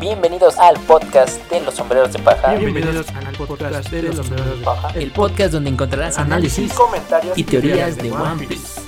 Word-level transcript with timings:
Bienvenidos 0.00 0.58
al 0.58 0.78
podcast 0.80 1.50
de 1.50 1.58
los 1.62 1.74
sombreros 1.74 2.12
de 2.12 2.18
paja. 2.18 2.54
Bienvenidos 2.54 3.06
al 3.14 3.34
podcast 3.34 3.90
de 3.90 4.02
los 4.02 4.16
sombreros 4.16 4.58
de 4.58 4.64
paja. 4.64 4.90
El 4.90 5.10
podcast 5.10 5.54
donde 5.54 5.70
encontrarás 5.70 6.18
análisis 6.18 6.70
comentarios 6.74 7.36
y 7.38 7.42
teorías 7.42 7.96
de 7.96 8.12
One 8.12 8.46
Piece. 8.46 8.82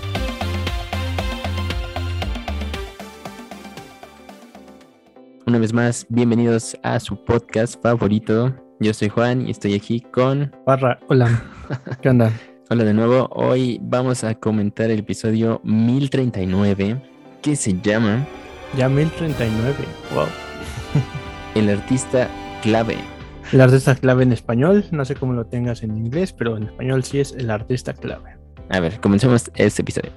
Una 5.47 5.59
vez 5.59 5.73
más, 5.73 6.05
bienvenidos 6.11 6.77
a 6.83 7.01
su 7.01 7.25
podcast 7.25 7.83
favorito. 7.83 8.55
Yo 8.79 8.93
soy 8.93 9.09
Juan 9.09 9.47
y 9.47 9.53
estoy 9.53 9.75
aquí 9.75 10.03
con... 10.03 10.55
Barra, 10.67 11.01
hola. 11.09 11.43
¿Qué 12.03 12.11
onda? 12.11 12.31
Hola 12.69 12.85
de 12.85 12.93
nuevo. 12.93 13.31
Hoy 13.33 13.81
vamos 13.81 14.25
a 14.25 14.35
comentar 14.35 14.91
el 14.91 14.99
episodio 14.99 15.63
1039 15.65 17.01
que 17.41 17.57
se 17.57 17.73
llama 17.81 18.27
Ya 18.77 18.91
1039. 18.91 19.75
Wow. 20.15 20.27
El 21.55 21.69
artista 21.71 22.29
clave. 22.63 22.97
El 23.53 23.61
artista 23.61 23.95
clave 23.95 24.23
en 24.25 24.33
español, 24.33 24.85
no 24.91 25.05
sé 25.05 25.15
cómo 25.15 25.33
lo 25.33 25.47
tengas 25.47 25.83
en 25.83 25.97
inglés, 25.97 26.33
pero 26.33 26.57
en 26.57 26.65
español 26.65 27.03
sí 27.05 27.21
es 27.21 27.33
el 27.33 27.51
artista 27.51 27.93
clave. 27.95 28.37
A 28.71 28.81
ver, 28.81 29.01
comencemos 29.01 29.51
este 29.55 29.83
episodio. 29.83 30.13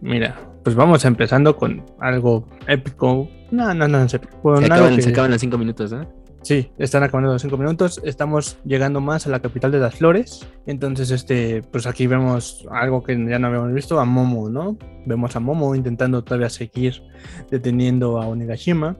Mira, 0.00 0.36
pues 0.64 0.74
vamos 0.76 1.04
empezando 1.04 1.56
con 1.56 1.84
algo 2.00 2.48
épico. 2.66 3.28
No, 3.50 3.74
no, 3.74 3.86
no, 3.88 4.08
Se 4.08 4.16
algo 4.16 4.56
acaban, 4.58 4.96
que- 4.96 5.02
se 5.02 5.10
acaban 5.10 5.30
los 5.30 5.40
cinco 5.40 5.58
minutos, 5.58 5.92
¿no? 5.92 6.19
Sí, 6.42 6.70
están 6.78 7.02
acabando 7.02 7.32
los 7.32 7.42
cinco 7.42 7.58
minutos. 7.58 8.00
Estamos 8.02 8.58
llegando 8.64 9.00
más 9.00 9.26
a 9.26 9.30
la 9.30 9.40
capital 9.40 9.72
de 9.72 9.78
las 9.78 9.96
flores. 9.96 10.48
Entonces, 10.66 11.10
este, 11.10 11.62
pues 11.62 11.86
aquí 11.86 12.06
vemos 12.06 12.66
algo 12.70 13.02
que 13.02 13.12
ya 13.28 13.38
no 13.38 13.48
habíamos 13.48 13.74
visto, 13.74 14.00
a 14.00 14.04
Momo, 14.06 14.48
¿no? 14.48 14.78
Vemos 15.04 15.36
a 15.36 15.40
Momo 15.40 15.74
intentando 15.74 16.24
todavía 16.24 16.48
seguir 16.48 17.02
deteniendo 17.50 18.20
a 18.20 18.26
Onigashima, 18.26 18.96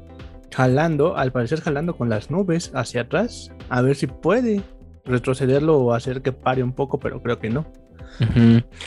jalando, 0.54 1.16
al 1.16 1.32
parecer 1.32 1.60
jalando 1.62 1.96
con 1.96 2.10
las 2.10 2.30
nubes 2.30 2.72
hacia 2.74 3.02
atrás, 3.02 3.50
a 3.68 3.80
ver 3.80 3.96
si 3.96 4.06
puede 4.06 4.62
retrocederlo 5.04 5.78
o 5.78 5.94
hacer 5.94 6.20
que 6.22 6.32
pare 6.32 6.62
un 6.62 6.72
poco, 6.72 6.98
pero 6.98 7.22
creo 7.22 7.38
que 7.38 7.50
no. 7.50 7.66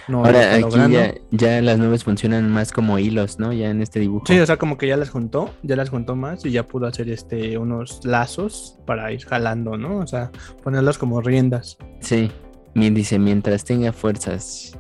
No 0.08 0.25
Ahora 0.25 0.56
aquí 0.56 0.78
ya, 0.92 1.14
ya 1.31 1.61
las 1.61 1.78
nubes 1.80 2.03
funcionan 2.03 2.52
más 2.52 2.72
como 2.72 3.00
hilos, 3.00 3.39
¿no? 3.39 3.52
Ya 3.53 3.69
en 3.69 3.81
este 3.81 4.00
dibujo. 4.00 4.25
Sí, 4.28 4.39
o 4.39 4.45
sea, 4.45 4.58
como 4.58 4.78
que 4.78 4.88
ya 4.88 4.97
las 4.97 5.09
juntó, 5.09 5.53
ya 5.64 5.75
las 5.75 5.89
juntó 5.89 6.16
más 6.16 6.45
y 6.45 6.52
ya 6.52 6.67
pudo 6.67 6.88
hacer 6.88 7.09
este 7.09 7.58
unos 7.58 8.06
lazos 8.06 8.78
para 8.86 9.11
ir 9.11 9.25
jalando, 9.25 9.78
¿no? 9.78 9.97
O 9.97 10.08
sea, 10.08 10.31
ponerlos 10.64 10.97
como 10.97 11.22
riendas. 11.22 11.78
Sí, 12.00 12.31
dice, 12.75 13.19
mientras 13.19 13.64
tenga 13.64 13.91
fuerzas. 13.91 14.78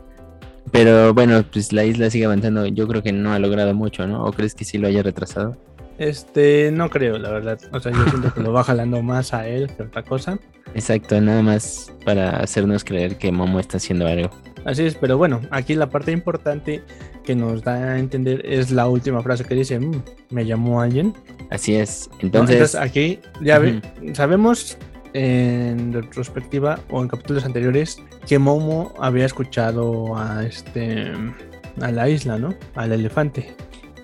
Pero 0.71 1.13
bueno, 1.13 1.43
pues 1.51 1.73
la 1.73 1.83
isla 1.83 2.09
sigue 2.09 2.25
avanzando. 2.25 2.65
Yo 2.65 2.87
creo 2.87 3.03
que 3.03 3.11
no 3.11 3.33
ha 3.33 3.39
logrado 3.39 3.73
mucho, 3.73 4.07
¿no? 4.07 4.23
¿O 4.25 4.31
crees 4.31 4.55
que 4.55 4.65
sí 4.65 4.77
lo 4.77 4.87
haya 4.87 5.03
retrasado? 5.03 5.57
Este, 5.97 6.71
no 6.71 6.89
creo, 6.89 7.17
la 7.17 7.29
verdad. 7.29 7.59
O 7.71 7.79
sea, 7.79 7.91
yo 7.91 8.03
siento 8.09 8.33
que 8.33 8.41
lo 8.41 8.51
va 8.51 8.63
jalando 8.63 9.01
más 9.01 9.33
a 9.33 9.47
él 9.47 9.69
que 9.75 9.83
otra 9.83 10.03
cosa. 10.03 10.39
Exacto, 10.73 11.19
nada 11.21 11.41
más 11.41 11.93
para 12.03 12.37
hacernos 12.37 12.83
creer 12.83 13.17
que 13.17 13.31
Momo 13.31 13.59
está 13.59 13.77
haciendo 13.77 14.07
algo. 14.07 14.29
Así 14.65 14.83
es, 14.83 14.95
pero 14.95 15.17
bueno, 15.17 15.41
aquí 15.51 15.75
la 15.75 15.89
parte 15.89 16.11
importante 16.11 16.81
que 17.23 17.35
nos 17.35 17.63
da 17.63 17.93
a 17.93 17.99
entender 17.99 18.45
es 18.45 18.71
la 18.71 18.87
última 18.87 19.21
frase 19.21 19.43
que 19.43 19.55
dice, 19.55 19.79
"Mm, 19.79 20.01
me 20.29 20.45
llamó 20.45 20.81
alguien. 20.81 21.13
Así 21.49 21.75
es. 21.75 22.09
¿no? 22.13 22.19
Entonces, 22.21 22.75
aquí 22.75 23.19
ya 23.41 23.61
sabemos 24.13 24.77
en 25.13 25.93
retrospectiva 25.93 26.79
o 26.89 27.01
en 27.01 27.07
capítulos 27.07 27.45
anteriores 27.45 28.01
que 28.27 28.39
Momo 28.39 28.93
había 28.99 29.25
escuchado 29.25 30.17
a 30.17 30.43
este 30.45 31.11
a 31.81 31.91
la 31.91 32.09
isla, 32.09 32.37
¿no? 32.37 32.53
Al 32.75 32.91
elefante. 32.91 33.55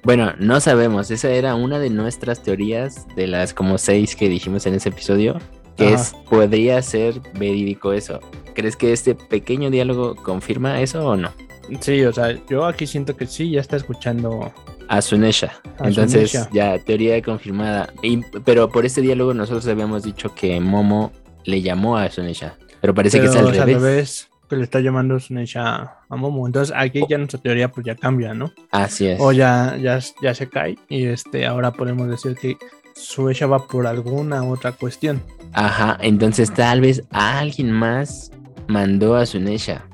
Bueno, 0.09 0.33
no 0.39 0.59
sabemos. 0.59 1.11
Esa 1.11 1.29
era 1.29 1.53
una 1.53 1.77
de 1.77 1.91
nuestras 1.91 2.41
teorías, 2.41 3.05
de 3.15 3.27
las 3.27 3.53
como 3.53 3.77
seis 3.77 4.15
que 4.15 4.27
dijimos 4.27 4.65
en 4.65 4.73
ese 4.73 4.89
episodio, 4.89 5.37
que 5.77 5.93
es, 5.93 6.15
podría 6.27 6.81
ser 6.81 7.21
verídico 7.37 7.93
eso. 7.93 8.19
¿Crees 8.55 8.75
que 8.75 8.91
este 8.91 9.13
pequeño 9.13 9.69
diálogo 9.69 10.15
confirma 10.15 10.81
eso 10.81 11.05
o 11.05 11.15
no? 11.15 11.31
Sí, 11.79 12.03
o 12.05 12.11
sea, 12.11 12.35
yo 12.49 12.65
aquí 12.65 12.87
siento 12.87 13.15
que 13.15 13.27
sí, 13.27 13.51
ya 13.51 13.61
está 13.61 13.75
escuchando 13.75 14.51
A 14.87 14.99
Sunesha. 15.03 15.61
A 15.77 15.89
Entonces, 15.89 16.31
Sunesha. 16.31 16.49
ya, 16.51 16.79
teoría 16.79 17.21
confirmada. 17.21 17.93
Y- 18.01 18.23
pero 18.43 18.67
por 18.67 18.87
este 18.87 19.01
diálogo 19.01 19.35
nosotros 19.35 19.67
habíamos 19.67 20.01
dicho 20.01 20.33
que 20.33 20.59
Momo 20.59 21.11
le 21.45 21.61
llamó 21.61 21.97
a 21.97 22.09
Sunesha. 22.09 22.55
Pero 22.81 22.95
parece 22.95 23.19
Pero 23.19 23.31
que 23.31 23.37
es 23.37 23.45
al 23.45 23.55
revés. 23.55 24.28
Que 24.49 24.57
le 24.57 24.63
está 24.63 24.79
llamando 24.79 25.19
Sunesha 25.19 25.99
a 26.09 26.15
Momo. 26.15 26.45
Entonces 26.47 26.75
aquí 26.77 27.01
ya 27.07 27.17
nuestra 27.17 27.39
teoría 27.39 27.71
pues 27.71 27.85
ya 27.85 27.95
cambia, 27.95 28.33
¿no? 28.33 28.51
Así 28.71 29.07
es. 29.07 29.19
O 29.21 29.31
ya, 29.31 29.77
ya, 29.77 29.99
ya 30.21 30.33
se 30.33 30.49
cae 30.49 30.77
y 30.89 31.05
este 31.05 31.45
ahora 31.45 31.71
podemos 31.71 32.09
decir 32.09 32.35
que 32.35 32.57
Suesha 32.95 33.47
va 33.47 33.67
por 33.67 33.87
alguna 33.87 34.43
otra 34.43 34.73
cuestión. 34.73 35.21
Ajá, 35.53 35.97
entonces 36.01 36.53
tal 36.53 36.81
vez 36.81 37.03
alguien 37.11 37.71
más 37.71 38.31
mandó 38.67 39.15
a 39.15 39.25
Sunesha. 39.25 39.85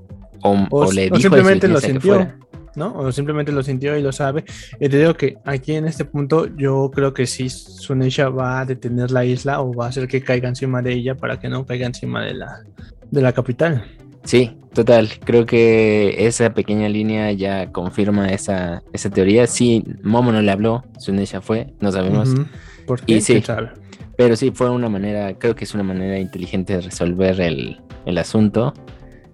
O, 0.42 0.54
O, 0.70 0.86
o 0.86 0.92
le 0.92 1.08
o 1.12 1.16
dijo 1.16 1.22
simplemente 1.22 1.68
a 1.68 1.70
lo 1.70 1.80
que 1.80 1.88
sintió, 1.88 2.14
fuera. 2.16 2.38
¿no? 2.76 2.94
O 2.96 3.12
simplemente 3.12 3.52
lo 3.52 3.64
sintió 3.64 3.98
y 3.98 4.02
lo 4.02 4.12
sabe. 4.12 4.44
Y 4.80 4.90
te 4.90 5.00
digo 5.00 5.14
que 5.16 5.38
aquí 5.46 5.74
en 5.74 5.86
este 5.86 6.06
punto 6.06 6.48
yo 6.56 6.92
creo 6.94 7.14
que 7.14 7.26
sí 7.26 7.50
Sunesha 7.50 8.30
va 8.30 8.60
a 8.60 8.66
detener 8.66 9.12
la 9.12 9.26
isla 9.26 9.62
o 9.62 9.74
va 9.74 9.86
a 9.86 9.90
hacer 9.90 10.08
que 10.08 10.22
caiga 10.22 10.50
encima 10.50 10.82
de 10.82 10.94
ella 10.94 11.16
para 11.16 11.40
que 11.40 11.50
no 11.50 11.66
caiga 11.66 11.88
encima 11.88 12.24
de 12.24 12.34
la, 12.34 12.64
de 13.12 13.22
la 13.22 13.34
capital. 13.34 13.86
Sí, 14.26 14.58
total. 14.74 15.10
Creo 15.24 15.46
que 15.46 16.28
esa 16.28 16.54
pequeña 16.54 16.90
línea 16.90 17.32
ya 17.32 17.72
confirma 17.72 18.28
esa, 18.30 18.84
esa 18.92 19.10
teoría. 19.10 19.48
Sí, 19.48 19.84
Momo 20.04 20.32
no 20.32 20.42
le 20.42 20.52
habló, 20.52 20.84
Sunesha 21.00 21.40
fue, 21.42 21.74
no 21.80 21.92
sabemos. 21.92 22.30
Ujú. 22.34 22.46
¿Por 22.86 23.00
Y 23.06 23.16
qué? 23.16 23.22
sí. 23.22 23.34
¿Quién 23.34 23.44
sabe? 23.46 23.70
Pero 24.18 24.36
sí, 24.36 24.52
fue 24.54 24.70
una 24.70 24.90
manera, 24.90 25.34
creo 25.38 25.56
que 25.56 25.64
es 25.66 25.74
una 25.74 25.84
manera 25.84 26.18
inteligente 26.20 26.74
de 26.74 26.82
resolver 26.82 27.40
el, 27.42 27.82
el 28.06 28.18
asunto. 28.18 28.74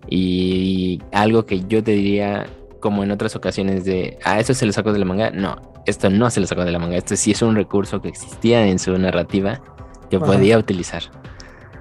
Y 0.09 0.99
algo 1.11 1.45
que 1.45 1.61
yo 1.67 1.83
te 1.83 1.91
diría, 1.91 2.47
como 2.79 3.03
en 3.03 3.11
otras 3.11 3.35
ocasiones, 3.35 3.85
de, 3.85 4.17
ah, 4.25 4.39
eso 4.39 4.53
se 4.53 4.65
lo 4.65 4.73
sacó 4.73 4.91
de 4.91 4.99
la 4.99 5.05
manga. 5.05 5.29
No, 5.31 5.55
esto 5.85 6.09
no 6.09 6.29
se 6.29 6.39
lo 6.39 6.47
sacó 6.47 6.65
de 6.65 6.71
la 6.71 6.79
manga. 6.79 6.97
Esto 6.97 7.15
sí 7.15 7.31
es 7.31 7.41
un 7.41 7.55
recurso 7.55 8.01
que 8.01 8.09
existía 8.09 8.65
en 8.67 8.79
su 8.79 8.97
narrativa 8.97 9.61
que 10.09 10.17
Ajá. 10.17 10.25
podía 10.25 10.57
utilizar. 10.57 11.03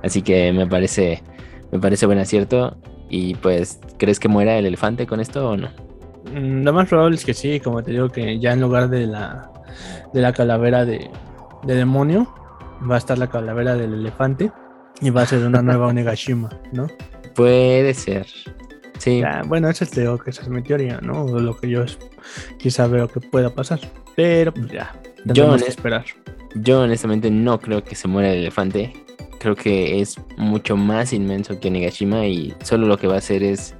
Así 0.03 0.23
que 0.23 0.53
me 0.53 0.67
parece, 0.67 1.23
me 1.73 1.79
parece 1.79 2.07
buen 2.07 2.19
acierto. 2.19 2.77
Y 3.11 3.35
pues, 3.35 3.81
¿crees 3.99 4.19
que 4.21 4.29
muera 4.29 4.57
el 4.57 4.65
elefante 4.67 5.07
con 5.07 5.21
esto 5.21 5.51
o 5.51 5.57
no? 5.57 5.69
Mm, 6.33 6.63
Lo 6.63 6.73
más 6.73 6.89
probable 6.89 7.17
es 7.17 7.25
que 7.25 7.35
sí, 7.35 7.61
como 7.61 7.83
te 7.83 7.91
digo, 7.91 8.09
que 8.09 8.39
ya 8.39 8.53
en 8.53 8.61
lugar 8.61 8.89
de 8.89 9.07
la, 9.07 9.51
de 10.15 10.21
la 10.21 10.33
calavera 10.33 10.85
de, 10.85 11.11
de 11.65 11.75
demonio, 11.75 12.33
va 12.89 12.95
a 12.95 12.99
estar 12.99 13.19
la 13.19 13.27
calavera 13.29 13.75
del 13.75 13.93
elefante 13.95 14.53
y 15.01 15.11
va 15.11 15.23
a 15.23 15.27
ser 15.27 15.45
una 15.45 15.61
nueva 15.61 15.89
Onigashima, 15.89 16.49
¿no? 16.73 16.87
Puede 17.35 17.93
ser. 17.95 18.27
Sí, 18.99 19.23
bueno, 19.47 19.69
esa 19.71 19.85
es, 19.85 19.91
digo 19.93 20.19
que 20.19 20.31
esa 20.31 20.43
es 20.43 20.49
mi 20.49 20.63
teoría, 20.63 21.01
¿no? 21.03 21.25
O 21.25 21.41
lo 21.41 21.57
que 21.57 21.69
yo 21.71 21.83
es- 21.83 21.99
quizá 22.59 22.87
veo 22.87 23.09
que 23.09 23.19
pueda 23.21 23.51
pasar. 23.51 23.81
Pero 24.15 24.53
pues 24.53 24.69
ya, 24.71 24.93
Yo 25.25 25.57
que 25.57 25.65
esperar. 25.67 26.05
Yo 26.55 26.83
honestamente 26.83 27.31
no 27.31 27.59
creo 27.61 27.83
que 27.83 27.95
se 27.95 28.09
muera 28.09 28.31
el 28.33 28.41
elefante. 28.41 28.93
Creo 29.41 29.57
que 29.57 30.01
es 30.01 30.17
mucho 30.37 30.77
más 30.77 31.13
inmenso 31.15 31.59
que 31.59 31.69
Onigashima 31.69 32.27
y 32.27 32.55
solo 32.63 32.87
lo 32.87 32.99
que 32.99 33.07
va 33.07 33.15
a 33.15 33.19
hacer 33.19 33.43
es, 33.43 33.75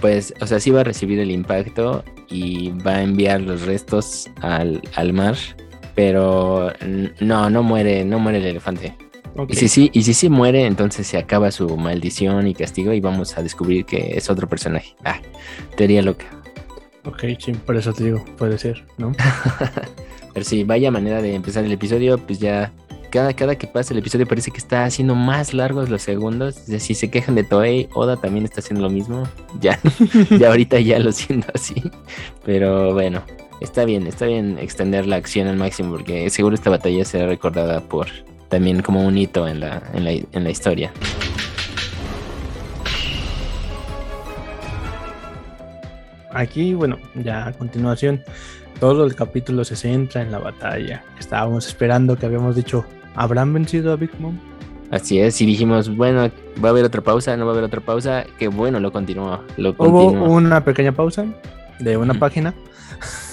pues, 0.00 0.34
o 0.40 0.46
sea, 0.46 0.58
sí 0.58 0.70
va 0.70 0.80
a 0.80 0.84
recibir 0.84 1.20
el 1.20 1.30
impacto 1.30 2.04
y 2.28 2.70
va 2.84 2.96
a 2.96 3.02
enviar 3.02 3.40
los 3.40 3.62
restos 3.62 4.28
al, 4.40 4.82
al 4.96 5.12
mar, 5.12 5.36
pero 5.94 6.72
no, 7.20 7.48
no 7.48 7.62
muere, 7.62 8.04
no 8.04 8.18
muere 8.18 8.38
el 8.38 8.46
elefante. 8.46 8.96
Ok, 9.36 9.52
Y 9.52 9.54
si 9.54 9.68
sí, 9.68 9.90
y 9.94 10.02
si 10.02 10.14
sí 10.14 10.28
muere, 10.28 10.66
entonces 10.66 11.06
se 11.06 11.16
acaba 11.16 11.50
su 11.52 11.76
maldición 11.76 12.48
y 12.48 12.54
castigo 12.54 12.92
y 12.92 13.00
vamos 13.00 13.38
a 13.38 13.42
descubrir 13.42 13.84
que 13.84 14.16
es 14.16 14.28
otro 14.28 14.48
personaje. 14.48 14.94
Ah, 15.04 15.20
teoría 15.76 16.02
loca. 16.02 16.26
ok, 17.04 17.24
sí, 17.38 17.52
por 17.52 17.76
eso 17.76 17.92
te 17.92 18.04
digo, 18.04 18.24
puede 18.36 18.58
ser, 18.58 18.84
¿no? 18.98 19.12
Pero 20.34 20.44
sí, 20.44 20.64
vaya 20.64 20.90
manera 20.90 21.22
de 21.22 21.34
empezar 21.34 21.64
el 21.64 21.72
episodio, 21.72 22.18
pues 22.18 22.40
ya 22.40 22.72
cada, 23.12 23.34
cada 23.34 23.56
que 23.56 23.66
pasa 23.66 23.92
el 23.92 23.98
episodio 23.98 24.26
parece 24.26 24.50
que 24.50 24.56
está 24.56 24.84
haciendo 24.84 25.14
más 25.14 25.52
largos 25.52 25.90
los 25.90 26.00
segundos. 26.00 26.54
Si 26.54 26.94
se 26.94 27.10
quejan 27.10 27.34
de 27.34 27.44
Toei, 27.44 27.88
Oda 27.92 28.16
también 28.16 28.46
está 28.46 28.60
haciendo 28.60 28.82
lo 28.82 28.90
mismo. 28.90 29.28
Ya, 29.60 29.78
ya 30.30 30.48
ahorita 30.48 30.80
ya 30.80 30.98
lo 30.98 31.12
siento 31.12 31.48
así. 31.54 31.74
Pero 32.44 32.94
bueno, 32.94 33.22
está 33.60 33.84
bien, 33.84 34.06
está 34.06 34.26
bien 34.26 34.58
extender 34.58 35.06
la 35.06 35.16
acción 35.16 35.46
al 35.46 35.56
máximo 35.56 35.90
porque 35.92 36.30
seguro 36.30 36.54
esta 36.54 36.70
batalla 36.70 37.04
será 37.04 37.26
recordada 37.26 37.80
por 37.82 38.08
también 38.48 38.82
como 38.82 39.06
un 39.06 39.16
hito 39.16 39.46
en 39.46 39.60
la, 39.60 39.82
en 39.92 40.04
la, 40.04 40.12
en 40.12 40.44
la 40.44 40.50
historia. 40.50 40.90
Aquí, 46.32 46.72
bueno, 46.72 46.98
ya 47.14 47.48
a 47.48 47.52
continuación, 47.52 48.24
todo 48.80 49.04
el 49.04 49.14
capítulo 49.14 49.64
se 49.64 49.76
centra 49.76 50.22
en 50.22 50.32
la 50.32 50.38
batalla. 50.38 51.04
Estábamos 51.20 51.66
esperando 51.68 52.16
que 52.16 52.26
habíamos 52.26 52.56
dicho, 52.56 52.86
¿habrán 53.14 53.52
vencido 53.52 53.92
a 53.92 53.96
Big 53.96 54.10
Mom? 54.18 54.38
Así 54.90 55.18
es, 55.20 55.40
y 55.40 55.46
dijimos, 55.46 55.94
bueno, 55.96 56.30
va 56.62 56.68
a 56.68 56.70
haber 56.70 56.84
otra 56.84 57.00
pausa, 57.00 57.34
no 57.36 57.46
va 57.46 57.52
a 57.52 57.54
haber 57.54 57.64
otra 57.64 57.80
pausa, 57.80 58.24
que 58.38 58.48
bueno, 58.48 58.78
lo 58.78 58.92
continuó, 58.92 59.40
lo 59.56 59.70
Hubo 59.70 60.04
continuó. 60.06 60.28
una 60.30 60.62
pequeña 60.64 60.92
pausa 60.92 61.24
de 61.78 61.96
una 61.96 62.12
página, 62.14 62.52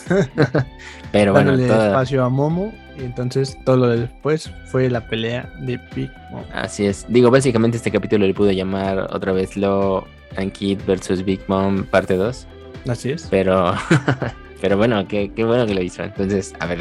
Pero 1.11 1.33
bueno, 1.33 1.55
toda- 1.57 1.87
espacio 1.87 2.23
a 2.23 2.29
Momo, 2.29 2.73
y 2.97 3.03
entonces 3.03 3.57
todo 3.65 3.77
lo 3.77 3.87
de 3.89 4.01
después 4.01 4.51
fue 4.71 4.89
la 4.89 5.07
pelea 5.07 5.51
de 5.61 5.79
Big 5.95 6.11
Mom. 6.31 6.43
así 6.53 6.85
es. 6.85 7.05
Digo, 7.09 7.29
básicamente 7.31 7.77
este 7.77 7.91
capítulo 7.91 8.25
le 8.25 8.33
pudo 8.33 8.51
llamar 8.51 9.07
otra 9.11 9.31
vez 9.33 9.57
Lo 9.57 10.07
and 10.37 10.51
Kid 10.51 10.79
versus 10.87 11.23
Big 11.23 11.41
Mom 11.47 11.83
parte 11.83 12.15
2, 12.15 12.47
Así 12.87 13.11
es. 13.11 13.27
pero, 13.29 13.73
pero 14.61 14.77
bueno, 14.77 15.05
qué, 15.07 15.31
qué 15.35 15.43
bueno 15.43 15.65
que 15.65 15.73
lo 15.73 15.81
hizo. 15.81 16.03
Entonces, 16.03 16.53
a 16.59 16.65
ver, 16.67 16.79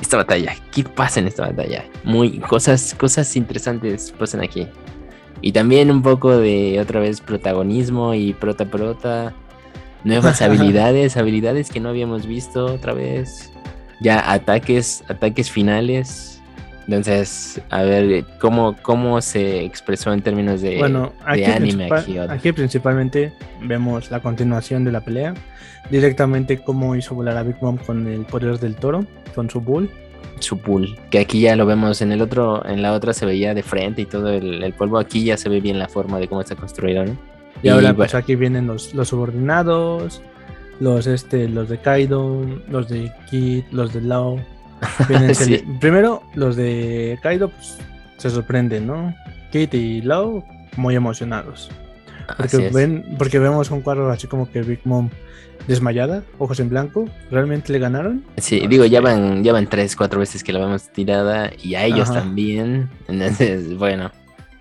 esta 0.00 0.16
batalla, 0.18 0.54
¿qué 0.72 0.84
pasa 0.84 1.20
en 1.20 1.26
esta 1.26 1.46
batalla? 1.46 1.84
Muy, 2.04 2.38
cosas, 2.40 2.94
cosas 2.94 3.34
interesantes 3.36 4.12
pasan 4.18 4.42
aquí. 4.42 4.68
Y 5.40 5.52
también 5.52 5.90
un 5.90 6.02
poco 6.02 6.36
de 6.36 6.80
otra 6.80 7.00
vez 7.00 7.20
protagonismo 7.20 8.14
y 8.14 8.32
prota 8.32 8.66
prota. 8.66 9.34
Nuevas 10.04 10.42
habilidades, 10.42 11.16
habilidades 11.16 11.70
que 11.70 11.80
no 11.80 11.88
habíamos 11.88 12.26
visto 12.26 12.66
otra 12.66 12.92
vez. 12.92 13.50
Ya 14.00 14.30
ataques, 14.30 15.04
ataques 15.08 15.50
finales. 15.50 16.35
Entonces, 16.86 17.60
a 17.70 17.82
ver, 17.82 18.24
¿cómo, 18.38 18.76
cómo 18.80 19.20
se 19.20 19.64
expresó 19.64 20.12
en 20.12 20.22
términos 20.22 20.62
de, 20.62 20.78
Bueno, 20.78 21.12
aquí, 21.24 21.40
de 21.40 21.46
anime 21.46 21.88
aquí? 21.92 22.18
Aquí 22.18 22.52
principalmente 22.52 23.32
vemos 23.62 24.10
la 24.10 24.20
continuación 24.20 24.84
de 24.84 24.92
la 24.92 25.00
pelea. 25.00 25.34
Directamente 25.90 26.58
cómo 26.58 26.94
hizo 26.94 27.14
volar 27.14 27.36
a 27.36 27.42
Big 27.42 27.56
Mom 27.60 27.76
con 27.76 28.06
el 28.06 28.24
poder 28.24 28.58
del 28.60 28.76
toro, 28.76 29.04
con 29.34 29.50
su 29.50 29.60
bull. 29.60 29.90
Su 30.38 30.58
pool, 30.58 30.98
que 31.10 31.18
aquí 31.18 31.40
ya 31.40 31.56
lo 31.56 31.64
vemos 31.64 32.02
en 32.02 32.12
el 32.12 32.20
otro, 32.20 32.62
en 32.66 32.82
la 32.82 32.92
otra 32.92 33.14
se 33.14 33.24
veía 33.24 33.54
de 33.54 33.62
frente 33.62 34.02
y 34.02 34.06
todo 34.06 34.30
el, 34.30 34.62
el 34.62 34.72
polvo. 34.74 34.98
Aquí 34.98 35.24
ya 35.24 35.38
se 35.38 35.48
ve 35.48 35.60
bien 35.60 35.78
la 35.78 35.88
forma 35.88 36.18
de 36.18 36.28
cómo 36.28 36.42
está 36.42 36.54
construido, 36.54 37.06
¿no? 37.06 37.16
Y, 37.62 37.68
ahora 37.68 37.94
pues 37.94 38.14
aquí 38.14 38.34
vienen 38.36 38.66
los, 38.66 38.94
los 38.94 39.08
subordinados, 39.08 40.20
los 40.78 41.06
este, 41.06 41.48
los 41.48 41.68
de 41.68 41.78
Kaido, 41.78 42.44
los 42.68 42.88
de 42.88 43.10
Kid, 43.30 43.64
los 43.70 43.92
de 43.92 44.02
Lao. 44.02 44.38
Sí. 45.34 45.64
Primero, 45.80 46.22
los 46.34 46.56
de 46.56 47.18
Kaido 47.22 47.48
pues, 47.50 47.78
se 48.18 48.30
sorprenden, 48.30 48.86
¿no? 48.86 49.14
Kid 49.50 49.72
y 49.72 50.02
Lao 50.02 50.44
muy 50.76 50.94
emocionados. 50.94 51.70
Porque, 52.36 52.70
ven, 52.70 53.04
porque 53.18 53.38
vemos 53.38 53.70
un 53.70 53.82
cuadro 53.82 54.10
así 54.10 54.26
como 54.26 54.50
que 54.50 54.62
Big 54.62 54.80
Mom 54.84 55.10
desmayada, 55.66 56.22
ojos 56.38 56.60
en 56.60 56.68
blanco. 56.68 57.08
¿Realmente 57.30 57.72
le 57.72 57.78
ganaron? 57.78 58.24
Sí, 58.36 58.60
No 58.60 58.68
digo, 58.68 58.84
ya 58.84 59.00
van, 59.00 59.42
ya 59.44 59.52
van 59.52 59.66
tres, 59.66 59.96
cuatro 59.96 60.20
veces 60.20 60.42
que 60.42 60.52
la 60.52 60.60
vemos 60.60 60.88
tirada 60.90 61.50
y 61.62 61.74
a 61.74 61.84
ellos 61.84 62.10
Ajá. 62.10 62.20
también. 62.20 62.88
Entonces, 63.08 63.76
bueno, 63.78 64.10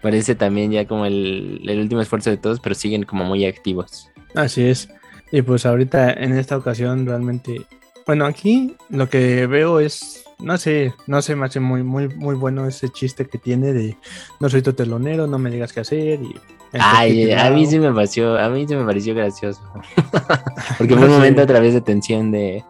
parece 0.02 0.36
también 0.36 0.72
ya 0.72 0.86
como 0.86 1.06
el, 1.06 1.62
el 1.68 1.80
último 1.80 2.02
esfuerzo 2.02 2.30
de 2.30 2.38
todos, 2.38 2.60
pero 2.60 2.76
siguen 2.76 3.04
como 3.04 3.24
muy 3.24 3.46
activos. 3.46 4.10
Así 4.36 4.64
es. 4.64 4.90
Y 5.32 5.42
pues 5.42 5.66
ahorita 5.66 6.14
en 6.14 6.38
esta 6.38 6.58
ocasión 6.58 7.06
realmente, 7.06 7.66
bueno, 8.06 8.26
aquí 8.26 8.76
lo 8.90 9.10
que 9.10 9.48
veo 9.48 9.80
es, 9.80 10.24
no 10.40 10.58
sé, 10.58 10.94
no 11.08 11.22
sé, 11.22 11.36
me 11.36 11.46
hace 11.46 11.60
muy, 11.60 11.84
muy, 11.84 12.08
muy 12.10 12.36
bueno 12.36 12.68
ese 12.68 12.90
chiste 12.90 13.26
que 13.26 13.38
tiene 13.38 13.74
de 13.74 13.98
no 14.40 14.50
soy 14.50 14.62
tu 14.62 14.74
telonero, 14.74 15.28
no 15.28 15.40
me 15.40 15.50
digas 15.50 15.74
qué 15.74 15.80
hacer. 15.80 16.22
Y 16.22 16.36
entre 16.74 16.80
Ay, 16.80 17.24
y 17.24 17.32
a 17.32 17.50
mí 17.50 17.66
sí 17.66 17.80
me 17.80 17.92
pareció, 17.92 18.38
a 18.38 18.50
mí 18.50 18.66
sí 18.68 18.76
me 18.76 18.86
pareció 18.86 19.16
gracioso. 19.16 19.62
Porque 20.78 20.96
fue 20.96 21.06
un 21.06 21.14
momento 21.14 21.42
otra 21.42 21.60
vez 21.60 21.74
de 21.74 21.82
tensión 21.82 22.32
de 22.32 22.64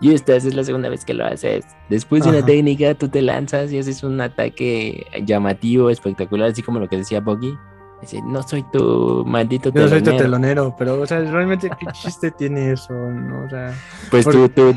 Justas, 0.00 0.44
es 0.44 0.54
la 0.54 0.64
segunda 0.64 0.88
vez 0.88 1.04
que 1.04 1.14
lo 1.14 1.26
haces. 1.26 1.64
Después 1.88 2.22
de 2.22 2.30
una 2.30 2.44
técnica, 2.44 2.94
tú 2.94 3.08
te 3.08 3.20
lanzas 3.20 3.72
y 3.72 3.78
haces 3.78 4.02
un 4.02 4.20
ataque 4.20 5.06
llamativo, 5.24 5.90
espectacular, 5.90 6.50
así 6.50 6.62
como 6.62 6.78
lo 6.78 6.88
que 6.88 6.98
decía 6.98 7.20
Boggy. 7.20 7.56
No 8.24 8.42
soy 8.42 8.62
tu 8.72 9.24
maldito 9.26 9.70
Yo 9.72 9.82
no 9.82 9.88
soy 9.88 9.98
tu 9.98 10.04
telonero". 10.16 10.22
telonero, 10.24 10.74
pero, 10.78 11.00
o 11.00 11.06
sea, 11.06 11.20
realmente 11.20 11.68
qué 11.78 11.86
chiste 11.92 12.30
tiene 12.38 12.72
eso, 12.72 12.92
¿no? 12.92 13.44
O 13.44 13.50
sea, 13.50 13.74
Pues 14.10 14.24
tú, 14.24 14.48
tú, 14.48 14.74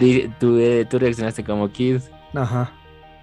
eh, 0.58 0.86
tú 0.90 1.00
reaccionaste 1.00 1.44
como 1.44 1.70
Kid. 1.72 1.98
ajá. 2.36 2.72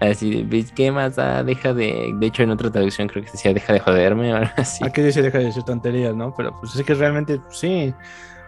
Así, 0.01 0.43
¿ves 0.43 0.71
¿qué 0.71 0.93
más 0.93 1.17
da? 1.17 1.43
Deja 1.43 1.73
de. 1.73 2.11
De 2.15 2.27
hecho, 2.27 2.43
en 2.43 2.51
otra 2.51 2.71
traducción 2.71 3.09
creo 3.09 3.21
que 3.25 3.31
decía, 3.31 3.53
deja 3.53 3.73
de 3.73 3.81
joderme 3.81 4.31
o 4.33 4.37
algo 4.37 4.49
así. 4.55 4.81
Aquí 4.85 5.01
dice 5.01 5.21
deja 5.21 5.39
de 5.39 5.43
decir 5.45 5.63
tonterías, 5.63 6.15
¿no? 6.15 6.33
Pero 6.37 6.55
pues 6.57 6.73
es 6.73 6.85
que 6.85 6.93
realmente, 6.93 7.37
pues, 7.37 7.57
sí. 7.57 7.93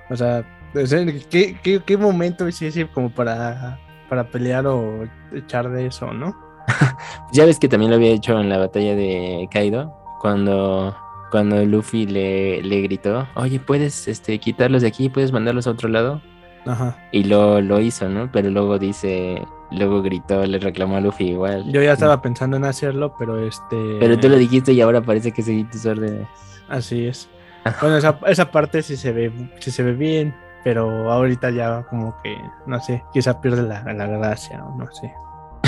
O 0.09 0.15
sea, 0.15 0.45
o 0.73 0.85
sea, 0.85 1.05
¿qué, 1.29 1.57
qué, 1.61 1.81
qué 1.85 1.97
momento 1.97 2.47
es 2.47 2.61
ese 2.61 2.87
como 2.87 3.09
para, 3.09 3.77
para 4.07 4.23
pelear 4.29 4.65
o 4.65 5.03
echar 5.33 5.69
de 5.69 5.87
eso, 5.87 6.13
¿no? 6.13 6.33
Ya 7.33 7.43
ves 7.45 7.59
que 7.59 7.67
también 7.67 7.91
lo 7.91 7.97
había 7.97 8.11
hecho 8.11 8.39
en 8.39 8.47
la 8.47 8.57
batalla 8.57 8.95
de 8.95 9.49
Kaido, 9.51 9.93
cuando, 10.21 10.95
cuando 11.31 11.65
Luffy 11.65 12.05
le, 12.05 12.61
le 12.61 12.81
gritó, 12.81 13.27
oye, 13.35 13.59
¿puedes 13.59 14.07
este, 14.07 14.37
quitarlos 14.39 14.83
de 14.83 14.89
aquí? 14.89 15.09
¿Puedes 15.09 15.31
mandarlos 15.31 15.65
a 15.65 15.71
otro 15.71 15.89
lado? 15.89 16.21
Ajá. 16.65 16.97
Y 17.11 17.23
lo, 17.23 17.61
lo 17.61 17.79
hizo, 17.79 18.07
¿no? 18.07 18.31
Pero 18.31 18.51
luego 18.51 18.77
dice, 18.77 19.41
luego 19.71 20.03
gritó, 20.03 20.45
le 20.45 20.59
reclamó 20.59 20.97
a 20.97 21.01
Luffy 21.01 21.29
igual. 21.29 21.71
Yo 21.71 21.81
ya 21.81 21.93
estaba 21.93 22.21
pensando 22.21 22.57
en 22.57 22.65
hacerlo, 22.65 23.15
pero 23.17 23.43
este. 23.43 23.97
Pero 23.99 24.19
tú 24.19 24.29
lo 24.29 24.37
dijiste 24.37 24.73
y 24.73 24.81
ahora 24.81 25.01
parece 25.01 25.31
que 25.31 25.41
seguí 25.41 25.63
tus 25.63 25.85
órdenes. 25.85 26.27
Así 26.69 27.07
es. 27.07 27.29
Bueno, 27.79 27.97
esa, 27.97 28.17
esa 28.25 28.49
parte 28.49 28.81
sí 28.81 28.97
se 28.97 29.11
ve, 29.11 29.31
sí 29.59 29.69
se 29.69 29.83
ve 29.83 29.93
bien, 29.93 30.35
pero 30.63 31.11
ahorita 31.11 31.51
ya 31.51 31.83
como 31.83 32.19
que, 32.23 32.35
no 32.65 32.79
sé, 32.79 33.03
quizá 33.13 33.39
pierde 33.39 33.61
la, 33.61 33.83
la 33.93 34.07
gracia 34.07 34.65
o 34.65 34.75
no 34.75 34.91
sé. 34.91 35.13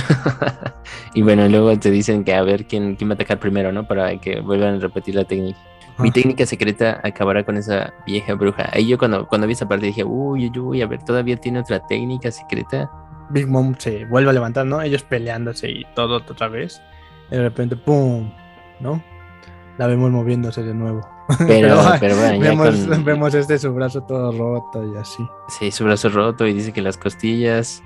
y 1.13 1.21
bueno, 1.21 1.47
luego 1.47 1.77
te 1.77 1.91
dicen 1.91 2.23
que 2.23 2.33
a 2.33 2.43
ver 2.43 2.65
quién, 2.65 2.95
quién 2.95 3.09
va 3.09 3.13
a 3.13 3.15
atacar 3.15 3.39
primero, 3.39 3.71
¿no? 3.71 3.87
Para 3.87 4.17
que 4.19 4.41
vuelvan 4.41 4.75
a 4.75 4.79
repetir 4.79 5.15
la 5.15 5.23
técnica. 5.25 5.59
Mi 5.99 6.09
técnica 6.11 6.45
secreta 6.45 6.99
acabará 7.03 7.43
con 7.43 7.55
esa 7.55 7.93
vieja 8.07 8.33
bruja. 8.33 8.67
Ahí 8.73 8.87
yo 8.87 8.97
cuando, 8.97 9.27
cuando 9.27 9.45
vi 9.45 9.53
esa 9.53 9.67
parte 9.67 9.85
dije, 9.85 10.03
uy, 10.03 10.49
uy, 10.49 10.59
uy, 10.59 10.81
a 10.81 10.87
ver, 10.87 11.03
todavía 11.03 11.37
tiene 11.37 11.59
otra 11.59 11.85
técnica 11.85 12.31
secreta. 12.31 12.89
Big 13.29 13.47
Mom 13.47 13.75
se 13.77 14.05
vuelve 14.05 14.31
a 14.31 14.33
levantar, 14.33 14.65
¿no? 14.65 14.81
Ellos 14.81 15.03
peleándose 15.03 15.69
y 15.69 15.85
todo 15.95 16.17
otra 16.17 16.47
vez. 16.47 16.81
Y 17.29 17.35
de 17.35 17.43
repente, 17.43 17.75
¡pum! 17.75 18.31
¿No? 18.79 19.03
La 19.77 19.85
vemos 19.87 20.09
moviéndose 20.11 20.63
de 20.63 20.73
nuevo. 20.73 21.07
Pero, 21.47 21.79
ay, 21.79 21.97
pero 22.01 22.17
bueno, 22.17 22.37
vemos, 22.39 22.75
con- 22.85 23.05
vemos 23.05 23.33
este 23.33 23.57
su 23.57 23.73
brazo 23.73 24.01
todo 24.03 24.31
roto 24.33 24.83
y 24.93 24.97
así. 24.97 25.25
Sí, 25.47 25.71
su 25.71 25.85
brazo 25.85 26.09
roto 26.09 26.45
y 26.45 26.53
dice 26.53 26.73
que 26.73 26.81
las 26.81 26.97
costillas 26.97 27.81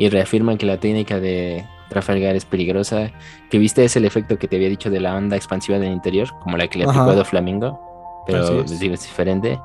y 0.00 0.08
reafirman 0.08 0.56
que 0.56 0.64
la 0.64 0.78
técnica 0.78 1.20
de 1.20 1.62
Trafalgar 1.90 2.34
es 2.34 2.46
peligrosa. 2.46 3.10
Que 3.50 3.58
viste 3.58 3.84
es 3.84 3.96
el 3.96 4.06
efecto 4.06 4.38
que 4.38 4.48
te 4.48 4.56
había 4.56 4.70
dicho 4.70 4.88
de 4.88 4.98
la 4.98 5.14
onda 5.14 5.36
expansiva 5.36 5.78
del 5.78 5.92
interior, 5.92 6.28
como 6.40 6.56
la 6.56 6.68
que 6.68 6.78
le 6.78 6.84
aplicó 6.84 7.02
Ajá. 7.02 7.12
a 7.12 7.16
Doflamingo, 7.16 7.78
pero 8.26 8.62
es. 8.62 8.70
les 8.70 8.80
digo, 8.80 8.94
es 8.94 9.02
diferente. 9.02 9.60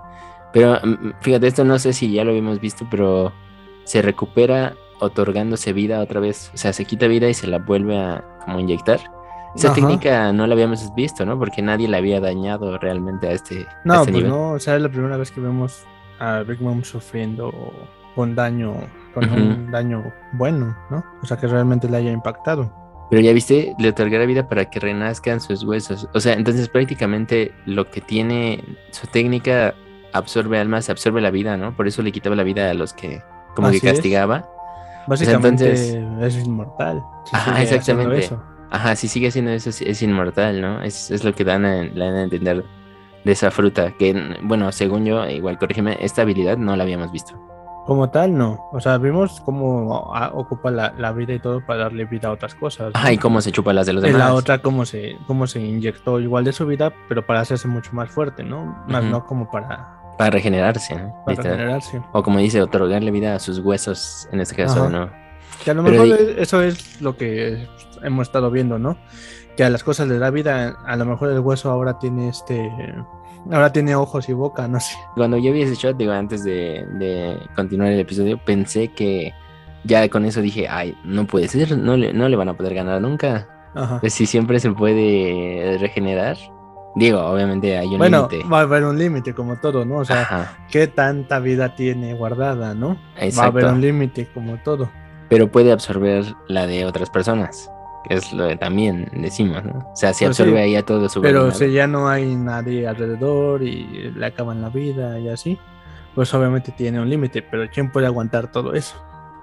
Pero 0.51 0.73
mm, 0.83 1.13
fíjate, 1.21 1.47
esto 1.47 1.63
no 1.63 1.79
sé 1.79 1.93
si 1.93 2.11
ya 2.11 2.25
lo 2.25 2.31
habíamos 2.31 2.59
visto, 2.59 2.85
pero 2.91 3.31
se 3.85 4.01
recupera 4.01 4.73
otorgándose 4.99 5.71
vida 5.71 6.01
otra 6.01 6.19
vez. 6.19 6.51
O 6.53 6.57
sea, 6.57 6.73
se 6.73 6.83
quita 6.83 7.07
vida 7.07 7.29
y 7.29 7.33
se 7.33 7.47
la 7.47 7.59
vuelve 7.59 7.97
a 7.97 8.21
como 8.43 8.59
inyectar. 8.59 8.99
Esa 9.55 9.67
Ajá. 9.67 9.75
técnica 9.75 10.33
no 10.33 10.47
la 10.47 10.53
habíamos 10.53 10.93
visto, 10.95 11.25
¿no? 11.25 11.39
Porque 11.39 11.61
nadie 11.61 11.87
la 11.87 11.97
había 11.97 12.19
dañado 12.19 12.77
realmente 12.77 13.29
a 13.29 13.31
este, 13.31 13.61
a 13.61 13.81
No, 13.85 13.93
este 14.01 14.11
pues 14.11 14.23
nivel. 14.23 14.29
no, 14.31 14.51
o 14.51 14.59
sea, 14.59 14.75
es 14.75 14.81
la 14.81 14.89
primera 14.89 15.15
vez 15.15 15.31
que 15.31 15.39
vemos 15.39 15.85
a 16.19 16.39
Big 16.41 16.59
Mom 16.61 16.83
sufriendo 16.83 17.53
con 18.15 18.35
daño, 18.35 18.73
con 19.15 19.31
un 19.31 19.71
daño 19.71 20.03
bueno, 20.33 20.77
¿no? 20.91 21.03
O 21.23 21.25
sea, 21.25 21.37
que 21.37 21.47
realmente 21.47 21.89
le 21.89 21.97
haya 21.97 22.11
impactado. 22.11 22.71
Pero 23.09 23.21
ya 23.21 23.33
viste, 23.33 23.73
le 23.79 23.89
otorgará 23.89 24.25
vida 24.25 24.47
para 24.47 24.65
que 24.65 24.79
renazcan 24.79 25.39
sus 25.41 25.63
huesos. 25.63 26.07
O 26.13 26.19
sea, 26.19 26.33
entonces 26.33 26.69
prácticamente 26.69 27.51
lo 27.65 27.89
que 27.89 28.01
tiene 28.01 28.63
su 28.91 29.07
técnica 29.07 29.73
absorbe 30.13 30.59
almas, 30.59 30.89
absorbe 30.89 31.21
la 31.21 31.29
vida, 31.31 31.55
¿no? 31.57 31.75
Por 31.75 31.87
eso 31.87 32.01
le 32.01 32.11
quitaba 32.11 32.35
la 32.35 32.43
vida 32.43 32.69
a 32.69 32.73
los 32.73 32.93
que 32.93 33.21
como 33.55 33.69
Así 33.69 33.79
que 33.79 33.87
es. 33.87 33.93
castigaba. 33.93 34.49
Básicamente 35.07 35.65
entonces- 35.69 36.37
es 36.37 36.45
inmortal. 36.45 37.01
si 37.25 37.35
Ajá, 37.35 37.61
exactamente. 37.61 38.17
eso. 38.19 38.41
Ajá, 38.71 38.95
si 38.95 39.07
sigue 39.07 39.27
haciendo 39.27 39.51
eso, 39.51 39.69
es, 39.69 39.81
es 39.81 40.01
inmortal, 40.01 40.59
¿no? 40.59 40.81
Es, 40.81 41.11
es 41.11 41.23
lo 41.23 41.33
que 41.33 41.43
dan 41.43 41.63
a, 41.63 41.83
le 41.83 42.03
dan 42.05 42.15
a 42.15 42.23
entender 42.23 42.65
de 43.23 43.31
esa 43.31 43.51
fruta. 43.51 43.91
Que, 43.91 44.35
bueno, 44.41 44.71
según 44.71 45.05
yo, 45.05 45.25
igual 45.29 45.57
corrígeme, 45.59 45.95
esta 46.01 46.23
habilidad 46.23 46.57
no 46.57 46.75
la 46.75 46.83
habíamos 46.83 47.11
visto. 47.11 47.39
Como 47.85 48.09
tal, 48.09 48.35
no. 48.35 48.67
O 48.71 48.81
sea, 48.81 48.97
vimos 48.97 49.41
cómo 49.45 50.11
ah, 50.15 50.31
ocupa 50.33 50.71
la, 50.71 50.93
la 50.97 51.11
vida 51.11 51.33
y 51.33 51.39
todo 51.39 51.63
para 51.63 51.83
darle 51.83 52.05
vida 52.05 52.29
a 52.29 52.31
otras 52.31 52.55
cosas. 52.55 52.91
¿no? 52.93 53.11
Y 53.11 53.17
cómo 53.17 53.41
se 53.41 53.51
chupa 53.51 53.73
las 53.73 53.85
de 53.85 53.93
los 53.93 54.03
Y 54.03 54.07
demás. 54.07 54.21
la 54.21 54.33
otra, 54.33 54.57
cómo 54.59 54.85
se, 54.85 55.17
cómo 55.27 55.45
se 55.45 55.59
inyectó 55.61 56.19
igual 56.19 56.43
de 56.43 56.51
su 56.51 56.65
vida, 56.65 56.91
pero 57.07 57.25
para 57.25 57.41
hacerse 57.41 57.67
mucho 57.67 57.91
más 57.93 58.09
fuerte, 58.09 58.43
¿no? 58.43 58.83
Más 58.87 59.03
no 59.03 59.25
como 59.27 59.51
para, 59.51 59.99
Para 60.17 60.31
regenerarse, 60.31 60.95
¿no? 60.95 61.13
para 61.25 61.41
regenerarse. 61.43 62.01
O 62.11 62.23
como 62.23 62.39
dice, 62.39 62.59
otorgarle 62.61 63.11
vida 63.11 63.35
a 63.35 63.39
sus 63.39 63.59
huesos, 63.59 64.27
en 64.31 64.39
este 64.41 64.55
caso, 64.55 64.85
Ajá. 64.85 64.89
¿no? 64.89 65.09
Que 65.63 65.71
a 65.71 65.73
lo 65.75 65.83
Pero 65.83 66.03
mejor 66.03 66.19
eso 66.39 66.61
es 66.63 66.99
lo 67.01 67.15
que 67.17 67.67
hemos 68.01 68.27
estado 68.27 68.49
viendo, 68.49 68.79
¿no? 68.79 68.97
Que 69.55 69.63
a 69.63 69.69
las 69.69 69.83
cosas 69.83 70.07
le 70.07 70.17
da 70.17 70.31
vida, 70.31 70.75
a 70.85 70.95
lo 70.95 71.05
mejor 71.05 71.29
el 71.29 71.39
hueso 71.39 71.69
ahora 71.69 71.99
tiene 71.99 72.29
este, 72.29 72.71
ahora 73.51 73.71
tiene 73.71 73.95
ojos 73.95 74.27
y 74.29 74.33
boca, 74.33 74.67
no 74.67 74.79
sé. 74.79 74.95
Cuando 75.15 75.37
yo 75.37 75.51
vi 75.51 75.61
ese 75.63 75.75
shot, 75.75 75.97
digo, 75.97 76.11
antes 76.11 76.43
de, 76.43 76.85
de 76.93 77.37
continuar 77.55 77.91
el 77.91 77.99
episodio, 77.99 78.37
pensé 78.43 78.89
que 78.89 79.33
ya 79.83 80.07
con 80.09 80.25
eso 80.25 80.41
dije, 80.41 80.67
ay, 80.67 80.97
no 81.03 81.25
puede 81.25 81.47
ser, 81.47 81.77
no 81.77 81.95
le, 81.97 82.13
no 82.13 82.27
le 82.29 82.35
van 82.35 82.49
a 82.49 82.53
poder 82.55 82.73
ganar 82.73 83.01
nunca. 83.01 83.47
Ajá. 83.75 83.99
Pues 83.99 84.13
si 84.13 84.25
siempre 84.25 84.59
se 84.59 84.71
puede 84.71 85.77
regenerar. 85.79 86.37
Digo, 86.97 87.19
obviamente 87.19 87.77
hay 87.77 87.87
un 87.87 87.97
Bueno, 87.97 88.29
límite. 88.31 88.47
va 88.49 88.59
a 88.59 88.61
haber 88.61 88.85
un 88.85 88.97
límite 88.97 89.33
como 89.33 89.57
todo, 89.57 89.83
¿no? 89.83 89.97
O 89.97 90.05
sea, 90.05 90.21
Ajá, 90.21 90.57
¿qué 90.71 90.87
tanta 90.87 91.39
vida 91.39 91.75
tiene 91.75 92.13
guardada, 92.13 92.73
no? 92.73 92.97
Va 93.37 93.43
a 93.43 93.47
haber 93.47 93.65
un 93.65 93.81
límite 93.81 94.29
como 94.33 94.57
todo. 94.63 94.89
Pero 95.27 95.51
puede 95.51 95.73
absorber 95.73 96.23
la 96.47 96.67
de 96.67 96.85
otras 96.85 97.09
personas. 97.09 97.69
Que 98.07 98.15
es 98.15 98.31
lo 98.33 98.47
que 98.47 98.55
también 98.57 99.09
decimos, 99.13 99.63
¿no? 99.63 99.79
O 99.91 99.95
sea, 99.95 100.13
si 100.13 100.25
Pues 100.25 100.37
sí, 100.37 100.43
absorbe 100.43 100.61
ahí 100.61 100.75
a 100.75 100.83
todo 100.83 101.09
su 101.09 101.21
Pero 101.21 101.51
si 101.51 101.71
ya 101.71 101.87
no 101.87 102.07
hay 102.07 102.35
nadie 102.35 102.87
alrededor 102.87 103.63
y 103.63 104.11
le 104.15 104.25
acaban 104.25 104.61
la 104.61 104.69
vida 104.69 105.19
y 105.19 105.29
así, 105.29 105.57
pues 106.13 106.33
obviamente 106.33 106.71
tiene 106.71 106.99
un 106.99 107.09
límite, 107.09 107.41
pero 107.41 107.67
¿quién 107.73 107.91
puede 107.91 108.05
aguantar 108.07 108.51
todo 108.51 108.73
eso? 108.73 108.95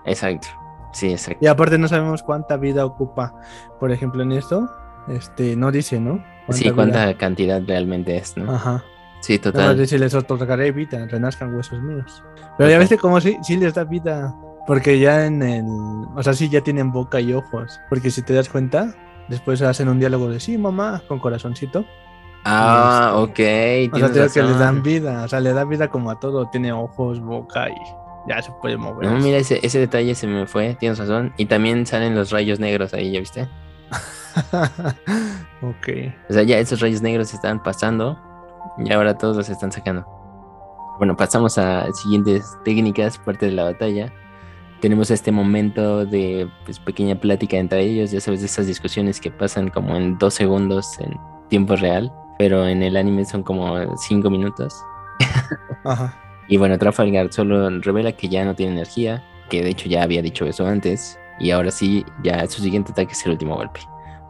Exacto. 0.05 0.49
Sí, 0.93 1.11
exacto. 1.13 1.39
Y 1.45 1.49
aparte 1.49 1.79
no 1.79 1.89
sabemos 1.89 2.23
cuánta 2.23 2.57
vida 2.57 2.85
ocupa, 2.85 3.35
por 3.81 3.91
ejemplo, 3.93 4.23
en 4.23 4.33
esto, 4.33 4.69
este, 5.09 5.57
no 5.57 5.71
dice, 5.73 5.99
¿no? 6.01 6.23
Sí, 6.51 6.65
vida- 6.65 6.75
cuánta 6.75 7.15
cantidad 7.17 7.63
realmente 7.67 8.17
es, 8.17 8.37
¿no? 8.37 8.53
Ajá. 8.53 8.85
Sí, 9.21 9.39
Nada 9.39 9.51
más 9.53 9.61
total. 9.63 9.79
dice, 9.79 9.99
les 9.99 10.15
otorgaré 10.15 10.73
vida, 10.73 11.07
renazcan 11.07 11.55
huesos 11.55 11.81
míos. 11.81 12.23
Pero 12.35 12.69
ya 12.71 12.77
Total. 12.77 12.79
viste 12.81 12.99
cómo 12.99 13.21
sí, 13.21 13.39
sí 13.43 13.57
les 13.57 13.73
da 13.75 13.85
vida, 13.85 14.35
porque 14.67 14.99
ya 14.99 15.27
en 15.27 15.43
el, 15.43 15.65
o 16.15 16.23
sea, 16.23 16.35
sí 16.35 16.49
ya 16.49 16.61
tienen 16.61 16.93
boca 16.93 17.21
y 17.21 17.33
ojos, 17.33 17.81
porque 17.89 18.11
si 18.11 18.23
te 18.23 18.35
das 18.35 18.49
cuenta, 18.49 18.95
después 19.29 19.63
hacen 19.63 19.89
un 19.89 19.99
diálogo 19.99 20.29
de 20.29 20.41
sí, 20.41 20.59
mamá, 20.59 21.03
con 21.09 21.19
corazoncito. 21.19 21.85
Ah, 22.45 23.13
ok. 23.17 23.31
O 23.93 23.99
sea, 23.99 24.09
digo 24.09 24.29
que 24.33 24.43
les 24.43 24.59
dan 24.59 24.83
vida, 24.83 25.25
o 25.25 25.29
sea, 25.29 25.41
le 25.41 25.53
da 25.53 25.65
vida 25.65 25.89
como 25.89 26.11
a 26.11 26.19
todo, 26.19 26.49
tiene 26.51 26.73
ojos, 26.73 27.21
boca 27.21 27.69
y 27.69 27.75
ya 28.29 28.43
se 28.43 28.51
puede 28.61 28.77
mover. 28.77 29.11
No, 29.11 29.19
mira, 29.19 29.39
ese, 29.39 29.61
ese 29.63 29.79
detalle 29.79 30.15
se 30.15 30.27
me 30.27 30.47
fue, 30.47 30.75
tienes 30.79 30.99
razón. 30.99 31.33
Y 31.37 31.47
también 31.47 31.87
salen 31.87 32.15
los 32.15 32.31
rayos 32.31 32.61
negros 32.61 32.95
ahí, 32.95 33.13
¿ya 33.13 33.21
viste? 33.21 33.49
ok. 35.63 35.89
O 36.29 36.33
sea, 36.33 36.43
ya 36.43 36.59
esos 36.59 36.81
rayos 36.81 37.03
negros 37.03 37.33
están 37.35 37.63
pasando 37.63 38.19
y 38.79 38.93
ahora 38.93 39.17
todos 39.17 39.37
los 39.37 39.49
están 39.49 39.73
sacando. 39.73 40.07
Bueno, 40.99 41.17
pasamos 41.17 41.59
a 41.59 41.93
siguientes 41.93 42.45
técnicas, 42.65 43.19
parte 43.19 43.47
de 43.47 43.53
la 43.53 43.65
batalla. 43.65 44.13
Tenemos 44.83 45.13
este 45.13 45.31
momento 45.31 46.05
de 46.05 46.49
pues, 46.65 46.81
pequeña 46.81 47.15
plática 47.15 47.57
entre 47.57 47.83
ellos, 47.83 48.11
ya 48.11 48.21
sabes, 48.21 48.43
esas 48.43 48.67
discusiones 48.67 49.21
que 49.21 49.31
pasan 49.31 49.71
como 49.71 49.97
en 49.97 50.19
dos 50.19 50.35
segundos 50.35 50.99
en 50.99 51.17
tiempo 51.49 51.77
real, 51.77 52.13
pero 52.37 52.67
en 52.67 52.83
el 52.83 52.97
anime 52.97 53.25
son 53.25 53.45
como 53.45 53.97
cinco 53.97 54.29
minutos. 54.29 54.75
Ajá. 55.85 56.19
Y 56.49 56.57
bueno, 56.57 56.77
Trafalgar 56.79 57.33
solo 57.33 57.71
revela 57.81 58.13
que 58.13 58.29
ya 58.29 58.45
no 58.45 58.57
tiene 58.57 58.73
energía, 58.73 59.23
que 59.49 59.63
de 59.63 59.71
hecho 59.71 59.89
ya 59.89 60.03
había 60.03 60.21
dicho 60.21 60.45
eso 60.47 60.67
antes, 60.67 61.17
y 61.39 61.53
ahora 61.53 61.71
sí, 61.71 62.05
ya 62.25 62.45
su 62.49 62.61
siguiente 62.61 62.91
ataque 62.91 63.13
es 63.13 63.25
el 63.25 63.33
último 63.33 63.55
golpe. 63.55 63.81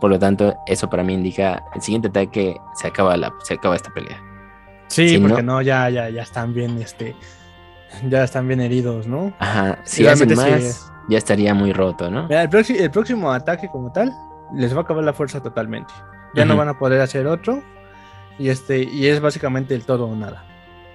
Por 0.00 0.10
lo 0.10 0.18
tanto, 0.18 0.54
eso 0.66 0.90
para 0.90 1.02
mí 1.02 1.14
indica, 1.14 1.64
el 1.74 1.80
siguiente 1.80 2.08
ataque 2.08 2.56
se 2.74 2.88
acaba, 2.88 3.16
la, 3.16 3.32
se 3.42 3.54
acaba 3.54 3.74
esta 3.74 3.90
pelea. 3.94 4.22
Sí, 4.88 5.08
Sí, 5.08 5.18
porque 5.18 5.42
¿no? 5.42 5.54
no, 5.54 5.62
ya, 5.62 5.88
ya, 5.88 6.10
ya 6.10 6.22
están 6.22 6.52
bien, 6.52 6.76
este, 6.82 7.16
ya 8.08 8.24
están 8.24 8.48
bien 8.48 8.60
heridos, 8.60 9.06
¿no? 9.06 9.32
Ajá, 9.38 9.78
si 9.84 10.06
hacen 10.06 10.34
más, 10.34 10.62
sí. 10.62 10.92
ya 11.08 11.18
estaría 11.18 11.54
muy 11.54 11.72
roto, 11.72 12.10
¿no? 12.10 12.28
Mira, 12.28 12.42
el, 12.42 12.48
próximo, 12.48 12.78
el 12.80 12.90
próximo 12.90 13.32
ataque 13.32 13.68
como 13.68 13.92
tal, 13.92 14.12
les 14.54 14.74
va 14.74 14.80
a 14.80 14.82
acabar 14.82 15.04
la 15.04 15.12
fuerza 15.12 15.42
totalmente. 15.42 15.92
Ya 16.34 16.44
no 16.44 16.56
van 16.56 16.68
a 16.68 16.78
poder 16.78 17.00
hacer 17.00 17.26
otro. 17.26 17.62
Y 18.38 18.48
este, 18.48 18.82
y 18.82 19.06
es 19.06 19.20
básicamente 19.20 19.74
el 19.74 19.84
todo 19.84 20.06
o 20.06 20.16
nada. 20.16 20.44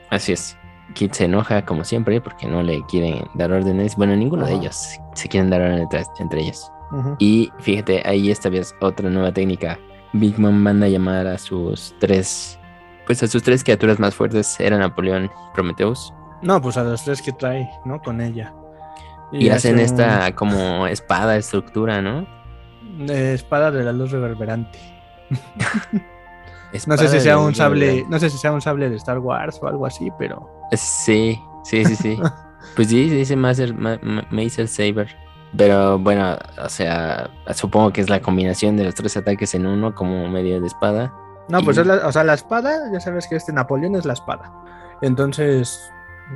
Así 0.10 0.34
es. 0.34 0.58
Kid 0.94 1.12
se 1.12 1.25
enoja 1.25 1.66
como 1.66 1.84
siempre 1.84 2.20
porque 2.22 2.48
no 2.48 2.63
le 2.63 2.84
quieren 2.88 3.25
dar 3.36 3.51
órdenes. 3.51 3.96
Bueno, 3.96 4.16
ninguno 4.16 4.46
de 4.46 4.54
ellos 4.54 5.00
se 5.13 5.27
quieren 5.27 5.50
dar 5.50 5.62
órdenes 5.62 5.84
entre, 5.84 6.04
entre 6.20 6.42
ellos. 6.42 6.72
Y 7.20 7.51
fíjate, 7.60 8.01
ahí 8.06 8.32
esta 8.32 8.50
vez 8.50 8.74
otra 8.80 9.10
nueva 9.10 9.32
técnica. 9.32 9.77
Big 10.13 10.39
Mom 10.39 10.56
manda 10.56 10.86
a 10.86 10.89
llamar 10.89 11.27
a 11.27 11.38
sus 11.38 11.94
tres, 12.00 12.58
pues 13.06 13.22
a 13.24 13.27
sus 13.27 13.44
tres 13.44 13.63
criaturas 13.63 14.00
más 14.00 14.16
fuertes, 14.16 14.58
eran 14.60 14.80
Napoleón 14.80 15.30
Prometheus. 15.54 16.13
No, 16.41 16.62
pues 16.62 16.77
a 16.77 16.84
los 16.84 17.03
tres 17.03 17.22
que 17.22 17.32
trae, 17.32 17.70
¿no? 17.86 18.01
Con 18.01 18.22
ella. 18.22 18.53
Y, 19.32 19.50
hacen 19.50 19.75
hace 19.75 19.84
esta 19.84 20.36
como 20.36 20.88
espada 20.88 21.36
estructura, 21.36 22.01
¿no? 22.01 22.25
eh, 23.10 23.34
espada 23.34 23.72
de 23.72 23.84
la 23.84 23.91
luz 23.91 24.12
reverberante. 24.12 24.79
No 26.86 26.98
sé 26.98 27.08
si 27.08 27.20
sea 27.20 27.39
un 27.39 27.56
sable, 27.56 28.06
no 28.10 28.20
sé 28.20 28.29
si 28.29 28.38
sea 28.38 28.51
un 28.51 28.62
sable 28.62 28.89
de 28.89 28.98
Star 28.98 29.20
Wars 29.20 29.60
o 29.62 29.67
algo 29.67 29.86
así, 29.86 30.10
pero 30.17 30.50
Sí, 30.74 31.41
sí, 31.63 31.86
sí, 31.86 31.96
sí. 31.96 32.20
pues 32.75 32.89
sí, 32.89 33.10
dice 33.10 33.36
Master, 33.36 33.74
Ma- 33.74 34.00
Saber. 34.67 35.15
Pero 35.56 35.98
bueno, 35.98 36.38
o 36.62 36.70
sea, 36.70 37.29
supongo 37.53 37.94
que 37.94 38.01
es 38.01 38.10
la 38.10 38.22
combinación 38.22 38.75
de 38.75 38.84
los 38.84 38.96
tres 38.96 39.15
ataques 39.15 39.56
en 39.56 39.65
uno 39.65 39.96
como 39.96 40.27
medio 40.27 40.60
de 40.60 40.67
espada. 40.67 41.13
No, 41.48 41.62
pues 41.62 41.77
es 41.77 41.88
la, 41.88 42.06
o 42.06 42.12
sea, 42.12 42.25
la 42.25 42.34
espada, 42.34 42.91
ya 42.91 43.00
sabes 43.00 43.27
que 43.27 43.38
este 43.38 43.53
Napoleón 43.53 43.96
es 43.96 44.06
la 44.06 44.13
espada. 44.13 44.51
Entonces, 45.01 45.89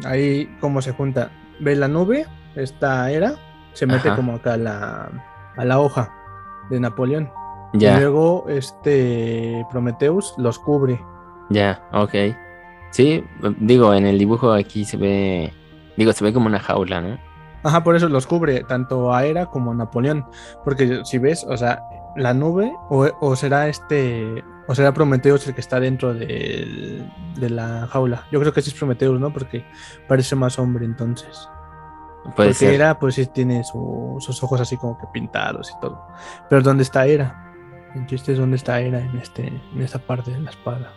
ahí 0.05 0.45
como 0.59 0.81
se 0.81 0.91
junta, 0.91 1.31
ve 1.59 1.75
la 1.75 1.87
nube, 1.87 2.25
esta 2.55 3.09
era, 3.11 3.33
se 3.73 3.85
mete 3.85 4.07
Ajá. 4.09 4.15
como 4.15 4.33
acá 4.35 4.53
a 4.53 4.57
la, 4.57 5.09
a 5.57 5.65
la 5.65 5.79
hoja 5.79 6.11
de 6.69 6.79
Napoleón. 6.79 7.29
Y 7.73 7.79
Ya, 7.79 7.97
luego 7.99 8.45
este 8.49 9.65
Prometheus 9.71 10.33
los 10.37 10.59
cubre. 10.59 10.99
ya, 11.49 11.81
ok. 11.93 12.13
Sí, 12.91 13.23
digo, 13.59 13.93
en 13.93 14.05
el 14.05 14.17
dibujo 14.19 14.51
aquí 14.51 14.83
se 14.83 14.97
ve, 14.97 15.53
digo, 15.95 16.11
se 16.11 16.23
ve 16.25 16.33
como 16.33 16.47
una 16.47 16.59
jaula, 16.59 16.99
¿no? 16.99 17.17
Ajá, 17.63 17.83
por 17.83 17.95
eso 17.95 18.09
los 18.09 18.25
cubre 18.27 18.63
tanto 18.63 19.13
a 19.13 19.25
Hera 19.25 19.45
como 19.47 19.71
a 19.71 19.75
Napoleón. 19.75 20.25
Porque 20.63 21.01
si 21.03 21.17
ves, 21.19 21.45
o 21.47 21.55
sea, 21.57 21.83
la 22.15 22.33
nube, 22.33 22.71
o, 22.89 23.07
o 23.19 23.35
será 23.35 23.67
este, 23.67 24.43
o 24.67 24.75
será 24.75 24.93
Prometheus 24.93 25.47
el 25.47 25.53
que 25.55 25.61
está 25.61 25.79
dentro 25.79 26.13
de 26.13 27.05
la 27.37 27.87
jaula. 27.87 28.25
Yo 28.31 28.39
creo 28.39 28.51
que 28.53 28.61
sí 28.61 28.69
es 28.71 28.75
Prometheus, 28.77 29.19
¿no? 29.19 29.31
Porque 29.31 29.65
parece 30.07 30.35
más 30.35 30.57
hombre 30.59 30.85
entonces. 30.85 31.47
Puede 32.23 32.49
Porque 32.49 32.53
ser. 32.53 32.73
Hera, 32.75 32.99
pues 32.99 33.15
sí 33.15 33.25
tiene 33.27 33.63
su- 33.63 34.17
sus 34.19 34.43
ojos 34.43 34.61
así 34.61 34.77
como 34.77 34.97
que 34.97 35.07
pintados 35.13 35.71
y 35.75 35.79
todo. 35.81 36.05
Pero 36.49 36.61
¿dónde 36.61 36.83
está 36.83 37.05
Hera? 37.07 37.47
El 37.95 38.05
chiste 38.05 38.31
es 38.33 38.37
dónde 38.37 38.55
está 38.57 38.79
Hera 38.79 38.99
en, 38.99 39.17
este, 39.17 39.47
en 39.47 39.81
esta 39.81 39.99
parte 39.99 40.31
de 40.31 40.39
la 40.39 40.51
espada. 40.51 40.91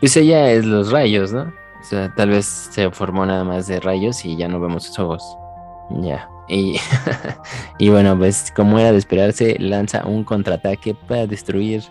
Pues 0.00 0.16
ella 0.16 0.50
es 0.52 0.64
los 0.64 0.92
rayos, 0.92 1.32
¿no? 1.32 1.42
O 1.80 1.84
sea, 1.84 2.12
tal 2.14 2.30
vez 2.30 2.46
se 2.46 2.90
formó 2.90 3.26
nada 3.26 3.44
más 3.44 3.66
de 3.66 3.80
rayos 3.80 4.24
y 4.24 4.36
ya 4.36 4.48
no 4.48 4.60
vemos 4.60 4.84
sus 4.84 4.98
ojos. 4.98 5.22
Ya. 5.90 6.28
Y, 6.48 6.76
y 7.78 7.88
bueno, 7.90 8.16
pues 8.16 8.52
como 8.54 8.78
era 8.78 8.92
de 8.92 8.98
esperarse, 8.98 9.56
lanza 9.58 10.06
un 10.06 10.24
contraataque 10.24 10.94
para 10.94 11.26
destruir 11.26 11.82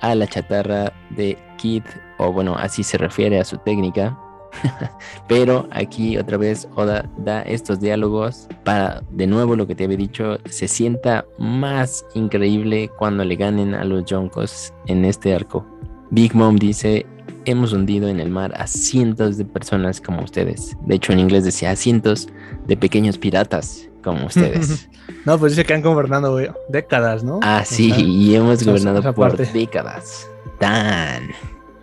a 0.00 0.14
la 0.14 0.26
chatarra 0.26 0.92
de 1.10 1.38
Kid, 1.56 1.84
o 2.18 2.32
bueno, 2.32 2.54
así 2.56 2.82
se 2.82 2.98
refiere 2.98 3.40
a 3.40 3.44
su 3.44 3.56
técnica. 3.58 4.18
Pero 5.28 5.66
aquí 5.72 6.16
otra 6.16 6.36
vez 6.36 6.68
Oda 6.76 7.10
da 7.16 7.42
estos 7.42 7.80
diálogos 7.80 8.46
para, 8.64 9.02
de 9.10 9.26
nuevo 9.26 9.56
lo 9.56 9.66
que 9.66 9.74
te 9.74 9.84
había 9.84 9.96
dicho, 9.96 10.38
se 10.44 10.68
sienta 10.68 11.24
más 11.38 12.04
increíble 12.14 12.90
cuando 12.98 13.24
le 13.24 13.36
ganen 13.36 13.74
a 13.74 13.84
los 13.84 14.04
Yonkos 14.04 14.72
en 14.86 15.04
este 15.04 15.34
arco. 15.34 15.66
Big 16.10 16.34
Mom 16.34 16.56
dice, 16.56 17.06
hemos 17.44 17.72
hundido 17.72 18.08
en 18.08 18.20
el 18.20 18.30
mar 18.30 18.52
a 18.56 18.66
cientos 18.66 19.36
de 19.36 19.44
personas 19.44 20.00
como 20.00 20.22
ustedes. 20.22 20.76
De 20.86 20.94
hecho, 20.96 21.12
en 21.12 21.20
inglés 21.20 21.44
decía 21.44 21.70
a 21.70 21.76
cientos 21.76 22.28
de 22.66 22.76
pequeños 22.76 23.18
piratas 23.18 23.88
como 24.02 24.26
ustedes. 24.26 24.88
No, 25.24 25.38
pues 25.38 25.52
dice 25.52 25.64
que 25.64 25.74
han 25.74 25.82
gobernado 25.82 26.38
décadas, 26.68 27.24
¿no? 27.24 27.40
ah, 27.42 27.60
O 27.62 27.66
sí, 27.66 27.90
sea, 27.90 27.98
y 28.00 28.34
hemos 28.34 28.64
gobernado 28.64 29.00
esa 29.00 29.12
por 29.12 29.28
parte. 29.36 29.46
décadas. 29.52 30.28
Tan, 30.58 31.28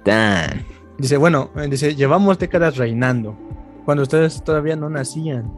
tan. 0.04 0.66
Dice, 0.98 1.18
bueno, 1.18 1.50
eh, 1.56 1.68
dice, 1.70 1.96
llevamos 1.96 2.38
décadas 2.40 2.78
reinando. 2.78 3.36
Cuando 3.86 4.04
ustedes 4.04 4.44
todavía 4.44 4.76
no 4.76 4.90
nacían. 4.90 5.52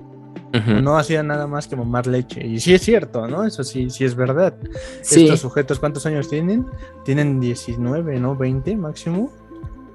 No 0.84 1.00
hacían 1.00 1.25
nada 1.28 1.48
más 1.48 1.68
que 1.68 1.75
mamar 1.75 2.06
leche. 2.06 2.46
Y 2.46 2.60
sí 2.60 2.75
es 2.75 2.84
cierto, 2.84 3.28
¿no? 3.28 3.44
Eso 3.44 3.63
sí, 3.63 3.90
sí 3.90 4.06
es 4.06 4.13
verdad. 4.13 4.54
Sí, 5.02 5.24
Estos 5.24 5.40
sujetos, 5.40 5.80
¿cuántos 5.80 6.06
años 6.06 6.30
tienen? 6.30 6.68
Tienen 7.06 7.40
19, 7.40 8.20
¿no? 8.20 8.36
20 8.36 8.78
máximo. 8.78 9.32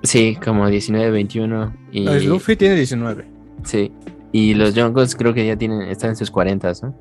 Sí, 0.03 0.39
como 0.43 0.69
19, 0.69 1.11
21. 1.11 1.75
Y, 1.93 2.05
No, 2.05 2.15
Luffy 2.15 2.57
tiene 2.57 2.77
19. 2.77 3.25
Sí. 3.65 3.93
Y 4.33 4.55
los 4.55 4.75
Yonkos 4.75 5.15
creo 5.17 5.33
que 5.33 5.47
ya 5.47 5.57
tienen, 5.57 5.83
están 5.83 6.11
en 6.11 6.17
sus 6.17 6.31
40, 6.31 6.73
¿no? 6.83 6.95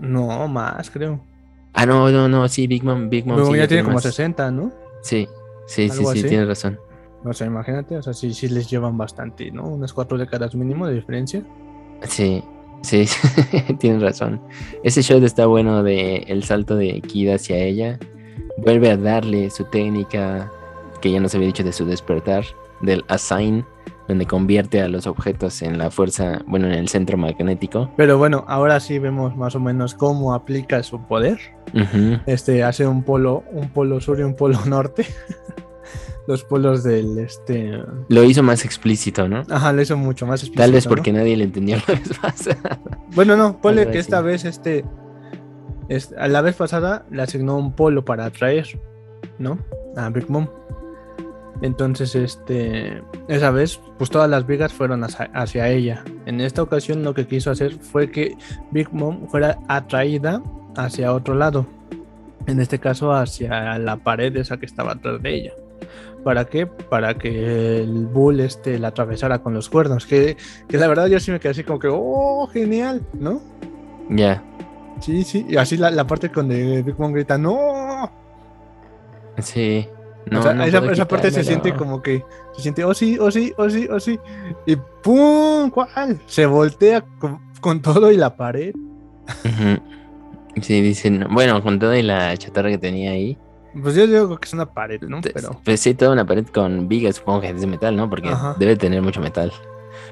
No, 0.00 0.48
más, 0.48 0.90
creo. 0.90 1.20
Ah, 1.72 1.86
no, 1.86 2.10
no, 2.10 2.28
no, 2.28 2.48
sí, 2.48 2.66
Big 2.66 2.84
Mom, 2.84 3.08
Big 3.08 3.26
Mom. 3.26 3.44
Sí, 3.46 3.56
ya 3.56 3.68
tiene 3.68 3.82
como 3.82 3.94
más. 3.94 4.02
60, 4.02 4.50
¿no? 4.50 4.72
Sí, 5.02 5.28
sí, 5.66 5.88
sí, 5.88 6.04
sí, 6.12 6.22
tienes 6.22 6.48
razón. 6.48 6.78
O 7.24 7.32
sea, 7.32 7.46
imagínate, 7.46 7.96
o 7.96 8.02
sea, 8.02 8.12
sí, 8.12 8.32
sí 8.32 8.48
les 8.48 8.70
llevan 8.70 8.96
bastante, 8.96 9.50
¿no? 9.50 9.64
Unas 9.66 9.92
cuatro 9.92 10.16
décadas 10.16 10.54
mínimo 10.54 10.86
de 10.86 10.94
diferencia. 10.94 11.42
Sí, 12.02 12.42
sí, 12.82 13.06
tienes 13.78 14.02
razón. 14.02 14.40
Ese 14.84 15.02
shot 15.02 15.22
está 15.22 15.46
bueno 15.46 15.82
de 15.82 16.18
el 16.28 16.44
salto 16.44 16.76
de 16.76 17.00
Kid 17.00 17.30
hacia 17.30 17.58
ella. 17.58 17.98
Vuelve 18.58 18.90
a 18.90 18.96
darle 18.96 19.50
su 19.50 19.64
técnica 19.64 20.50
que 20.98 21.10
ya 21.10 21.20
nos 21.20 21.34
había 21.34 21.46
dicho 21.48 21.64
de 21.64 21.72
su 21.72 21.84
despertar, 21.86 22.44
del 22.80 23.04
assign, 23.08 23.64
donde 24.08 24.26
convierte 24.26 24.80
a 24.82 24.88
los 24.88 25.06
objetos 25.06 25.62
en 25.62 25.78
la 25.78 25.90
fuerza, 25.90 26.42
bueno, 26.46 26.66
en 26.66 26.74
el 26.74 26.88
centro 26.88 27.16
magnético. 27.18 27.90
Pero 27.96 28.18
bueno, 28.18 28.44
ahora 28.46 28.78
sí 28.80 28.98
vemos 28.98 29.36
más 29.36 29.54
o 29.56 29.60
menos 29.60 29.94
cómo 29.94 30.32
aplica 30.34 30.82
su 30.82 31.00
poder. 31.06 31.38
Este 32.26 32.62
hace 32.62 32.86
un 32.86 33.02
polo, 33.02 33.42
un 33.52 33.68
polo 33.70 34.00
sur 34.00 34.20
y 34.20 34.22
un 34.22 34.34
polo 34.36 34.58
norte. 34.66 35.06
Los 36.28 36.42
polos 36.42 36.82
del 36.82 37.18
este. 37.18 37.72
Lo 38.08 38.24
hizo 38.24 38.42
más 38.42 38.64
explícito, 38.64 39.28
¿no? 39.28 39.42
Ajá, 39.48 39.72
lo 39.72 39.80
hizo 39.82 39.96
mucho 39.96 40.26
más 40.26 40.40
explícito. 40.40 40.62
Tal 40.62 40.72
vez 40.72 40.84
¿no? 40.86 40.90
porque 40.90 41.12
nadie 41.12 41.36
le 41.36 41.44
entendió 41.44 41.76
la 41.76 41.94
vez 41.94 42.18
pasada. 42.20 42.80
Bueno, 43.14 43.36
no, 43.36 43.60
ponle 43.60 43.84
que 43.84 43.90
así. 43.90 43.98
esta 43.98 44.20
vez 44.22 44.44
este. 44.44 44.84
es- 45.88 46.12
a 46.18 46.26
la 46.26 46.40
vez 46.42 46.56
pasada 46.56 47.06
le 47.12 47.22
asignó 47.22 47.56
un 47.56 47.72
polo 47.72 48.04
para 48.04 48.24
atraer, 48.24 48.66
¿no? 49.38 49.58
A 49.96 50.08
Big 50.10 50.28
Mom. 50.28 50.48
Entonces, 51.62 52.14
este. 52.14 53.02
Esa 53.28 53.50
vez, 53.50 53.80
pues 53.98 54.10
todas 54.10 54.28
las 54.28 54.46
vigas 54.46 54.72
fueron 54.72 55.04
hacia, 55.04 55.30
hacia 55.34 55.68
ella. 55.68 56.04
En 56.26 56.40
esta 56.40 56.62
ocasión, 56.62 57.02
lo 57.02 57.14
que 57.14 57.26
quiso 57.26 57.50
hacer 57.50 57.74
fue 57.74 58.10
que 58.10 58.36
Big 58.70 58.92
Mom 58.92 59.26
fuera 59.28 59.58
atraída 59.68 60.42
hacia 60.76 61.12
otro 61.12 61.34
lado. 61.34 61.66
En 62.46 62.60
este 62.60 62.78
caso, 62.78 63.12
hacia 63.12 63.78
la 63.78 63.96
pared 63.96 64.36
esa 64.36 64.58
que 64.58 64.66
estaba 64.66 64.92
atrás 64.92 65.22
de 65.22 65.34
ella. 65.34 65.52
¿Para 66.22 66.44
qué? 66.44 66.66
Para 66.66 67.14
que 67.14 67.82
el 67.82 68.06
bull 68.06 68.40
este 68.40 68.78
la 68.78 68.88
atravesara 68.88 69.40
con 69.40 69.54
los 69.54 69.68
cuernos. 69.68 70.06
Que, 70.06 70.36
que 70.68 70.76
la 70.76 70.88
verdad 70.88 71.06
yo 71.06 71.20
sí 71.20 71.30
me 71.30 71.40
quedé 71.40 71.52
así 71.52 71.64
como 71.64 71.78
que, 71.78 71.88
oh, 71.90 72.48
genial, 72.52 73.02
¿no? 73.14 73.40
Ya, 74.10 74.42
Sí, 75.00 75.24
sí. 75.24 75.46
Y 75.48 75.56
así 75.56 75.76
la, 75.76 75.90
la 75.90 76.06
parte 76.06 76.28
donde 76.28 76.82
Big 76.82 76.98
Mom 76.98 77.12
grita, 77.12 77.36
no. 77.36 78.10
sí. 79.38 79.86
No, 80.30 80.40
o 80.40 80.42
sea, 80.42 80.54
no 80.54 80.64
esa, 80.64 80.78
esa 80.90 81.06
parte 81.06 81.30
se 81.30 81.44
siente 81.44 81.72
como 81.74 82.02
que 82.02 82.24
se 82.54 82.62
siente, 82.62 82.84
oh 82.84 82.94
sí, 82.94 83.16
oh 83.20 83.30
sí, 83.30 83.52
oh 83.56 83.70
sí, 83.70 83.88
oh 83.90 84.00
sí. 84.00 84.18
Y 84.66 84.76
¡pum! 85.02 85.70
¿Cuál? 85.70 86.20
Se 86.26 86.46
voltea 86.46 87.04
con, 87.18 87.40
con 87.60 87.80
todo 87.80 88.10
y 88.10 88.16
la 88.16 88.36
pared. 88.36 88.74
Sí, 90.62 90.80
dicen, 90.80 91.26
bueno, 91.30 91.62
con 91.62 91.78
toda 91.78 92.00
la 92.02 92.36
chatarra 92.36 92.70
que 92.70 92.78
tenía 92.78 93.10
ahí. 93.10 93.36
Pues 93.80 93.94
yo 93.94 94.06
digo 94.06 94.38
que 94.38 94.46
es 94.46 94.54
una 94.54 94.66
pared, 94.66 95.02
¿no? 95.02 95.20
Pero. 95.20 95.60
pues 95.64 95.80
sí, 95.80 95.94
toda 95.94 96.12
una 96.12 96.24
pared 96.24 96.46
con 96.46 96.88
vigas, 96.88 97.16
supongo 97.16 97.42
que 97.42 97.50
es 97.50 97.60
de 97.60 97.66
metal, 97.66 97.94
¿no? 97.94 98.08
Porque 98.08 98.30
Ajá. 98.30 98.56
debe 98.58 98.76
tener 98.76 99.02
mucho 99.02 99.20
metal. 99.20 99.52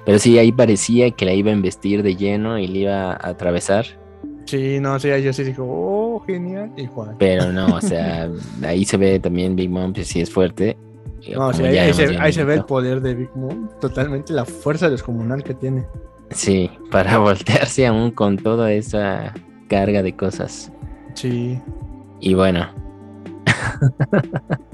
Pero 0.05 0.19
sí, 0.19 0.39
ahí 0.39 0.53
parecía 0.53 1.11
que 1.13 1.25
la 1.25 1.33
iba 1.33 1.51
a 1.51 1.55
embestir 1.55 2.03
de 2.03 2.15
lleno 2.15 2.59
y 2.59 2.67
le 2.67 2.81
iba 2.81 3.13
a 3.13 3.29
atravesar. 3.29 3.87
Sí, 4.45 4.79
no, 4.81 4.99
sí, 4.99 5.09
yo 5.23 5.33
sí 5.33 5.45
digo, 5.45 5.65
oh, 5.67 6.21
genial. 6.27 6.71
Igual. 6.77 7.17
Pero 7.19 7.53
no, 7.53 7.77
o 7.77 7.81
sea, 7.81 8.29
ahí 8.63 8.85
se 8.85 8.97
ve 8.97 9.19
también 9.19 9.57
Big 9.57 9.71
Mom, 9.71 9.93
pues 9.93 10.09
sí 10.09 10.21
es 10.21 10.31
fuerte. 10.31 10.77
Y 11.23 11.33
No, 11.33 11.53
sí, 11.53 11.63
como 11.63 11.73
ahí, 11.73 11.95
se, 11.95 12.19
ahí 12.19 12.33
se 12.33 12.45
ve 12.45 12.55
el 12.55 12.65
poder 12.65 13.01
de 13.01 13.15
Big 13.15 13.31
Mom. 13.35 13.69
Totalmente 13.81 14.33
la 14.33 14.45
fuerza 14.45 14.91
descomunal 14.91 15.43
que 15.43 15.55
tiene. 15.55 15.87
Sí, 16.31 16.71
para 16.91 17.19
voltearse 17.19 17.87
aún 17.87 18.11
con 18.11 18.37
toda 18.37 18.73
esa 18.73 19.33
carga 19.69 20.03
de 20.03 20.15
cosas. 20.15 20.71
Sí. 21.15 21.59
Y 22.21 22.35
bueno. 22.35 22.69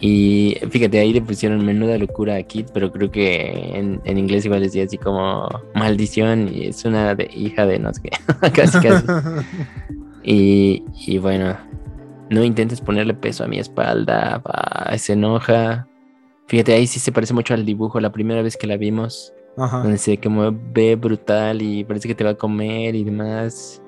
y 0.00 0.56
fíjate, 0.70 0.98
ahí 1.00 1.12
le 1.12 1.20
pusieron 1.22 1.64
menuda 1.64 1.98
locura 1.98 2.36
a 2.36 2.42
Kit, 2.42 2.68
pero 2.72 2.92
creo 2.92 3.10
que 3.10 3.72
en, 3.74 4.00
en 4.04 4.18
inglés 4.18 4.44
igual 4.44 4.60
decía 4.62 4.84
así 4.84 4.96
como 4.98 5.48
maldición 5.74 6.48
y 6.54 6.66
es 6.66 6.84
una 6.84 7.14
de- 7.16 7.30
hija 7.34 7.66
de 7.66 7.78
no 7.80 7.92
sé 7.92 8.02
qué. 8.02 8.10
casi, 8.52 8.78
casi. 8.80 9.06
Y, 10.24 10.84
y 11.06 11.16
bueno, 11.18 11.56
no 12.28 12.44
intentes 12.44 12.80
ponerle 12.82 13.14
peso 13.14 13.44
a 13.44 13.48
mi 13.48 13.58
espalda, 13.58 14.42
va, 14.46 14.98
se 14.98 15.14
enoja. 15.14 15.88
Fíjate, 16.48 16.74
ahí 16.74 16.86
sí 16.86 16.98
se 17.00 17.12
parece 17.12 17.32
mucho 17.32 17.54
al 17.54 17.64
dibujo, 17.64 17.98
la 17.98 18.12
primera 18.12 18.42
vez 18.42 18.56
que 18.58 18.66
la 18.66 18.76
vimos, 18.76 19.32
Ajá. 19.56 19.78
donde 19.78 19.96
se 19.96 20.18
como 20.18 20.50
ve 20.74 20.96
brutal 20.96 21.62
y 21.62 21.82
parece 21.84 22.08
que 22.08 22.14
te 22.14 22.24
va 22.24 22.30
a 22.30 22.34
comer 22.34 22.94
y 22.94 23.04
demás. 23.04 23.80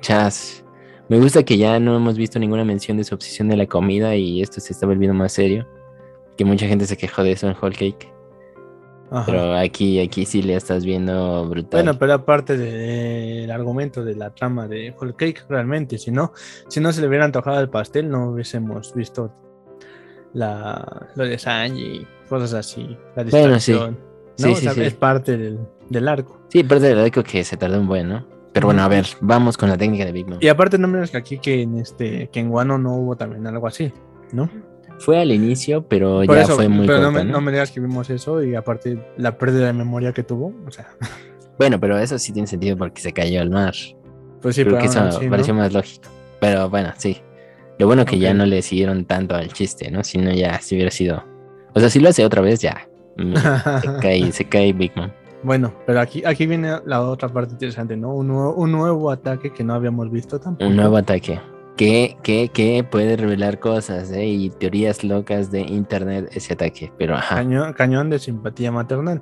Chas. 0.00 0.63
Me 1.08 1.18
gusta 1.18 1.42
que 1.42 1.58
ya 1.58 1.78
no 1.78 1.96
hemos 1.96 2.16
visto 2.16 2.38
ninguna 2.38 2.64
mención 2.64 2.96
de 2.96 3.04
su 3.04 3.14
obsesión 3.14 3.48
de 3.48 3.56
la 3.56 3.66
comida 3.66 4.16
y 4.16 4.40
esto 4.40 4.60
se 4.60 4.72
está 4.72 4.86
volviendo 4.86 5.14
más 5.14 5.32
serio. 5.32 5.66
Que 6.36 6.44
mucha 6.44 6.66
gente 6.66 6.86
se 6.86 6.96
quejó 6.96 7.22
de 7.22 7.32
eso 7.32 7.46
en 7.46 7.56
Whole 7.60 7.76
Cake. 7.76 8.12
Ajá. 9.10 9.26
Pero 9.26 9.54
aquí, 9.54 10.00
aquí 10.00 10.24
sí 10.24 10.42
le 10.42 10.56
estás 10.56 10.84
viendo 10.84 11.46
brutal. 11.48 11.82
Bueno, 11.82 11.98
pero 11.98 12.14
aparte 12.14 12.56
del 12.56 13.50
argumento 13.50 14.02
de 14.02 14.16
la 14.16 14.30
trama 14.30 14.66
de 14.66 14.94
Whole 14.98 15.14
Cake, 15.14 15.44
realmente, 15.48 15.98
si 15.98 16.10
no, 16.10 16.32
si 16.68 16.80
no 16.80 16.92
se 16.92 17.02
le 17.02 17.08
hubiera 17.08 17.26
antojado 17.26 17.60
el 17.60 17.68
pastel, 17.68 18.08
no 18.08 18.30
hubiésemos 18.30 18.94
visto 18.94 19.32
la, 20.32 21.08
lo 21.14 21.24
de 21.24 21.38
Sanji 21.38 21.82
y 21.82 22.06
cosas 22.28 22.54
así. 22.54 22.96
La 23.14 23.24
Bueno, 23.24 23.60
sí. 23.60 23.74
Sí, 23.74 23.78
¿no? 23.78 23.94
sí, 24.36 24.52
O 24.52 24.56
sea, 24.56 24.72
sí. 24.72 24.80
Es 24.80 24.94
parte 24.94 25.36
del, 25.36 25.60
del 25.90 26.08
arco. 26.08 26.40
Sí, 26.48 26.64
parte 26.64 26.86
de 26.86 26.94
la 26.94 27.02
deco 27.02 27.22
que 27.22 27.44
se 27.44 27.56
tardó 27.56 27.78
un 27.78 27.86
buen, 27.86 28.08
¿no? 28.08 28.33
Pero 28.54 28.68
bueno, 28.68 28.82
a 28.82 28.88
ver, 28.88 29.06
vamos 29.20 29.58
con 29.58 29.68
la 29.68 29.76
técnica 29.76 30.06
de 30.06 30.12
Big 30.12 30.26
Mom. 30.26 30.38
Y 30.40 30.48
aparte, 30.48 30.78
no 30.78 30.88
menos 30.88 31.10
que 31.10 31.16
aquí 31.18 31.36
que 31.38 31.60
en 31.62 31.76
este 31.76 32.28
que 32.32 32.40
en 32.40 32.50
Wano 32.50 32.78
no 32.78 32.94
hubo 32.94 33.16
también 33.16 33.46
algo 33.46 33.66
así, 33.66 33.92
¿no? 34.32 34.48
Fue 35.00 35.20
al 35.20 35.32
inicio, 35.32 35.86
pero 35.86 36.22
Por 36.24 36.36
ya 36.36 36.42
eso, 36.42 36.54
fue 36.54 36.68
muy 36.68 36.86
pero 36.86 37.00
no 37.00 37.10
me, 37.10 37.24
¿no? 37.24 37.32
no 37.32 37.40
me 37.42 37.50
digas 37.50 37.72
que 37.72 37.80
vimos 37.80 38.08
eso 38.10 38.42
y 38.42 38.54
aparte 38.54 38.96
la 39.18 39.36
pérdida 39.36 39.66
de 39.66 39.72
memoria 39.72 40.12
que 40.12 40.22
tuvo, 40.22 40.54
o 40.66 40.70
sea, 40.70 40.86
Bueno, 41.58 41.78
pero 41.78 41.98
eso 41.98 42.18
sí 42.18 42.32
tiene 42.32 42.46
sentido 42.48 42.76
porque 42.76 43.00
se 43.02 43.12
cayó 43.12 43.40
al 43.42 43.50
mar. 43.50 43.74
pues 44.40 44.54
sí, 44.56 44.62
Creo 44.64 44.78
pero 44.78 44.78
que 44.78 44.86
eso 45.18 45.30
pareció 45.30 45.52
más 45.54 45.72
lógico. 45.72 46.08
Pero 46.40 46.68
bueno, 46.70 46.92
sí. 46.96 47.20
Lo 47.78 47.86
bueno 47.86 48.04
que 48.04 48.18
ya 48.18 48.32
no 48.34 48.46
le 48.46 48.62
siguieron 48.62 49.04
tanto 49.04 49.34
al 49.34 49.52
chiste, 49.52 49.90
¿no? 49.90 50.04
Si 50.04 50.18
no, 50.18 50.32
ya 50.32 50.60
si 50.60 50.76
hubiera 50.76 50.90
sido. 50.92 51.24
O 51.74 51.80
sea, 51.80 51.90
si 51.90 51.98
lo 51.98 52.08
hace 52.08 52.24
otra 52.24 52.40
vez, 52.40 52.60
ya. 52.60 52.88
mm, 53.16 53.34
se 53.34 53.88
cae, 54.00 54.32
se 54.32 54.44
cae 54.44 54.72
Big 54.72 54.92
Mom. 54.96 55.10
Bueno, 55.44 55.74
pero 55.86 56.00
aquí, 56.00 56.24
aquí 56.24 56.46
viene 56.46 56.80
la 56.86 57.02
otra 57.02 57.28
parte 57.28 57.52
interesante, 57.52 57.96
¿no? 57.96 58.14
Un 58.14 58.28
nuevo, 58.28 58.54
un 58.54 58.72
nuevo 58.72 59.10
ataque 59.10 59.52
que 59.52 59.62
no 59.62 59.74
habíamos 59.74 60.10
visto 60.10 60.40
tampoco. 60.40 60.68
Un 60.68 60.76
nuevo 60.76 60.96
ataque. 60.96 61.38
Que, 61.76 62.16
que, 62.22 62.48
que 62.48 62.84
puede 62.84 63.16
revelar 63.16 63.58
cosas, 63.58 64.10
¿eh? 64.12 64.24
Y 64.24 64.50
teorías 64.50 65.04
locas 65.04 65.50
de 65.50 65.60
internet 65.60 66.30
ese 66.32 66.54
ataque. 66.54 66.92
Pero 66.96 67.16
ajá. 67.16 67.36
Cañón, 67.36 67.72
cañón 67.74 68.10
de 68.10 68.18
simpatía 68.20 68.72
maternal. 68.72 69.20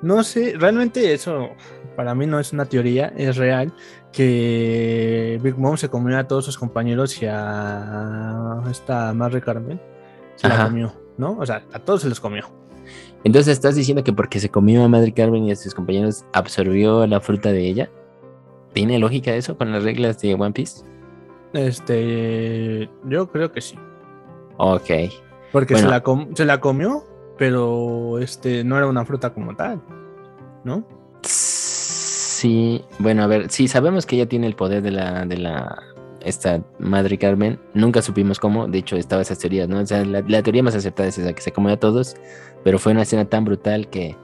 No 0.00 0.22
sé, 0.22 0.54
realmente 0.56 1.12
eso 1.12 1.48
para 1.96 2.14
mí 2.14 2.26
no 2.26 2.38
es 2.38 2.52
una 2.52 2.66
teoría, 2.66 3.12
es 3.16 3.36
real 3.36 3.72
que 4.12 5.40
Big 5.42 5.56
Mom 5.58 5.76
se 5.76 5.88
comió 5.88 6.18
a 6.18 6.28
todos 6.28 6.44
sus 6.44 6.58
compañeros 6.58 7.20
y 7.22 7.26
a 7.28 8.62
esta 8.70 9.12
Mary 9.12 9.40
Carmen 9.40 9.80
se 10.36 10.48
la 10.48 10.64
comió, 10.64 10.92
¿no? 11.16 11.36
O 11.38 11.46
sea, 11.46 11.64
a 11.72 11.78
todos 11.78 12.02
se 12.02 12.08
los 12.08 12.20
comió. 12.20 12.63
Entonces 13.24 13.54
estás 13.54 13.74
diciendo 13.74 14.04
que 14.04 14.12
porque 14.12 14.38
se 14.38 14.50
comió 14.50 14.84
a 14.84 14.88
Madre 14.88 15.12
Carmen 15.12 15.44
y 15.44 15.50
a 15.52 15.56
sus 15.56 15.74
compañeros 15.74 16.24
absorbió 16.32 17.06
la 17.06 17.20
fruta 17.20 17.50
de 17.52 17.66
ella. 17.66 17.90
¿Tiene 18.74 18.98
lógica 18.98 19.34
eso 19.34 19.56
con 19.56 19.72
las 19.72 19.82
reglas 19.82 20.20
de 20.20 20.34
One 20.34 20.52
Piece? 20.52 20.84
Este, 21.54 22.90
yo 23.08 23.30
creo 23.30 23.50
que 23.52 23.60
sí, 23.60 23.78
Ok. 24.56 24.90
porque 25.52 25.74
Bueno. 25.74 25.88
se, 25.88 25.90
la 25.90 26.02
se 26.34 26.44
la 26.44 26.60
comió, 26.60 27.04
pero 27.38 28.18
este 28.18 28.64
no 28.64 28.76
era 28.76 28.86
una 28.88 29.04
fruta 29.04 29.32
como 29.32 29.54
tal, 29.54 29.80
¿no? 30.64 30.84
Sí, 31.22 32.84
bueno, 32.98 33.22
a 33.22 33.26
ver, 33.28 33.50
sí, 33.50 33.68
sabemos 33.68 34.04
que 34.04 34.16
ella 34.16 34.28
tiene 34.28 34.46
el 34.48 34.56
poder 34.56 34.82
de 34.82 34.90
la, 34.90 35.24
de 35.24 35.38
la, 35.38 35.82
esta 36.24 36.62
Madre 36.78 37.18
Carmen. 37.18 37.58
Nunca 37.74 38.02
supimos 38.02 38.38
cómo, 38.40 38.66
de 38.66 38.78
hecho, 38.78 38.96
estaba 38.96 39.22
esas 39.22 39.38
teorías, 39.38 39.68
¿no? 39.68 39.80
O 39.80 39.86
sea, 39.86 40.04
la, 40.04 40.22
la 40.26 40.42
teoría 40.42 40.62
más 40.62 40.74
aceptada 40.74 41.08
es 41.08 41.18
esa, 41.18 41.32
que 41.32 41.42
se 41.42 41.52
comió 41.52 41.72
a 41.72 41.76
todos, 41.78 42.16
pero 42.62 42.78
fue 42.78 42.92
una 42.92 43.02
escena 43.02 43.24
tan 43.24 43.44
brutal 43.44 43.88
que, 43.88 44.16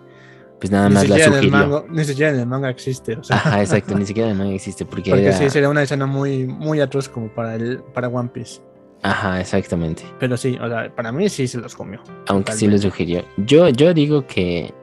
pues 0.60 0.70
nada 0.70 0.88
ni, 0.88 0.94
más 0.94 1.08
la 1.08 1.16
en 1.16 1.22
el 1.22 1.28
sugirió. 1.34 1.50
manga, 1.50 1.84
ni 1.90 2.04
siquiera 2.04 2.32
en 2.32 2.40
el 2.40 2.46
manga 2.46 2.68
existe, 2.70 3.16
o 3.16 3.24
sea, 3.24 3.36
Ajá, 3.36 3.60
exacto, 3.60 3.94
ni 3.98 4.04
siquiera 4.06 4.34
no 4.34 4.44
existe, 4.44 4.84
porque, 4.84 5.10
porque 5.10 5.26
era- 5.26 5.36
sí 5.36 5.48
sería 5.50 5.68
una 5.68 5.82
escena 5.82 6.06
muy, 6.06 6.46
muy 6.46 6.80
atroz 6.80 7.08
como 7.08 7.28
para 7.28 7.54
el, 7.54 7.78
para 7.94 8.08
One 8.08 8.28
Piece. 8.32 8.60
Ajá, 9.02 9.40
exactamente. 9.40 10.02
Pero 10.18 10.36
sí, 10.36 10.58
o 10.60 10.68
sea, 10.68 10.94
para 10.94 11.10
mí 11.10 11.28
sí 11.30 11.48
se 11.48 11.56
los 11.58 11.74
comió. 11.74 12.00
Aunque 12.28 12.52
sí 12.52 12.66
lo 12.66 12.76
Totalmente. 12.76 12.78
sugirió. 12.82 13.24
Yo, 13.38 13.68
yo 13.70 13.94
digo 13.94 14.26
que. 14.26 14.74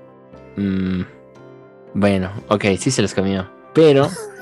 mm, 0.56 1.02
bueno, 1.94 2.32
ok, 2.50 2.66
sí 2.80 2.90
se 2.90 3.04
los 3.04 3.14
comió. 3.14 3.48
Pero 3.76 4.10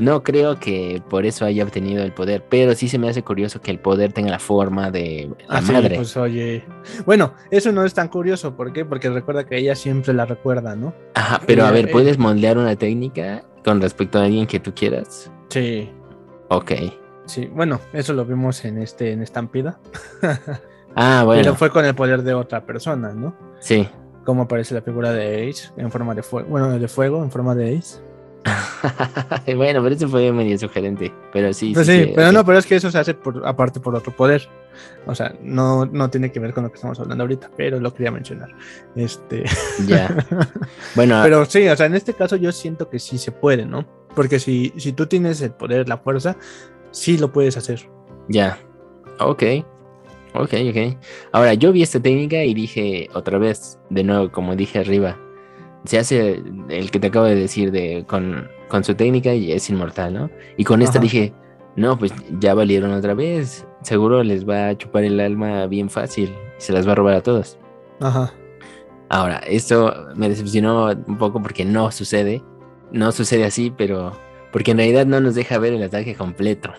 no 0.00 0.22
creo 0.22 0.58
que 0.58 1.02
por 1.08 1.26
eso 1.26 1.44
haya 1.44 1.64
obtenido 1.64 2.02
el 2.02 2.12
poder. 2.12 2.44
Pero 2.48 2.74
sí 2.74 2.88
se 2.88 2.98
me 2.98 3.08
hace 3.08 3.22
curioso 3.22 3.60
que 3.60 3.70
el 3.70 3.78
poder 3.78 4.12
tenga 4.12 4.30
la 4.30 4.38
forma 4.38 4.90
de 4.90 5.30
la 5.48 5.58
Ah, 5.58 5.62
sí, 5.62 5.72
madre. 5.72 5.96
pues 5.96 6.16
oye. 6.16 6.64
Bueno, 7.06 7.34
eso 7.50 7.72
no 7.72 7.84
es 7.84 7.94
tan 7.94 8.08
curioso, 8.08 8.56
¿por 8.56 8.72
qué? 8.72 8.84
Porque 8.84 9.10
recuerda 9.10 9.44
que 9.46 9.56
ella 9.58 9.74
siempre 9.74 10.12
la 10.14 10.26
recuerda, 10.26 10.76
¿no? 10.76 10.94
Ajá, 11.14 11.40
pero 11.46 11.64
a 11.66 11.70
ver, 11.70 11.84
ella- 11.84 11.92
¿puedes 11.92 12.18
moldear 12.18 12.58
una 12.58 12.76
técnica 12.76 13.44
con 13.64 13.80
respecto 13.80 14.18
a 14.18 14.24
alguien 14.24 14.46
que 14.46 14.60
tú 14.60 14.72
quieras? 14.74 15.30
Sí. 15.48 15.90
Ok. 16.48 16.72
Sí, 17.26 17.46
bueno, 17.46 17.80
eso 17.92 18.12
lo 18.12 18.24
vimos 18.24 18.64
en 18.64 18.78
este, 18.78 19.12
en 19.12 19.22
Estampida. 19.22 19.78
Ah, 20.96 21.18
Pero 21.20 21.26
bueno. 21.26 21.54
fue 21.54 21.70
con 21.70 21.84
el 21.84 21.94
poder 21.94 22.24
de 22.24 22.34
otra 22.34 22.66
persona, 22.66 23.12
¿no? 23.14 23.32
Sí. 23.60 23.88
Como 24.24 24.42
aparece 24.42 24.74
la 24.74 24.82
figura 24.82 25.12
de 25.12 25.48
Ace 25.48 25.70
en 25.76 25.88
forma 25.88 26.16
de 26.16 26.24
fuego. 26.24 26.48
Bueno, 26.48 26.76
de 26.76 26.88
fuego 26.88 27.22
en 27.22 27.30
forma 27.30 27.54
de 27.54 27.78
Ace. 27.78 28.00
bueno, 29.56 29.82
pero 29.82 29.94
eso 29.94 30.08
fue 30.08 30.32
medio 30.32 30.58
sugerente. 30.58 31.12
Pero 31.32 31.52
sí. 31.52 31.72
Pues 31.74 31.86
sí, 31.86 32.12
pero 32.14 32.32
no, 32.32 32.44
pero 32.44 32.58
es 32.58 32.66
que 32.66 32.76
eso 32.76 32.90
se 32.90 32.98
hace 32.98 33.14
por, 33.14 33.46
aparte 33.46 33.80
por 33.80 33.94
otro 33.94 34.14
poder. 34.14 34.48
O 35.06 35.14
sea, 35.14 35.34
no, 35.42 35.84
no 35.86 36.08
tiene 36.10 36.32
que 36.32 36.40
ver 36.40 36.54
con 36.54 36.64
lo 36.64 36.70
que 36.70 36.76
estamos 36.76 36.98
hablando 37.00 37.24
ahorita, 37.24 37.50
pero 37.56 37.80
lo 37.80 37.92
quería 37.92 38.10
mencionar. 38.10 38.50
Este. 38.96 39.44
Ya. 39.86 40.26
Bueno, 40.94 41.20
Pero 41.22 41.44
sí, 41.46 41.66
o 41.68 41.76
sea, 41.76 41.86
en 41.86 41.94
este 41.94 42.14
caso 42.14 42.36
yo 42.36 42.52
siento 42.52 42.88
que 42.88 42.98
sí 42.98 43.18
se 43.18 43.32
puede, 43.32 43.64
¿no? 43.66 43.86
Porque 44.14 44.38
si, 44.38 44.72
si 44.76 44.92
tú 44.92 45.06
tienes 45.06 45.40
el 45.40 45.52
poder, 45.52 45.88
la 45.88 45.98
fuerza, 45.98 46.36
sí 46.90 47.18
lo 47.18 47.32
puedes 47.32 47.56
hacer. 47.56 47.88
ya. 48.28 48.58
Ok. 49.18 49.42
Ok, 50.32 50.54
ok. 50.70 50.96
Ahora, 51.32 51.54
yo 51.54 51.72
vi 51.72 51.82
esta 51.82 52.00
técnica 52.00 52.44
y 52.44 52.54
dije 52.54 53.08
otra 53.14 53.38
vez, 53.38 53.78
de 53.90 54.04
nuevo, 54.04 54.30
como 54.30 54.54
dije 54.54 54.78
arriba, 54.78 55.18
se 55.84 55.98
hace 55.98 56.42
el 56.68 56.90
que 56.90 56.98
te 57.00 57.08
acabo 57.08 57.24
de 57.26 57.34
decir 57.34 57.70
de 57.72 58.04
con, 58.06 58.48
con 58.68 58.84
su 58.84 58.94
técnica 58.94 59.32
y 59.34 59.52
es 59.52 59.68
inmortal, 59.70 60.12
¿no? 60.14 60.30
Y 60.56 60.64
con 60.64 60.82
esta 60.82 60.98
Ajá. 60.98 61.02
dije, 61.02 61.32
no, 61.76 61.98
pues 61.98 62.12
ya 62.38 62.54
valieron 62.54 62.92
otra 62.92 63.14
vez. 63.14 63.66
Seguro 63.82 64.22
les 64.22 64.48
va 64.48 64.68
a 64.68 64.76
chupar 64.78 65.04
el 65.04 65.18
alma 65.20 65.66
bien 65.66 65.88
fácil. 65.88 66.34
Se 66.58 66.72
las 66.72 66.86
va 66.86 66.92
a 66.92 66.94
robar 66.96 67.14
a 67.14 67.22
todos. 67.22 67.58
Ajá. 68.00 68.32
Ahora, 69.08 69.38
esto 69.38 69.94
me 70.14 70.28
decepcionó 70.28 70.86
un 71.06 71.18
poco 71.18 71.42
porque 71.42 71.64
no 71.64 71.90
sucede. 71.90 72.42
No 72.92 73.10
sucede 73.12 73.44
así, 73.44 73.72
pero 73.76 74.12
porque 74.52 74.72
en 74.72 74.78
realidad 74.78 75.06
no 75.06 75.20
nos 75.20 75.34
deja 75.34 75.58
ver 75.58 75.72
el 75.72 75.82
ataque 75.82 76.14
completo. 76.14 76.70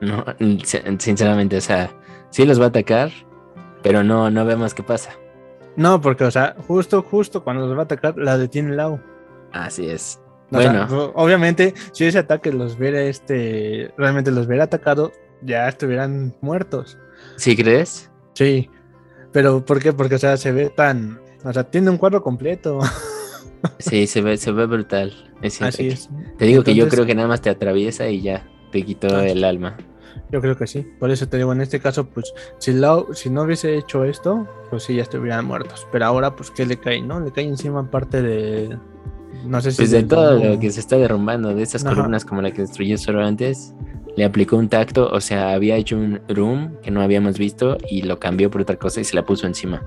No, 0.00 0.24
Sin- 0.64 1.00
sinceramente, 1.00 1.56
o 1.56 1.60
sea, 1.60 1.90
sí 2.30 2.44
los 2.46 2.60
va 2.60 2.66
a 2.66 2.68
atacar, 2.68 3.10
pero 3.82 4.02
no, 4.04 4.30
no 4.30 4.44
vemos 4.44 4.72
qué 4.74 4.82
pasa. 4.82 5.10
No, 5.80 5.98
porque, 6.00 6.24
o 6.24 6.30
sea, 6.30 6.54
justo, 6.68 7.02
justo 7.02 7.42
cuando 7.42 7.66
los 7.66 7.74
va 7.74 7.80
a 7.80 7.84
atacar, 7.84 8.14
la 8.18 8.36
detiene 8.36 8.76
Lau. 8.76 9.00
Así 9.52 9.88
es. 9.88 10.20
O 10.52 10.56
Bueno, 10.56 10.86
obviamente, 11.14 11.72
si 11.92 12.04
ese 12.04 12.18
ataque 12.18 12.52
los 12.52 12.76
viera 12.78 13.00
este, 13.00 13.90
realmente 13.96 14.30
los 14.30 14.46
hubiera 14.46 14.64
atacado, 14.64 15.10
ya 15.40 15.66
estuvieran 15.68 16.34
muertos. 16.42 16.98
¿sí 17.36 17.56
crees? 17.56 18.10
Sí. 18.34 18.68
Pero, 19.32 19.64
¿por 19.64 19.80
qué? 19.80 19.94
Porque, 19.94 20.16
o 20.16 20.18
sea, 20.18 20.36
se 20.36 20.52
ve 20.52 20.68
tan. 20.68 21.18
O 21.44 21.52
sea, 21.52 21.64
tiene 21.64 21.88
un 21.88 21.96
cuadro 21.96 22.22
completo. 22.22 22.78
Sí, 23.78 24.06
se 24.06 24.22
ve, 24.22 24.38
se 24.38 24.52
ve 24.52 24.64
brutal. 24.64 25.12
Es. 25.42 25.60
Así 25.60 25.88
es. 25.88 26.08
Te 26.38 26.46
digo 26.46 26.62
que 26.64 26.74
yo 26.74 26.88
creo 26.88 27.04
que 27.04 27.14
nada 27.14 27.28
más 27.28 27.42
te 27.42 27.50
atraviesa 27.50 28.08
y 28.08 28.22
ya 28.22 28.48
te 28.72 28.82
quitó 28.86 29.14
Ah. 29.14 29.26
el 29.26 29.44
alma. 29.44 29.76
Yo 30.30 30.40
creo 30.40 30.56
que 30.56 30.66
sí. 30.66 30.86
Por 30.98 31.10
eso 31.10 31.28
te 31.28 31.36
digo, 31.36 31.52
en 31.52 31.60
este 31.60 31.80
caso, 31.80 32.06
pues, 32.06 32.32
si, 32.58 32.72
Lau, 32.72 33.12
si 33.14 33.30
no 33.30 33.42
hubiese 33.42 33.76
hecho 33.76 34.04
esto, 34.04 34.48
pues 34.70 34.84
sí, 34.84 34.96
ya 34.96 35.02
estuvieran 35.02 35.44
muertos. 35.44 35.86
Pero 35.92 36.06
ahora, 36.06 36.34
pues, 36.36 36.50
¿qué 36.50 36.66
le 36.66 36.78
cae, 36.78 37.02
no? 37.02 37.20
Le 37.20 37.32
cae 37.32 37.44
encima 37.44 37.90
parte 37.90 38.22
de. 38.22 38.78
No 39.44 39.60
sé 39.60 39.72
si. 39.72 39.78
Pues 39.78 39.90
de 39.90 40.02
todo 40.02 40.42
lo 40.42 40.58
que 40.58 40.70
se 40.70 40.80
está 40.80 40.96
derrumbando, 40.96 41.54
de 41.54 41.62
esas 41.62 41.84
Ajá. 41.84 41.94
columnas 41.94 42.24
como 42.24 42.42
la 42.42 42.50
que 42.50 42.62
destruyó 42.62 42.98
solo 42.98 43.24
antes, 43.24 43.74
le 44.16 44.24
aplicó 44.24 44.56
un 44.56 44.68
tacto, 44.68 45.08
o 45.10 45.20
sea, 45.20 45.52
había 45.52 45.76
hecho 45.76 45.96
un 45.96 46.20
room 46.28 46.76
que 46.82 46.90
no 46.90 47.00
habíamos 47.00 47.38
visto 47.38 47.78
y 47.88 48.02
lo 48.02 48.18
cambió 48.18 48.50
por 48.50 48.60
otra 48.60 48.76
cosa 48.76 49.00
y 49.00 49.04
se 49.04 49.16
la 49.16 49.24
puso 49.24 49.46
encima. 49.46 49.82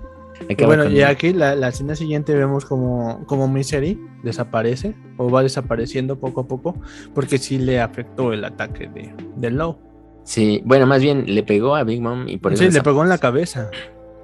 Y 0.50 0.66
bueno, 0.66 0.90
y 0.90 1.02
aquí 1.02 1.34
la, 1.34 1.56
la 1.56 1.70
escena 1.70 1.96
siguiente 1.96 2.34
vemos 2.34 2.66
como, 2.66 3.26
como 3.28 3.48
Misery 3.48 4.00
desaparece 4.24 4.96
o 5.18 5.30
va 5.30 5.44
desapareciendo 5.44 6.20
poco 6.20 6.42
a 6.42 6.48
poco 6.48 6.76
porque 7.14 7.38
sí 7.38 7.58
le 7.58 7.80
afectó 7.80 8.34
el 8.34 8.44
ataque 8.44 8.88
de, 8.88 9.14
de 9.38 9.52
Low. 9.52 9.78
Sí, 10.24 10.62
bueno, 10.66 10.88
más 10.88 11.02
bien 11.02 11.26
le 11.28 11.44
pegó 11.44 11.76
a 11.76 11.84
Big 11.84 12.02
Mom 12.02 12.28
y 12.28 12.38
por 12.38 12.54
eso... 12.54 12.64
Sí, 12.64 12.72
le 12.72 12.82
pegó 12.82 13.04
en 13.04 13.10
la 13.10 13.18
cabeza. 13.18 13.70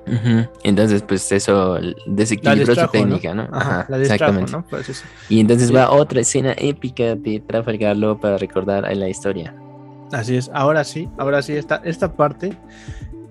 Ujú. 0.08 0.48
Entonces, 0.64 1.04
pues 1.04 1.32
eso 1.32 1.78
desequilibró 2.08 2.74
su 2.74 2.88
técnica, 2.88 3.34
¿no? 3.36 3.48
¿no? 3.48 3.56
Ajá, 3.56 3.86
la 3.90 3.98
exactamente. 3.98 4.52
¿no? 4.52 4.66
Pues. 4.68 5.04
Y 5.28 5.40
entonces 5.40 5.68
Sí. 5.68 5.74
va 5.74 5.92
otra 5.92 6.22
escena 6.22 6.54
épica 6.58 7.16
de 7.16 7.44
Trafalgar 7.46 7.96
Law 7.98 8.20
para 8.20 8.38
recordar 8.38 8.84
la 8.96 9.10
historia. 9.10 9.54
Así 10.12 10.36
es, 10.38 10.50
ahora 10.54 10.84
sí, 10.84 11.08
ahora 11.20 11.42
sí, 11.44 11.54
esta, 11.54 11.82
esta 11.84 12.14
parte 12.14 12.58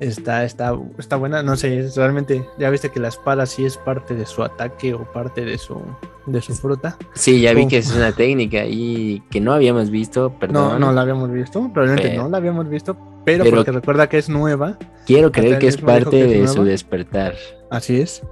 está, 0.00 0.44
está, 0.44 0.78
está 0.98 1.16
buena, 1.16 1.42
no 1.42 1.56
sé, 1.56 1.88
realmente, 1.96 2.44
ya 2.58 2.70
viste 2.70 2.90
que 2.90 3.00
la 3.00 3.08
espada 3.08 3.46
sí 3.46 3.64
es 3.64 3.76
parte 3.76 4.14
de 4.14 4.26
su 4.26 4.42
ataque 4.42 4.94
o 4.94 5.04
parte 5.12 5.44
de 5.44 5.58
su, 5.58 5.80
de 6.26 6.40
su 6.40 6.54
fruta. 6.54 6.96
Sí, 7.14 7.40
ya 7.40 7.52
vi 7.54 7.64
Oh. 7.64 7.68
que 7.68 7.78
es 7.78 7.94
una 7.94 8.12
técnica 8.12 8.64
y 8.66 9.20
que 9.30 9.40
no 9.40 9.52
habíamos 9.52 9.90
visto, 9.90 10.30
No, 10.32 10.38
perdón. 10.38 10.80
no 10.80 10.92
la 10.92 11.00
habíamos 11.02 11.30
visto, 11.30 11.60
probablemente 11.72 12.10
Pero- 12.10 12.22
no 12.24 12.28
la 12.28 12.36
habíamos 12.36 12.68
visto, 12.68 12.96
pero, 13.24 13.44
Pero- 13.44 13.56
porque 13.56 13.72
recuerda 13.72 14.08
que 14.08 14.18
es 14.18 14.28
nueva, 14.28 14.78
Quiero 15.06 15.32
creer 15.32 15.58
que 15.58 15.68
es 15.68 15.76
parte 15.78 16.10
que 16.10 16.24
es 16.24 16.40
de 16.42 16.48
su 16.48 16.64
despertar. 16.64 17.34
así 17.70 18.00
es, 18.00 18.22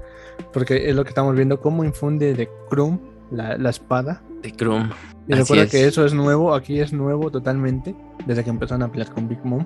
porque 0.53 0.89
es 0.89 0.95
lo 0.95 1.03
que 1.05 1.09
estamos 1.11 1.35
viendo, 1.35 1.61
cómo 1.61 1.85
infunde 1.85 2.35
de 2.35 2.49
Krum 2.71 2.99
la, 3.31 3.57
la 3.59 3.71
espada. 3.71 4.23
De 4.43 4.53
Krum. 4.53 4.91
Y 5.27 5.33
Así 5.33 5.43
recuerda 5.43 5.65
es. 5.65 5.71
que 5.73 5.85
eso 5.87 6.05
es 6.07 6.15
nuevo, 6.15 6.55
aquí 6.55 6.79
es 6.79 6.93
nuevo 6.93 7.31
totalmente, 7.33 7.97
desde 8.27 8.45
que 8.45 8.51
empezaron 8.51 8.85
a 8.85 8.93
pelear 8.93 9.13
con 9.13 9.27
Big 9.29 9.45
Mom. 9.45 9.65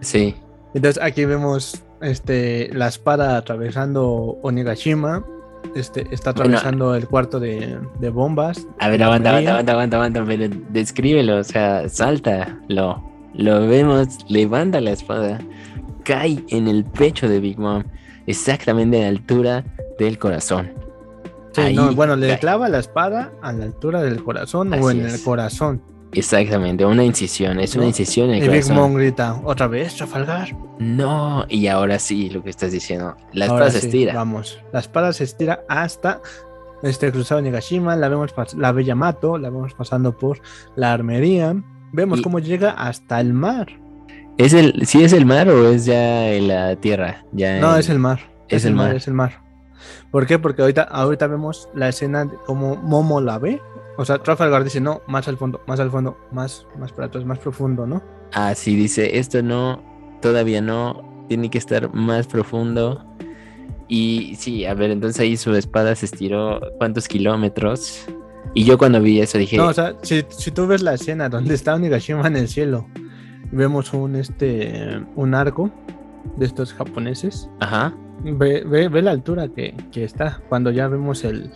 Sí. 0.00 0.34
Entonces 0.74 1.02
aquí 1.02 1.24
vemos 1.24 1.82
este, 2.00 2.70
la 2.72 2.88
espada 2.88 3.36
atravesando 3.36 4.38
Onigashima. 4.42 5.24
Este, 5.74 6.06
está 6.10 6.32
Bueno. 6.32 6.56
atravesando 6.56 6.94
el 6.94 7.06
cuarto 7.06 7.38
de, 7.38 7.78
de 7.98 8.10
bombas. 8.10 8.66
A 8.78 8.88
ver, 8.88 9.02
aguanta, 9.02 9.30
aguanta, 9.30 9.50
aguanta, 9.50 9.72
aguanta, 9.72 9.96
aguanta, 9.96 10.24
pero 10.26 10.48
descríbelo, 10.70 11.36
o 11.38 11.44
sea, 11.44 11.88
sáltalo. 11.88 13.02
Lo 13.34 13.66
vemos, 13.68 14.08
levanta 14.28 14.80
la 14.80 14.90
espada, 14.92 15.38
cae 16.04 16.42
en 16.48 16.66
el 16.66 16.84
pecho 16.84 17.28
de 17.28 17.38
Big 17.40 17.58
Mom, 17.58 17.84
exactamente 18.26 18.98
a 18.98 19.02
la 19.02 19.08
altura 19.08 19.64
del 19.98 20.18
corazón. 20.18 20.72
Sí, 21.52 21.60
Ahí 21.60 21.76
no, 21.76 21.92
bueno, 21.94 22.16
le 22.16 22.28
cae. 22.28 22.38
clava 22.38 22.68
la 22.68 22.78
espada 22.78 23.32
a 23.42 23.52
la 23.52 23.64
altura 23.64 24.02
del 24.02 24.22
corazón 24.24 24.72
o 24.72 24.90
en 24.90 25.04
es. 25.06 25.14
el 25.14 25.22
corazón. 25.22 25.82
Exactamente, 26.12 26.84
una 26.84 27.04
incisión, 27.04 27.60
es 27.60 27.76
una 27.76 27.86
incisión 27.86 28.30
en 28.30 28.42
el 28.42 28.50
Big. 28.50 28.70
Mom 28.72 28.94
grita, 28.94 29.40
otra 29.44 29.66
vez, 29.68 29.94
Trafalgar. 29.96 30.56
No, 30.78 31.44
y 31.48 31.68
ahora 31.68 31.98
sí, 31.98 32.30
lo 32.30 32.42
que 32.42 32.50
estás 32.50 32.72
diciendo. 32.72 33.16
La 33.32 33.46
Ahora 33.46 33.66
espada 33.66 33.80
se 33.80 33.86
estira. 33.86 34.14
Vamos, 34.14 34.60
la 34.72 34.80
espada 34.80 35.12
se 35.12 35.24
estira 35.24 35.60
hasta 35.68 36.20
este 36.82 37.12
cruzado 37.12 37.38
Onigashima. 37.40 37.94
La 37.96 38.08
vemos 38.08 38.32
la 38.56 38.72
ve 38.72 38.84
Yamato, 38.84 39.38
la 39.38 39.50
vemos 39.50 39.74
pasando 39.74 40.16
por 40.16 40.40
la 40.76 40.92
armería. 40.92 41.54
Vemos 41.92 42.18
Y- 42.20 42.22
cómo 42.22 42.38
llega 42.40 42.70
hasta 42.72 43.20
el 43.20 43.32
mar. 43.32 43.68
¿Es 44.38 44.52
el, 44.54 44.86
¿Sí 44.86 45.04
es 45.04 45.12
el 45.12 45.26
mar 45.26 45.48
o 45.48 45.68
es 45.68 45.84
ya 45.84 46.32
en 46.32 46.48
la 46.48 46.74
tierra? 46.76 47.24
Ya 47.32 47.60
No, 47.60 47.74
en- 47.74 47.80
es 47.80 47.88
el 47.88 47.98
mar. 47.98 48.20
es 48.48 48.64
el 48.64 48.74
mar. 48.74 48.94
Es 48.96 49.06
el 49.06 49.14
mar. 49.14 49.42
¿Por 50.10 50.26
qué? 50.26 50.38
Porque 50.38 50.62
ahorita, 50.62 50.82
ahorita 50.82 51.26
vemos 51.28 51.68
la 51.74 51.88
escena 51.88 52.24
de 52.24 52.36
cómo 52.46 52.76
Momo 52.76 53.20
la 53.20 53.38
ve. 53.38 53.60
O 54.00 54.04
sea, 54.06 54.16
Trafalgar 54.16 54.64
dice, 54.64 54.80
no, 54.80 55.02
más 55.06 55.28
al 55.28 55.36
fondo, 55.36 55.60
más 55.66 55.78
al 55.78 55.90
fondo, 55.90 56.16
más, 56.32 56.66
más 56.78 56.90
para 56.90 57.08
atrás, 57.08 57.26
más 57.26 57.38
profundo, 57.38 57.86
¿no? 57.86 58.02
Ah, 58.32 58.54
sí, 58.54 58.74
dice, 58.74 59.18
esto 59.18 59.42
no, 59.42 59.84
todavía 60.22 60.62
no, 60.62 61.26
tiene 61.28 61.50
que 61.50 61.58
estar 61.58 61.92
más 61.92 62.26
profundo. 62.26 63.04
Y 63.88 64.36
sí, 64.38 64.64
a 64.64 64.72
ver, 64.72 64.90
entonces 64.90 65.20
ahí 65.20 65.36
su 65.36 65.54
espada 65.54 65.94
se 65.94 66.06
estiró 66.06 66.60
cuántos 66.78 67.08
kilómetros. 67.08 68.06
Y 68.54 68.64
yo 68.64 68.78
cuando 68.78 69.02
vi 69.02 69.20
eso 69.20 69.36
dije, 69.36 69.58
No, 69.58 69.66
o 69.66 69.74
sea, 69.74 69.94
si, 70.00 70.24
si 70.30 70.50
tú 70.50 70.66
ves 70.66 70.80
la 70.80 70.94
escena 70.94 71.28
donde 71.28 71.52
está 71.52 71.74
Onigashima 71.74 72.26
en 72.26 72.36
el 72.36 72.48
cielo, 72.48 72.86
vemos 73.52 73.92
un, 73.92 74.16
este, 74.16 74.98
un 75.14 75.34
arco 75.34 75.70
de 76.38 76.46
estos 76.46 76.72
japoneses. 76.72 77.50
ajá, 77.60 77.94
Ve, 78.24 78.64
ve, 78.66 78.88
ve 78.88 79.02
la 79.02 79.10
altura 79.10 79.48
que, 79.48 79.74
que 79.92 80.04
está 80.04 80.40
cuando 80.48 80.70
ya 80.70 80.88
vemos 80.88 81.22
el, 81.22 81.50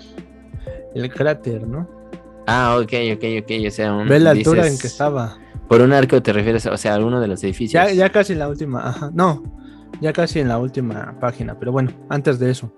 el 0.95 1.11
cráter, 1.11 1.67
¿no? 1.67 2.04
Ah, 2.47 2.79
ok, 2.81 2.93
ok, 3.15 3.25
ok, 3.43 3.51
o 3.67 3.71
sea, 3.71 3.93
un- 3.93 4.09
Ve 4.09 4.19
la 4.21 4.31
altura 4.31 4.67
en 4.67 4.79
que 4.79 4.87
estaba. 4.87 5.37
Por 5.69 5.81
un 5.81 5.93
arco 5.93 6.23
te 6.23 6.33
refieres, 6.33 6.67
o 6.67 6.77
sea, 6.77 6.95
a 6.97 6.99
uno 6.99 7.21
de 7.21 7.29
los 7.29 7.43
edificios. 7.43 7.73
Ya, 7.73 7.91
ya 7.93 8.11
casi 8.11 8.35
en 8.35 8.39
la 8.41 8.49
última, 8.49 8.87
ajá, 8.89 9.11
no, 9.15 9.43
ya 10.01 10.13
casi 10.13 10.41
en 10.41 10.49
la 10.49 10.59
última 10.59 11.17
página, 11.21 11.59
pero 11.59 11.73
bueno, 11.73 11.91
antes 12.11 12.39
de 12.39 12.51
eso, 12.51 12.71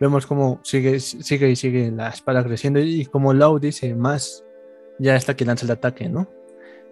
vemos 0.00 0.26
cómo 0.26 0.58
sigue, 0.62 0.98
sigue 1.00 1.50
y 1.50 1.56
sigue 1.56 1.90
la 1.92 2.08
espada 2.08 2.42
creciendo 2.42 2.80
y 2.80 3.06
como 3.06 3.32
Lau 3.32 3.58
dice, 3.60 3.94
más 3.94 4.44
ya 4.98 5.14
está 5.16 5.34
que 5.36 5.44
lanza 5.44 5.64
el 5.66 5.72
ataque, 5.72 6.08
¿no? 6.08 6.28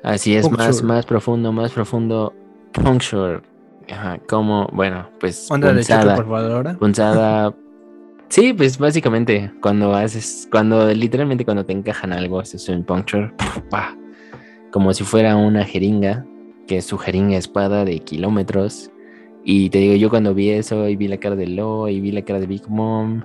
Así 0.04 0.35
es, 0.35 0.48
más, 0.50 0.66
Puncture. 0.66 0.87
más 0.87 1.06
profundo, 1.06 1.52
más 1.52 1.72
profundo. 1.72 2.32
Puncture. 2.72 3.42
Ajá, 3.90 4.18
como, 4.28 4.68
bueno, 4.72 5.08
pues 5.20 5.50
Onda 5.50 5.72
punzada. 5.72 6.14
ahora. 6.16 6.74
punzada. 6.78 7.54
Sí, 8.33 8.55
pues 8.55 8.79
básicamente 8.79 9.53
cuando 9.61 9.92
haces, 9.92 10.49
cuando 10.51 10.90
literalmente 10.95 11.45
cuando 11.45 11.66
te 11.66 11.75
encajan 11.75 12.14
algo, 12.14 12.40
eso 12.40 12.57
es 12.57 12.66
un 12.71 12.83
puncture, 12.83 13.31
como 14.73 14.95
si 14.95 15.05
fuera 15.05 15.37
una 15.37 15.66
jeringa, 15.66 16.25
que 16.66 16.79
es 16.79 16.87
su 16.87 16.97
jeringa 16.97 17.37
espada 17.37 17.85
de 17.85 17.99
kilómetros. 17.99 18.90
Y 19.45 19.68
te 19.68 19.81
digo, 19.81 19.97
yo 19.97 20.09
cuando 20.09 20.33
vi 20.33 20.49
eso 20.49 20.88
y 20.88 20.97
vi 20.97 21.09
la 21.09 21.18
cara 21.18 21.37
de 21.37 21.47
Lo 21.47 21.90
y 21.90 22.01
vi 22.01 22.11
la 22.11 22.23
cara 22.23 22.40
de 22.40 22.47
Big 22.47 22.66
Mom 22.71 23.23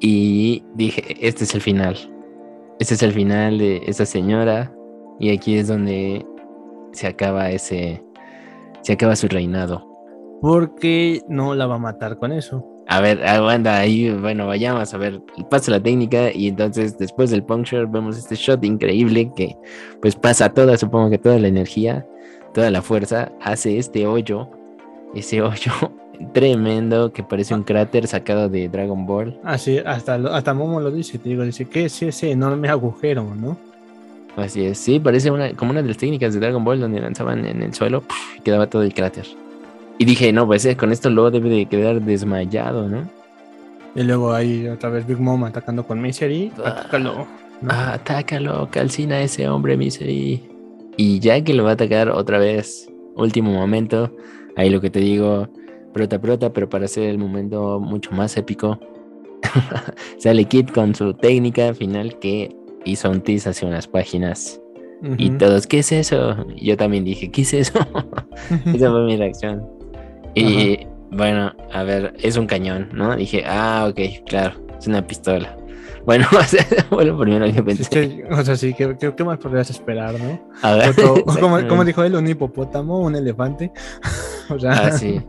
y 0.00 0.62
dije, 0.74 1.16
este 1.26 1.44
es 1.44 1.54
el 1.54 1.62
final. 1.62 1.96
Este 2.78 2.92
es 2.92 3.02
el 3.02 3.12
final 3.12 3.56
de 3.56 3.80
esa 3.86 4.04
señora 4.04 4.70
y 5.18 5.30
aquí 5.30 5.56
es 5.56 5.68
donde 5.68 6.26
se 6.92 7.06
acaba 7.06 7.48
ese, 7.48 8.04
se 8.82 8.92
acaba 8.92 9.16
su 9.16 9.28
reinado. 9.28 9.88
Porque 10.42 11.22
no 11.26 11.54
la 11.54 11.66
va 11.66 11.76
a 11.76 11.78
matar 11.78 12.18
con 12.18 12.32
eso. 12.32 12.71
A 12.88 13.00
ver, 13.00 13.24
aguanta 13.24 13.78
ahí, 13.78 14.10
bueno, 14.10 14.46
vayamos 14.46 14.92
a 14.92 14.98
ver, 14.98 15.20
pasa 15.48 15.70
la 15.70 15.80
técnica 15.80 16.32
y 16.32 16.48
entonces 16.48 16.98
después 16.98 17.30
del 17.30 17.42
puncture 17.42 17.86
vemos 17.86 18.18
este 18.18 18.34
shot 18.34 18.64
increíble 18.64 19.30
que 19.34 19.56
pues 20.00 20.16
pasa 20.16 20.52
toda, 20.52 20.76
supongo 20.76 21.08
que 21.08 21.18
toda 21.18 21.38
la 21.38 21.48
energía, 21.48 22.04
toda 22.52 22.70
la 22.70 22.82
fuerza, 22.82 23.32
hace 23.40 23.78
este 23.78 24.06
hoyo 24.06 24.48
ese 25.14 25.42
hoyo 25.42 25.72
tremendo 26.32 27.12
que 27.12 27.22
parece 27.22 27.54
un 27.54 27.62
cráter 27.62 28.06
sacado 28.06 28.48
de 28.48 28.68
Dragon 28.68 29.06
Ball. 29.06 29.38
Así, 29.44 29.78
hasta, 29.78 30.14
hasta 30.14 30.54
Momo 30.54 30.80
lo 30.80 30.90
dice, 30.90 31.18
te 31.18 31.28
digo, 31.28 31.44
dice, 31.44 31.66
¿qué 31.66 31.86
es 31.86 32.02
ese 32.02 32.30
enorme 32.30 32.68
agujero, 32.68 33.34
no? 33.34 33.56
Así 34.36 34.64
es, 34.64 34.78
sí, 34.78 34.98
parece 34.98 35.30
una, 35.30 35.52
como 35.52 35.72
una 35.72 35.82
de 35.82 35.88
las 35.88 35.98
técnicas 35.98 36.32
de 36.32 36.40
Dragon 36.40 36.64
Ball 36.64 36.80
donde 36.80 37.00
lanzaban 37.00 37.44
en 37.44 37.62
el 37.62 37.74
suelo 37.74 38.00
¡puf! 38.00 38.16
y 38.38 38.40
quedaba 38.40 38.66
todo 38.66 38.82
el 38.82 38.94
cráter. 38.94 39.26
Y 39.98 40.04
dije, 40.04 40.32
no, 40.32 40.46
pues 40.46 40.64
eh, 40.64 40.76
con 40.76 40.90
esto 40.92 41.10
luego 41.10 41.30
debe 41.30 41.48
de 41.50 41.66
quedar 41.66 42.00
desmayado, 42.02 42.88
¿no? 42.88 43.08
Y 43.94 44.02
luego 44.02 44.32
ahí 44.32 44.66
otra 44.68 44.88
vez 44.88 45.06
Big 45.06 45.18
Mom 45.20 45.44
atacando 45.44 45.84
con 45.86 46.00
Misery, 46.00 46.50
Ah. 46.64 46.68
atácalo. 46.80 47.26
¿no? 47.60 47.68
Ah, 47.70 47.92
atácalo, 47.94 48.68
calcina 48.70 49.16
a 49.16 49.22
ese 49.22 49.48
hombre, 49.48 49.76
Misery. 49.76 50.42
Y 50.96 51.20
ya 51.20 51.42
que 51.44 51.54
lo 51.54 51.64
va 51.64 51.70
a 51.70 51.74
atacar 51.74 52.08
otra 52.10 52.38
vez, 52.38 52.90
último 53.14 53.52
momento, 53.52 54.10
ahí 54.56 54.70
lo 54.70 54.80
que 54.80 54.90
te 54.90 54.98
digo, 54.98 55.48
prota, 55.92 56.20
prota, 56.20 56.52
pero 56.52 56.68
para 56.68 56.86
hacer 56.86 57.04
el 57.04 57.18
momento 57.18 57.78
mucho 57.78 58.10
más 58.12 58.36
épico, 58.36 58.80
sale 60.18 60.44
Kid 60.46 60.70
con 60.70 60.94
su 60.94 61.14
técnica 61.14 61.72
final 61.74 62.18
que 62.18 62.54
hizo 62.84 63.10
un 63.10 63.20
tease 63.20 63.50
hace 63.50 63.66
unas 63.66 63.86
páginas. 63.86 64.58
Y 65.18 65.28
Ujú. 65.30 65.38
todos, 65.38 65.66
¿qué 65.66 65.80
es 65.80 65.92
eso? 65.92 66.36
Y 66.56 66.66
yo 66.66 66.76
también 66.76 67.04
dije, 67.04 67.30
¿qué 67.30 67.42
es 67.42 67.52
eso? 67.54 67.78
Esa 68.72 68.90
fue 68.90 69.04
mi 69.04 69.16
reacción. 69.16 69.62
Y 70.34 70.86
bueno, 71.10 71.52
a 71.72 71.82
ver, 71.82 72.14
es 72.20 72.36
un 72.36 72.46
cañón, 72.46 72.88
¿no? 72.92 73.14
Dije, 73.16 73.44
ah, 73.46 73.86
ok, 73.90 74.26
claro, 74.26 74.54
es 74.78 74.86
una 74.86 75.06
pistola. 75.06 75.56
Bueno, 76.04 76.26
o 76.36 76.42
sea, 76.42 76.64
fue 76.90 77.04
lo 77.04 77.16
primero 77.16 77.46
que 77.54 77.62
pensé. 77.62 77.88
que, 77.88 78.24
o 78.28 78.42
sea, 78.44 78.56
sí, 78.56 78.74
¿qué, 78.74 78.96
qué, 78.98 79.14
qué 79.14 79.22
más 79.22 79.38
podrías 79.38 79.70
esperar, 79.70 80.18
no? 80.18 80.40
A 80.60 80.74
ver, 80.74 80.90
Otro- 80.90 81.14
¿cómo, 81.24 81.24
cómo 81.38 81.56
exactamente. 81.58 81.84
dijo 81.86 82.02
él? 82.02 82.16
¿Un 82.16 82.26
hipopótamo? 82.26 82.98
¿Un 82.98 83.14
elefante? 83.14 83.70
o 84.48 84.58
sea, 84.58 84.72
Ah, 84.72 84.90
sí. 84.90 85.20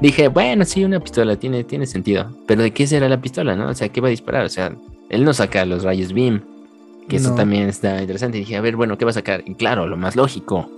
Dije, 0.00 0.28
bueno, 0.28 0.64
sí, 0.64 0.82
una 0.86 1.00
pistola 1.00 1.36
tiene, 1.36 1.64
tiene 1.64 1.84
sentido. 1.84 2.30
Pero 2.46 2.62
¿de 2.62 2.70
qué 2.70 2.86
será 2.86 3.10
la 3.10 3.20
pistola, 3.20 3.56
no? 3.56 3.68
O 3.68 3.74
sea, 3.74 3.90
¿qué 3.90 4.00
va 4.00 4.06
a 4.06 4.10
disparar? 4.10 4.46
O 4.46 4.48
sea, 4.48 4.74
él 5.10 5.22
no 5.22 5.34
saca 5.34 5.66
los 5.66 5.84
rayos 5.84 6.14
beam. 6.14 6.42
Que 7.10 7.16
eso 7.16 7.28
No. 7.30 7.34
también 7.34 7.68
está 7.68 8.00
interesante. 8.00 8.38
Y 8.38 8.40
dije, 8.40 8.56
a 8.56 8.62
ver, 8.62 8.74
bueno, 8.76 8.96
¿qué 8.96 9.04
va 9.04 9.10
a 9.10 9.14
sacar? 9.14 9.42
Y 9.44 9.54
claro, 9.54 9.86
lo 9.86 9.98
más 9.98 10.16
lógico. 10.16 10.70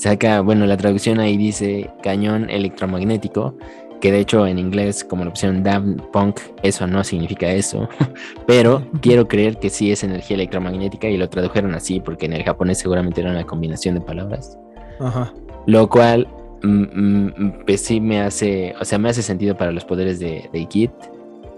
Saca, 0.00 0.40
bueno, 0.40 0.64
la 0.64 0.78
traducción 0.78 1.20
ahí 1.20 1.36
dice 1.36 1.90
cañón 2.02 2.48
electromagnético. 2.48 3.54
Que 4.00 4.10
de 4.10 4.20
hecho 4.20 4.46
en 4.46 4.58
inglés, 4.58 5.04
como 5.04 5.24
la 5.24 5.30
opción 5.30 5.62
Daft 5.62 6.00
Punk, 6.10 6.40
eso 6.62 6.86
no 6.86 7.04
significa 7.04 7.52
eso. 7.52 7.86
Pero 8.46 8.82
quiero 9.02 9.28
creer 9.28 9.58
que 9.58 9.68
sí 9.68 9.92
es 9.92 10.02
energía 10.02 10.36
electromagnética 10.36 11.06
y 11.06 11.18
lo 11.18 11.28
tradujeron 11.28 11.74
así, 11.74 12.00
porque 12.00 12.24
en 12.24 12.32
el 12.32 12.44
japonés 12.44 12.78
seguramente 12.78 13.20
era 13.20 13.30
una 13.30 13.44
combinación 13.44 13.96
de 13.96 14.00
palabras. 14.00 14.58
Ajá. 15.00 15.34
Lo 15.66 15.86
cual, 15.90 16.26
mm, 16.62 16.84
mm, 16.94 17.52
pues 17.66 17.82
sí 17.82 18.00
me 18.00 18.22
hace, 18.22 18.74
o 18.80 18.84
sea, 18.86 18.98
me 18.98 19.10
hace 19.10 19.22
sentido 19.22 19.54
para 19.54 19.70
los 19.70 19.84
poderes 19.84 20.18
de, 20.18 20.48
de 20.50 20.64
Kit. 20.64 20.92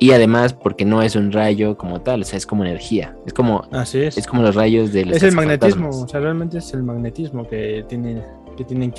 Y 0.03 0.11
además, 0.11 0.53
porque 0.53 0.85
no 0.85 1.01
es 1.01 1.15
un 1.15 1.31
rayo 1.31 1.77
como 1.79 2.01
tal, 2.01 2.23
o 2.23 2.25
sea, 2.25 2.37
es 2.37 2.45
como 2.45 2.65
energía. 2.65 3.15
Es 3.25 3.33
como, 3.33 3.69
Así 3.71 4.01
es. 4.01 4.19
es 4.19 4.27
como 4.27 4.43
los 4.43 4.57
rayos 4.57 4.93
de 4.93 5.05
los 5.05 5.17
Es 5.17 5.23
el 5.23 5.33
magnetismo, 5.33 5.91
o 5.91 6.09
sea, 6.09 6.19
realmente 6.19 6.59
es 6.59 6.75
el 6.75 6.83
magnetismo 6.83 7.47
que 7.47 7.85
tiene 7.89 8.21
que 8.57 8.65
tienen. 8.65 8.93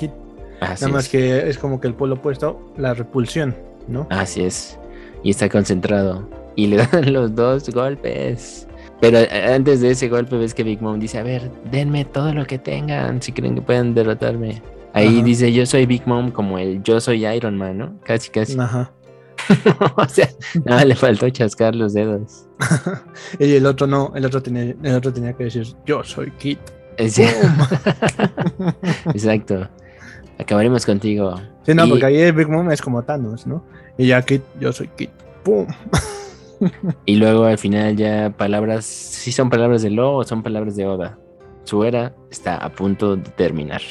Así 0.60 0.82
Nada 0.82 0.94
más 0.94 1.04
es. 1.04 1.10
que 1.10 1.48
es 1.50 1.58
como 1.58 1.78
que 1.78 1.88
el 1.88 1.94
polo 1.94 2.14
opuesto, 2.14 2.72
la 2.78 2.94
repulsión, 2.94 3.54
¿no? 3.86 4.06
Así 4.08 4.44
es. 4.44 4.78
Y 5.22 5.28
está 5.28 5.50
concentrado. 5.50 6.26
Y 6.56 6.68
le 6.68 6.76
dan 6.90 7.12
los 7.12 7.34
dos 7.34 7.68
golpes. 7.68 8.66
Pero 9.02 9.18
eh, 9.18 9.52
antes 9.54 9.82
de 9.82 9.90
ese 9.90 10.08
golpe 10.08 10.38
ves 10.38 10.54
que 10.54 10.62
Big 10.62 10.80
Mom 10.80 10.98
dice, 10.98 11.18
a 11.18 11.22
ver, 11.22 11.50
denme 11.70 12.06
todo 12.06 12.32
lo 12.32 12.46
que 12.46 12.58
tengan 12.58 13.20
si 13.20 13.32
creen 13.32 13.56
que 13.56 13.60
pueden 13.60 13.92
derrotarme. 13.92 14.62
Ahí 14.94 15.16
Ajá. 15.18 15.22
dice, 15.26 15.52
yo 15.52 15.66
soy 15.66 15.84
Big 15.84 16.06
Mom 16.06 16.30
como 16.30 16.58
el 16.58 16.82
yo 16.82 16.98
soy 16.98 17.26
Iron 17.26 17.58
Man, 17.58 17.76
¿no? 17.76 17.92
Casi, 18.04 18.30
casi. 18.30 18.58
Ajá. 18.58 18.90
o 19.96 20.08
sea, 20.08 20.28
nada, 20.64 20.84
le 20.84 20.94
faltó 20.94 21.28
chascar 21.30 21.74
los 21.74 21.94
dedos. 21.94 22.46
y 23.38 23.54
el 23.54 23.66
otro 23.66 23.86
no, 23.86 24.12
el 24.14 24.24
otro 24.24 24.42
tenía, 24.42 24.74
el 24.82 24.94
otro 24.94 25.12
tenía 25.12 25.32
que 25.34 25.44
decir, 25.44 25.66
yo 25.86 26.02
soy 26.04 26.30
Kid. 26.32 26.58
Sí. 27.08 27.24
Exacto. 29.06 29.68
Acabaremos 30.38 30.84
contigo. 30.86 31.34
Sí, 31.64 31.74
no, 31.74 31.86
Y- 31.86 31.90
porque 31.90 32.06
ahí 32.06 32.16
el 32.18 32.32
Big 32.32 32.48
Mom 32.48 32.70
es 32.70 32.80
como 32.82 33.02
Thanos, 33.02 33.46
¿no? 33.46 33.64
Y 33.98 34.06
ya 34.08 34.22
Kid, 34.22 34.40
yo 34.60 34.72
soy 34.72 34.88
Kid. 34.88 35.10
¡Pum! 35.44 35.66
Y 37.04 37.16
luego 37.16 37.44
al 37.44 37.58
final 37.58 37.96
ya 37.96 38.32
palabras, 38.36 38.84
si 38.84 39.32
son 39.32 39.50
palabras 39.50 39.82
de 39.82 39.90
Lo 39.90 40.14
o 40.16 40.24
son 40.24 40.42
palabras 40.42 40.76
de 40.76 40.86
Oda. 40.86 41.18
Su 41.64 41.84
era 41.84 42.14
está 42.30 42.56
a 42.56 42.70
punto 42.70 43.16
de 43.16 43.22
terminar. 43.30 43.82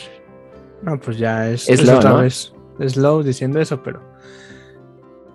No, 0.81 0.99
pues 0.99 1.17
ya 1.17 1.49
es, 1.49 1.69
Es 1.69 1.87
otra 1.87 2.11
¿no? 2.11 2.17
vez. 2.19 2.53
Es 2.79 2.97
Low 2.97 3.21
diciendo 3.23 3.59
eso, 3.59 3.81
pero. 3.83 4.01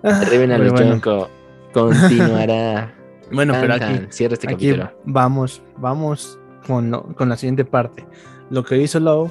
Ah, 0.03 0.23
Reven 0.29 0.51
a 0.51 0.57
pero 0.57 0.69
los 0.71 0.73
bueno. 0.73 1.27
Continuará. 1.73 2.95
Bueno, 3.31 3.53
pero 3.61 3.75
aquí, 3.75 3.79
tan. 3.83 4.11
Cierra 4.11 4.33
este 4.33 4.47
aquí 4.47 4.71
capítulo. 4.71 4.91
vamos, 5.05 5.61
vamos 5.77 6.39
con, 6.65 6.89
lo- 6.89 7.03
con 7.15 7.29
la 7.29 7.37
siguiente 7.37 7.63
parte. 7.63 8.03
Lo 8.49 8.63
que 8.65 8.77
hizo 8.79 8.99
Low 8.99 9.29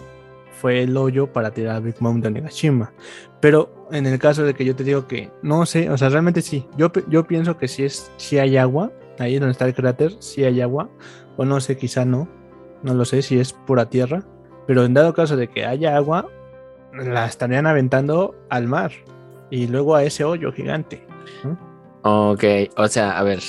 fue 0.52 0.84
el 0.84 0.96
hoyo 0.96 1.32
para 1.32 1.50
tirar 1.50 1.74
a 1.74 1.80
Big 1.80 1.96
Mom 1.98 2.20
de 2.20 2.28
Onigashima. 2.28 2.92
Pero 3.40 3.88
en 3.90 4.06
el 4.06 4.20
caso 4.20 4.44
de 4.44 4.54
que 4.54 4.64
yo 4.64 4.76
te 4.76 4.84
digo 4.84 5.08
que 5.08 5.32
no 5.42 5.66
sé, 5.66 5.90
o 5.90 5.98
sea, 5.98 6.10
realmente 6.10 6.42
sí. 6.42 6.64
Yo, 6.76 6.92
yo 7.08 7.26
pienso 7.26 7.58
que 7.58 7.66
sí, 7.66 7.82
es, 7.84 8.12
sí 8.18 8.38
hay 8.38 8.56
agua. 8.56 8.92
Ahí 9.18 9.36
donde 9.40 9.50
está 9.50 9.64
el 9.66 9.74
cráter, 9.74 10.12
sí 10.20 10.44
hay 10.44 10.60
agua. 10.60 10.88
O 11.36 11.44
no 11.44 11.58
sé, 11.58 11.76
quizá 11.76 12.04
no. 12.04 12.28
No 12.84 12.94
lo 12.94 13.04
sé 13.04 13.20
si 13.22 13.40
es 13.40 13.52
pura 13.52 13.86
tierra. 13.90 14.22
Pero 14.68 14.84
en 14.84 14.94
dado 14.94 15.12
caso 15.12 15.36
de 15.36 15.48
que 15.48 15.64
haya 15.66 15.96
agua, 15.96 16.28
la 16.92 17.26
estarían 17.26 17.66
aventando 17.66 18.36
al 18.48 18.68
mar. 18.68 18.92
Y 19.50 19.66
luego 19.66 19.94
a 19.94 20.04
ese 20.04 20.24
hoyo 20.24 20.52
gigante. 20.52 21.06
Ok, 22.02 22.44
o 22.76 22.88
sea, 22.88 23.18
a 23.18 23.22
ver. 23.22 23.40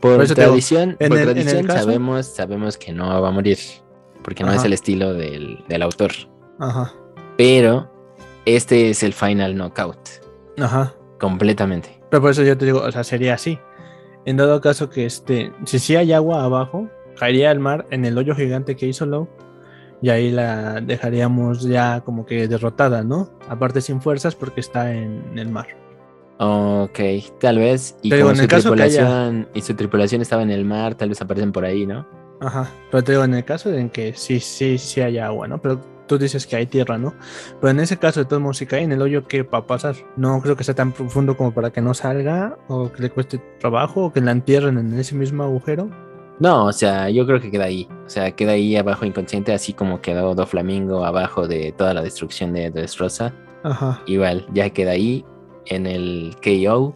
Por, 0.00 0.16
Por 0.18 0.26
tradición, 0.34 0.96
por 0.98 1.16
el- 1.18 1.24
tradición 1.24 1.66
caso- 1.66 1.78
sabemos, 1.84 2.26
sabemos 2.26 2.76
que 2.76 2.92
no 2.92 3.20
va 3.22 3.28
a 3.28 3.32
morir. 3.32 3.58
Porque 4.22 4.42
no 4.42 4.52
es 4.52 4.64
el 4.64 4.72
estilo 4.72 5.12
del, 5.12 5.62
del 5.68 5.82
autor. 5.82 6.10
Ajá. 6.58 6.92
Pero 7.36 7.90
este 8.46 8.90
es 8.90 9.02
el 9.02 9.12
final 9.12 9.54
knockout. 9.54 9.98
Ajá. 10.58 10.94
Completamente. 11.20 12.00
Pero 12.10 12.22
por 12.22 12.30
eso 12.30 12.42
yo 12.42 12.56
te 12.56 12.64
digo, 12.64 12.80
o 12.80 12.90
sea, 12.90 13.04
sería 13.04 13.34
así. 13.34 13.58
En 14.24 14.36
dado 14.38 14.60
caso 14.62 14.88
que 14.88 15.04
este, 15.04 15.52
si 15.66 15.78
sí 15.78 15.96
hay 15.96 16.12
agua 16.14 16.42
abajo, 16.44 16.88
caería 17.18 17.50
al 17.50 17.60
mar 17.60 17.86
en 17.90 18.04
el 18.06 18.16
hoyo 18.16 18.34
gigante 18.34 18.76
que 18.76 18.86
hizo 18.86 19.04
Low. 19.04 19.28
Y 20.02 20.10
ahí 20.10 20.30
la 20.30 20.80
dejaríamos 20.80 21.62
ya 21.62 22.02
como 22.02 22.26
que 22.26 22.46
derrotada, 22.48 23.02
¿no? 23.02 23.30
Aparte 23.48 23.80
sin 23.80 24.00
fuerzas 24.02 24.34
porque 24.34 24.60
está 24.60 24.92
en 24.92 25.38
el 25.38 25.48
mar. 25.48 25.66
Ok, 26.38 26.98
tal 27.40 27.58
vez. 27.58 27.96
Y 28.02 28.10
digo, 28.10 28.22
como 28.24 28.30
en 28.32 28.36
su 28.36 28.42
el 28.42 28.48
caso 28.48 28.74
que 28.74 28.82
haya- 28.82 28.98
tripulación 28.98 29.48
y 29.54 29.60
su 29.62 29.74
tripulación 29.74 30.20
estaba 30.22 30.42
en 30.42 30.50
el 30.50 30.64
mar, 30.64 30.94
tal 30.94 31.08
vez 31.08 31.20
aparecen 31.22 31.52
por 31.52 31.64
ahí, 31.64 31.86
¿no? 31.86 32.06
Ajá. 32.40 32.68
Pero 32.90 33.04
te 33.04 33.12
digo, 33.12 33.24
en 33.24 33.34
el 33.34 33.44
caso 33.44 33.70
de 33.70 33.80
en 33.80 33.88
que 33.90 34.12
sí, 34.14 34.40
sí, 34.40 34.76
sí 34.78 35.00
hay 35.00 35.18
agua, 35.18 35.46
¿no? 35.48 35.62
Pero 35.62 35.80
tú 36.06 36.18
dices 36.18 36.46
que 36.46 36.56
hay 36.56 36.66
tierra, 36.66 36.98
¿no? 36.98 37.14
Pero 37.60 37.70
en 37.70 37.80
ese 37.80 37.96
caso 37.96 38.20
de 38.20 38.26
todos 38.26 38.42
modos, 38.42 38.58
si 38.58 38.66
cae 38.66 38.82
en 38.82 38.92
el 38.92 39.00
hoyo, 39.00 39.26
¿qué 39.26 39.42
va 39.42 39.58
a 39.58 39.66
pasar? 39.66 39.94
No 40.16 40.42
creo 40.42 40.56
que 40.56 40.64
sea 40.64 40.74
tan 40.74 40.92
profundo 40.92 41.36
como 41.36 41.54
para 41.54 41.70
que 41.70 41.80
no 41.80 41.94
salga, 41.94 42.58
o 42.68 42.90
que 42.92 43.02
le 43.04 43.10
cueste 43.10 43.38
trabajo, 43.60 44.06
o 44.06 44.12
que 44.12 44.20
la 44.20 44.32
entierren 44.32 44.76
en 44.76 44.92
ese 44.98 45.14
mismo 45.14 45.44
agujero. 45.44 45.88
No, 46.40 46.66
o 46.66 46.72
sea, 46.72 47.10
yo 47.10 47.26
creo 47.26 47.40
que 47.40 47.50
queda 47.50 47.64
ahí. 47.64 47.88
O 48.06 48.10
sea, 48.10 48.32
queda 48.32 48.52
ahí 48.52 48.76
abajo 48.76 49.04
inconsciente, 49.04 49.52
así 49.52 49.72
como 49.72 50.00
quedó 50.00 50.34
Doflamingo 50.34 51.04
abajo 51.04 51.46
de 51.46 51.72
toda 51.72 51.94
la 51.94 52.02
destrucción 52.02 52.52
de 52.52 52.70
Dressrosa. 52.70 53.32
Ajá. 53.62 54.02
Igual, 54.06 54.46
ya 54.52 54.70
queda 54.70 54.92
ahí 54.92 55.24
en 55.66 55.86
el 55.86 56.34
KO 56.42 56.94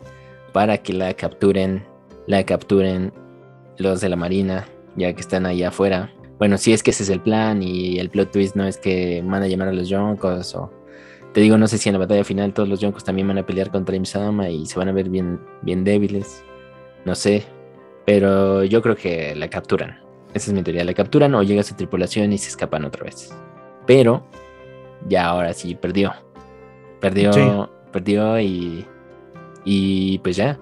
para 0.52 0.78
que 0.78 0.92
la 0.92 1.14
capturen, 1.14 1.84
la 2.26 2.44
capturen 2.44 3.12
los 3.78 4.00
de 4.00 4.08
la 4.08 4.16
Marina, 4.16 4.66
ya 4.96 5.12
que 5.12 5.20
están 5.20 5.46
ahí 5.46 5.62
afuera. 5.62 6.12
Bueno, 6.38 6.58
si 6.58 6.72
es 6.72 6.82
que 6.82 6.90
ese 6.90 7.04
es 7.04 7.08
el 7.10 7.20
plan 7.20 7.62
y 7.62 7.98
el 7.98 8.10
plot 8.10 8.32
twist 8.32 8.54
no 8.54 8.64
es 8.64 8.78
que 8.78 9.22
van 9.24 9.42
a 9.42 9.48
llamar 9.48 9.68
a 9.68 9.72
los 9.72 9.88
Yonkos 9.88 10.54
o... 10.54 10.72
Te 11.32 11.40
digo, 11.42 11.58
no 11.58 11.68
sé 11.68 11.78
si 11.78 11.88
en 11.88 11.92
la 11.92 11.98
batalla 11.98 12.24
final 12.24 12.54
todos 12.54 12.68
los 12.68 12.80
Yonkos 12.80 13.04
también 13.04 13.28
van 13.28 13.38
a 13.38 13.46
pelear 13.46 13.70
contra 13.70 13.94
Imsama 13.94 14.48
y 14.48 14.66
se 14.66 14.78
van 14.78 14.88
a 14.88 14.92
ver 14.92 15.08
bien, 15.08 15.40
bien 15.62 15.84
débiles. 15.84 16.42
No 17.04 17.14
sé. 17.14 17.44
Pero 18.08 18.64
yo 18.64 18.80
creo 18.80 18.96
que 18.96 19.34
la 19.36 19.50
capturan. 19.50 19.98
Esa 20.32 20.50
es 20.50 20.54
mi 20.54 20.62
teoría. 20.62 20.82
La 20.82 20.94
capturan 20.94 21.34
o 21.34 21.42
llega 21.42 21.62
su 21.62 21.74
tripulación 21.74 22.32
y 22.32 22.38
se 22.38 22.48
escapan 22.48 22.86
otra 22.86 23.04
vez. 23.04 23.34
Pero 23.86 24.24
ya 25.06 25.26
ahora 25.26 25.52
sí 25.52 25.74
perdió. 25.74 26.14
Perdió, 27.00 27.32
Sí. 27.34 27.42
perdió 27.92 28.40
y, 28.40 28.86
y 29.66 30.20
pues 30.20 30.36
ya. 30.36 30.58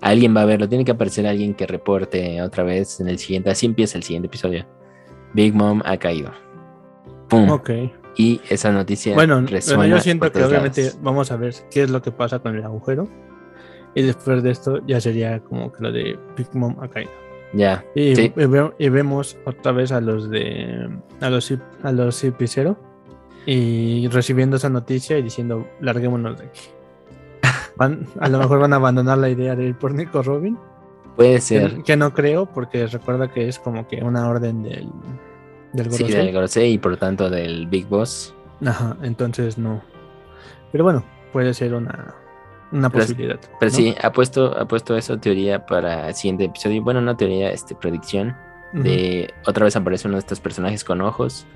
Alguien 0.00 0.36
va 0.36 0.42
a 0.42 0.44
verlo. 0.44 0.68
Tiene 0.68 0.84
que 0.84 0.92
aparecer 0.92 1.26
alguien 1.26 1.52
que 1.54 1.66
reporte 1.66 2.40
otra 2.42 2.62
vez 2.62 3.00
en 3.00 3.08
el 3.08 3.18
siguiente. 3.18 3.50
Así 3.50 3.66
empieza 3.66 3.98
el 3.98 4.04
siguiente 4.04 4.28
episodio. 4.28 4.64
Big 5.34 5.52
Mom 5.56 5.82
ha 5.84 5.96
caído. 5.96 6.30
¡Pum! 7.28 7.50
Ok. 7.50 7.70
Y 8.16 8.40
esa 8.48 8.70
noticia 8.70 9.14
Bueno, 9.16 9.40
resuena 9.40 9.78
bueno, 9.78 9.96
yo 9.96 10.00
siento 10.02 10.30
que 10.30 10.44
obviamente 10.44 10.82
lados. 10.82 10.98
vamos 11.02 11.32
a 11.32 11.36
ver 11.36 11.54
qué 11.72 11.82
es 11.82 11.90
lo 11.90 12.02
que 12.02 12.12
pasa 12.12 12.38
con 12.38 12.54
el 12.56 12.62
agujero. 12.62 13.08
Y 13.98 14.02
después 14.02 14.42
de 14.42 14.50
esto 14.50 14.80
ya 14.86 15.00
sería 15.00 15.40
como 15.40 15.72
que 15.72 15.82
lo 15.82 15.90
de 15.92 16.18
Big 16.36 16.48
Mom 16.54 16.76
ha 16.80 16.88
caído. 16.88 17.10
Ya. 17.52 17.84
Y, 17.94 18.14
Sí. 18.14 18.32
y 18.36 18.46
ve- 18.46 18.72
y 18.78 18.88
vemos 18.90 19.36
otra 19.44 19.72
vez 19.72 19.90
a 19.90 20.00
los 20.00 20.30
de 20.30 20.88
a 21.20 21.30
los 21.30 21.52
a 21.82 21.92
los 21.92 22.20
Cipicero. 22.20 22.76
y 23.46 24.06
recibiendo 24.08 24.56
esa 24.56 24.68
noticia 24.68 25.16
y 25.18 25.22
diciendo, 25.22 25.66
larguémonos 25.80 26.38
de 26.38 26.44
aquí. 26.46 26.60
Van- 27.76 28.06
a 28.20 28.28
lo 28.28 28.38
mejor 28.38 28.58
van 28.60 28.72
a 28.74 28.76
abandonar 28.76 29.16
la 29.18 29.30
idea 29.30 29.56
de 29.56 29.64
ir 29.68 29.74
por 29.74 29.94
Nico 29.94 30.22
Robin, 30.22 30.58
Puede 31.16 31.40
ser. 31.40 31.76
que, 31.76 31.82
que 31.82 31.96
no 31.96 32.12
creo, 32.12 32.44
porque 32.46 32.86
recuerda 32.86 33.32
que 33.32 33.48
es 33.48 33.58
como 33.58 33.88
que 33.88 34.02
una 34.04 34.28
orden 34.28 34.62
del, 34.62 34.88
del 35.72 35.90
Sí, 35.92 36.02
Gorosei. 36.04 36.24
del 36.26 36.34
Gorosei 36.34 36.72
y 36.74 36.78
por 36.78 36.96
tanto 36.98 37.30
del 37.30 37.66
Big 37.68 37.86
Boss. 37.88 38.34
Ajá, 38.64 38.96
entonces 39.02 39.56
no. 39.56 39.80
Pero 40.70 40.84
bueno, 40.84 41.02
puede 41.32 41.54
ser 41.54 41.72
una, 41.74 42.14
una 42.72 42.90
Pero- 42.90 43.04
posibilidad. 43.04 43.40
Pero 43.60 43.70
¿no? 43.70 43.76
sí, 43.76 43.94
ha 44.02 44.12
puesto, 44.12 44.56
ha 44.58 44.66
puesto 44.66 44.96
eso 44.96 45.18
teoría 45.18 45.64
para 45.66 46.08
el 46.08 46.14
siguiente 46.14 46.44
episodio. 46.44 46.82
Bueno, 46.82 47.00
no 47.00 47.16
teoría, 47.16 47.50
este, 47.50 47.74
predicción. 47.74 48.36
Ujú. 48.74 48.82
De 48.82 49.32
otra 49.46 49.64
vez 49.64 49.76
aparece 49.76 50.06
uno 50.08 50.16
de 50.16 50.20
estos 50.20 50.40
personajes 50.40 50.84
con 50.84 51.00
ojos 51.00 51.46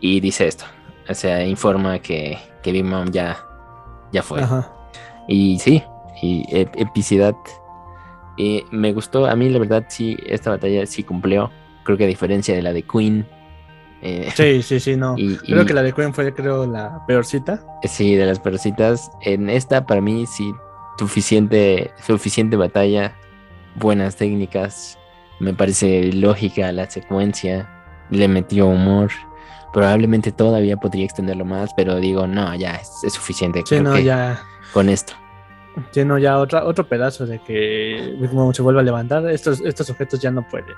y 0.00 0.20
dice 0.20 0.46
esto. 0.46 0.64
O 1.08 1.14
sea, 1.14 1.44
informa 1.44 1.98
que, 1.98 2.38
que 2.62 2.72
Big 2.72 2.84
Mom 2.84 3.10
ya, 3.10 3.36
ya 4.12 4.22
fue. 4.22 4.42
Ajá. 4.42 4.70
Y 5.28 5.58
sí, 5.58 5.82
y 6.22 6.44
ep- 6.54 6.72
epicidad. 6.76 7.34
Y 8.36 8.64
me 8.70 8.92
gustó, 8.92 9.26
a 9.26 9.36
mí 9.36 9.48
la 9.50 9.58
verdad 9.58 9.84
sí, 9.88 10.16
esta 10.26 10.50
batalla 10.50 10.86
sí 10.86 11.02
cumplió. 11.04 11.50
Creo 11.84 11.98
que 11.98 12.04
a 12.04 12.08
diferencia 12.08 12.54
de 12.54 12.62
la 12.62 12.72
de 12.72 12.82
Queen. 12.82 13.28
Eh, 14.04 14.28
Sí, 14.34 14.62
sí, 14.62 14.78
sí, 14.80 14.96
no. 14.96 15.14
y, 15.18 15.36
Creo 15.38 15.62
y- 15.62 15.66
que 15.66 15.74
la 15.74 15.82
de 15.82 15.92
Queen 15.92 16.12
fue, 16.14 16.32
creo, 16.34 16.66
la 16.66 17.04
peorcita. 17.06 17.60
Sí, 17.82 18.14
de 18.14 18.26
las 18.26 18.38
percitas. 18.38 19.10
En 19.22 19.48
esta, 19.50 19.84
para 19.86 20.00
mí, 20.00 20.26
sí, 20.26 20.52
suficiente, 20.98 21.90
suficiente 22.06 22.56
batalla, 22.56 23.14
buenas 23.76 24.16
técnicas. 24.16 24.98
Me 25.40 25.52
parece 25.54 26.12
lógica 26.12 26.70
la 26.72 26.88
secuencia. 26.88 27.68
Le 28.10 28.28
metió 28.28 28.66
humor. 28.66 29.10
Probablemente 29.72 30.30
todavía 30.30 30.76
podría 30.76 31.04
extenderlo 31.04 31.44
más, 31.44 31.70
pero 31.76 31.96
digo, 31.96 32.26
no, 32.28 32.54
ya 32.54 32.76
es, 32.76 32.90
es 33.04 33.12
suficiente. 33.14 33.62
Sí, 33.66 33.80
no, 33.80 33.98
ya. 33.98 34.40
Con 34.72 34.88
esto. 34.88 35.14
Sí, 35.90 36.04
no, 36.04 36.18
ya 36.18 36.38
otra, 36.38 36.64
otro 36.64 36.86
pedazo 36.88 37.26
de 37.26 37.40
que 37.40 38.16
Mom 38.32 38.52
se 38.54 38.62
vuelva 38.62 38.80
a 38.80 38.84
levantar. 38.84 39.28
Estos, 39.28 39.60
estos 39.62 39.90
objetos 39.90 40.20
ya 40.20 40.30
no 40.30 40.46
pueden, 40.46 40.74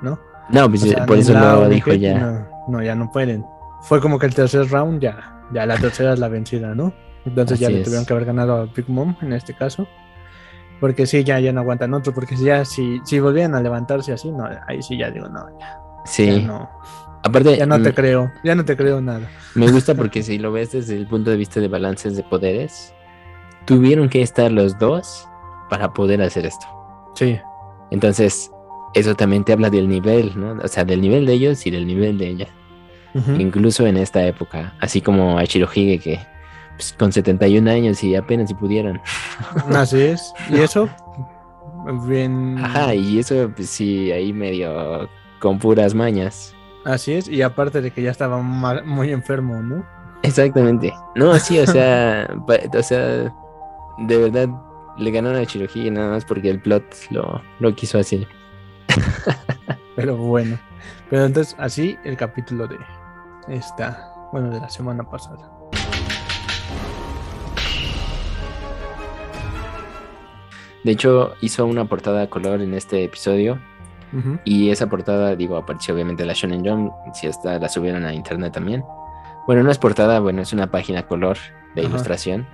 ¿no? 0.00 0.18
No, 0.48 0.68
pues 0.68 0.82
O 0.82 0.86
sea, 0.86 1.04
por 1.04 1.18
eso 1.18 1.34
ni 1.68 1.74
dijo 1.74 1.92
ya. 1.92 2.18
No, 2.18 2.48
no, 2.70 2.82
ya 2.82 2.94
no 2.94 3.10
pueden. 3.10 3.44
Fue 3.82 4.00
como 4.00 4.18
que 4.18 4.26
el 4.26 4.34
tercer 4.34 4.68
round 4.70 5.00
ya, 5.00 5.44
ya 5.52 5.66
la 5.66 5.76
tercera 5.78 6.12
es 6.12 6.18
la 6.18 6.28
vencida, 6.28 6.74
¿no? 6.74 6.92
Entonces 7.24 7.58
ya 7.58 7.68
le 7.70 7.80
es. 7.80 7.84
tuvieron 7.84 8.06
que 8.06 8.12
haber 8.12 8.24
ganado 8.26 8.54
a 8.56 8.64
Big 8.66 8.88
Mom 8.88 9.16
en 9.22 9.32
este 9.32 9.54
caso. 9.54 9.86
Porque 10.80 11.06
sí, 11.06 11.24
ya, 11.24 11.38
ya 11.40 11.52
no 11.52 11.60
aguantan 11.60 11.92
otro, 11.92 12.14
porque 12.14 12.36
si 12.36 12.44
ya 12.44 12.64
si, 12.64 13.00
si 13.04 13.20
volvían 13.20 13.54
a 13.54 13.60
levantarse 13.60 14.12
así, 14.12 14.30
no, 14.32 14.48
ahí 14.66 14.82
sí 14.82 14.96
ya 14.96 15.10
digo, 15.10 15.28
no, 15.28 15.46
ya, 15.58 15.78
Sí. 16.06 16.40
ya 16.40 16.46
no, 16.46 16.70
Aparte, 17.22 17.56
ya 17.58 17.66
no 17.66 17.82
te 17.82 17.90
mm, 17.90 17.94
creo, 17.94 18.32
ya 18.42 18.54
no 18.54 18.64
te 18.64 18.76
creo 18.78 19.00
nada. 19.02 19.28
me 19.54 19.70
gusta 19.70 19.94
porque 19.94 20.22
si 20.22 20.38
lo 20.38 20.52
ves 20.52 20.72
desde 20.72 20.96
el 20.96 21.06
punto 21.06 21.30
de 21.30 21.36
vista 21.36 21.60
de 21.60 21.68
balances 21.68 22.16
de 22.16 22.22
poderes, 22.22 22.94
tuvieron 23.66 24.08
que 24.08 24.22
estar 24.22 24.50
los 24.50 24.78
dos 24.78 25.28
para 25.68 25.92
poder 25.92 26.22
hacer 26.22 26.46
esto. 26.46 26.66
Sí, 27.14 27.38
Entonces, 27.90 28.50
eso 28.94 29.14
también 29.14 29.44
te 29.44 29.52
habla 29.52 29.68
del 29.68 29.86
nivel, 29.88 30.32
¿no? 30.34 30.52
O 30.62 30.68
sea, 30.68 30.84
del 30.84 31.02
nivel 31.02 31.26
de 31.26 31.34
ellos 31.34 31.66
y 31.66 31.70
del 31.70 31.86
nivel 31.86 32.16
de 32.16 32.28
ella. 32.28 32.48
Incluso 33.38 33.86
en 33.86 33.96
esta 33.96 34.24
época, 34.24 34.72
así 34.80 35.00
como 35.00 35.38
a 35.38 35.44
Shirohige 35.44 35.98
que 35.98 36.20
pues, 36.76 36.94
con 36.98 37.12
71 37.12 37.70
años 37.70 38.02
y 38.04 38.14
apenas 38.14 38.48
si 38.48 38.54
pudieran. 38.54 39.00
así 39.74 40.00
es. 40.00 40.32
Y 40.48 40.60
eso, 40.60 40.88
bien, 42.06 42.58
Ajá, 42.58 42.94
y 42.94 43.18
eso 43.18 43.50
pues 43.54 43.68
sí, 43.68 44.10
ahí 44.12 44.32
medio 44.32 45.08
con 45.40 45.58
puras 45.58 45.94
mañas. 45.94 46.54
así 46.84 47.12
es. 47.12 47.28
Y 47.28 47.42
aparte 47.42 47.80
de 47.80 47.90
que 47.90 48.02
ya 48.02 48.10
estaba 48.10 48.40
muy 48.40 49.12
enfermo, 49.12 49.60
¿no? 49.62 49.84
Exactamente. 50.22 50.92
No, 51.16 51.38
sí, 51.38 51.58
o 51.58 51.66
sea, 51.66 52.28
o 52.72 52.82
sea, 52.82 53.34
de 53.98 54.16
verdad 54.16 54.48
le 54.96 55.10
ganaron 55.10 55.38
a 55.38 55.44
Shirohige 55.44 55.90
nada 55.90 56.10
más 56.10 56.24
porque 56.24 56.50
el 56.50 56.60
plot 56.60 56.84
lo, 57.10 57.42
lo 57.58 57.74
quiso 57.74 57.98
así. 57.98 58.26
Pero 59.96 60.16
bueno. 60.16 60.58
Pero 61.10 61.24
entonces, 61.26 61.56
así 61.58 61.98
el 62.04 62.16
capítulo 62.16 62.66
de 62.66 62.76
esta, 63.50 64.14
bueno, 64.32 64.50
de 64.50 64.60
la 64.60 64.68
semana 64.68 65.02
pasada. 65.02 65.50
De 70.84 70.92
hecho, 70.92 71.34
hizo 71.40 71.66
una 71.66 71.84
portada 71.84 72.22
a 72.22 72.30
color 72.30 72.62
en 72.62 72.74
este 72.74 73.04
episodio. 73.04 73.60
Y 74.44 74.70
esa 74.70 74.88
portada, 74.88 75.36
digo, 75.36 75.56
apareció 75.56 75.94
obviamente 75.94 76.24
en 76.24 76.26
la 76.26 76.34
Shonen 76.34 76.66
Jump, 76.66 76.92
si 77.14 77.28
esta 77.28 77.60
la 77.60 77.68
subieron 77.68 78.04
a 78.04 78.12
internet 78.12 78.52
también. 78.52 78.82
Bueno, 79.46 79.62
no 79.62 79.70
es 79.70 79.78
portada, 79.78 80.18
bueno, 80.18 80.42
es 80.42 80.52
una 80.52 80.68
página 80.68 81.06
color 81.06 81.36
de 81.76 81.82
ilustración. 81.82 82.44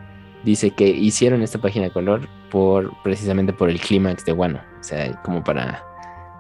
Dice 0.45 0.73
que 0.73 0.87
hicieron 0.87 1.43
esta 1.43 1.59
página 1.59 1.89
color 1.89 2.29
por 2.51 2.93
precisamente 3.03 3.55
por 3.55 3.71
el 3.71 3.81
clímax 3.81 4.27
de 4.27 4.33
Wano, 4.33 4.61
o 4.79 4.83
sea, 4.83 5.11
como 5.23 5.43
para 5.43 5.83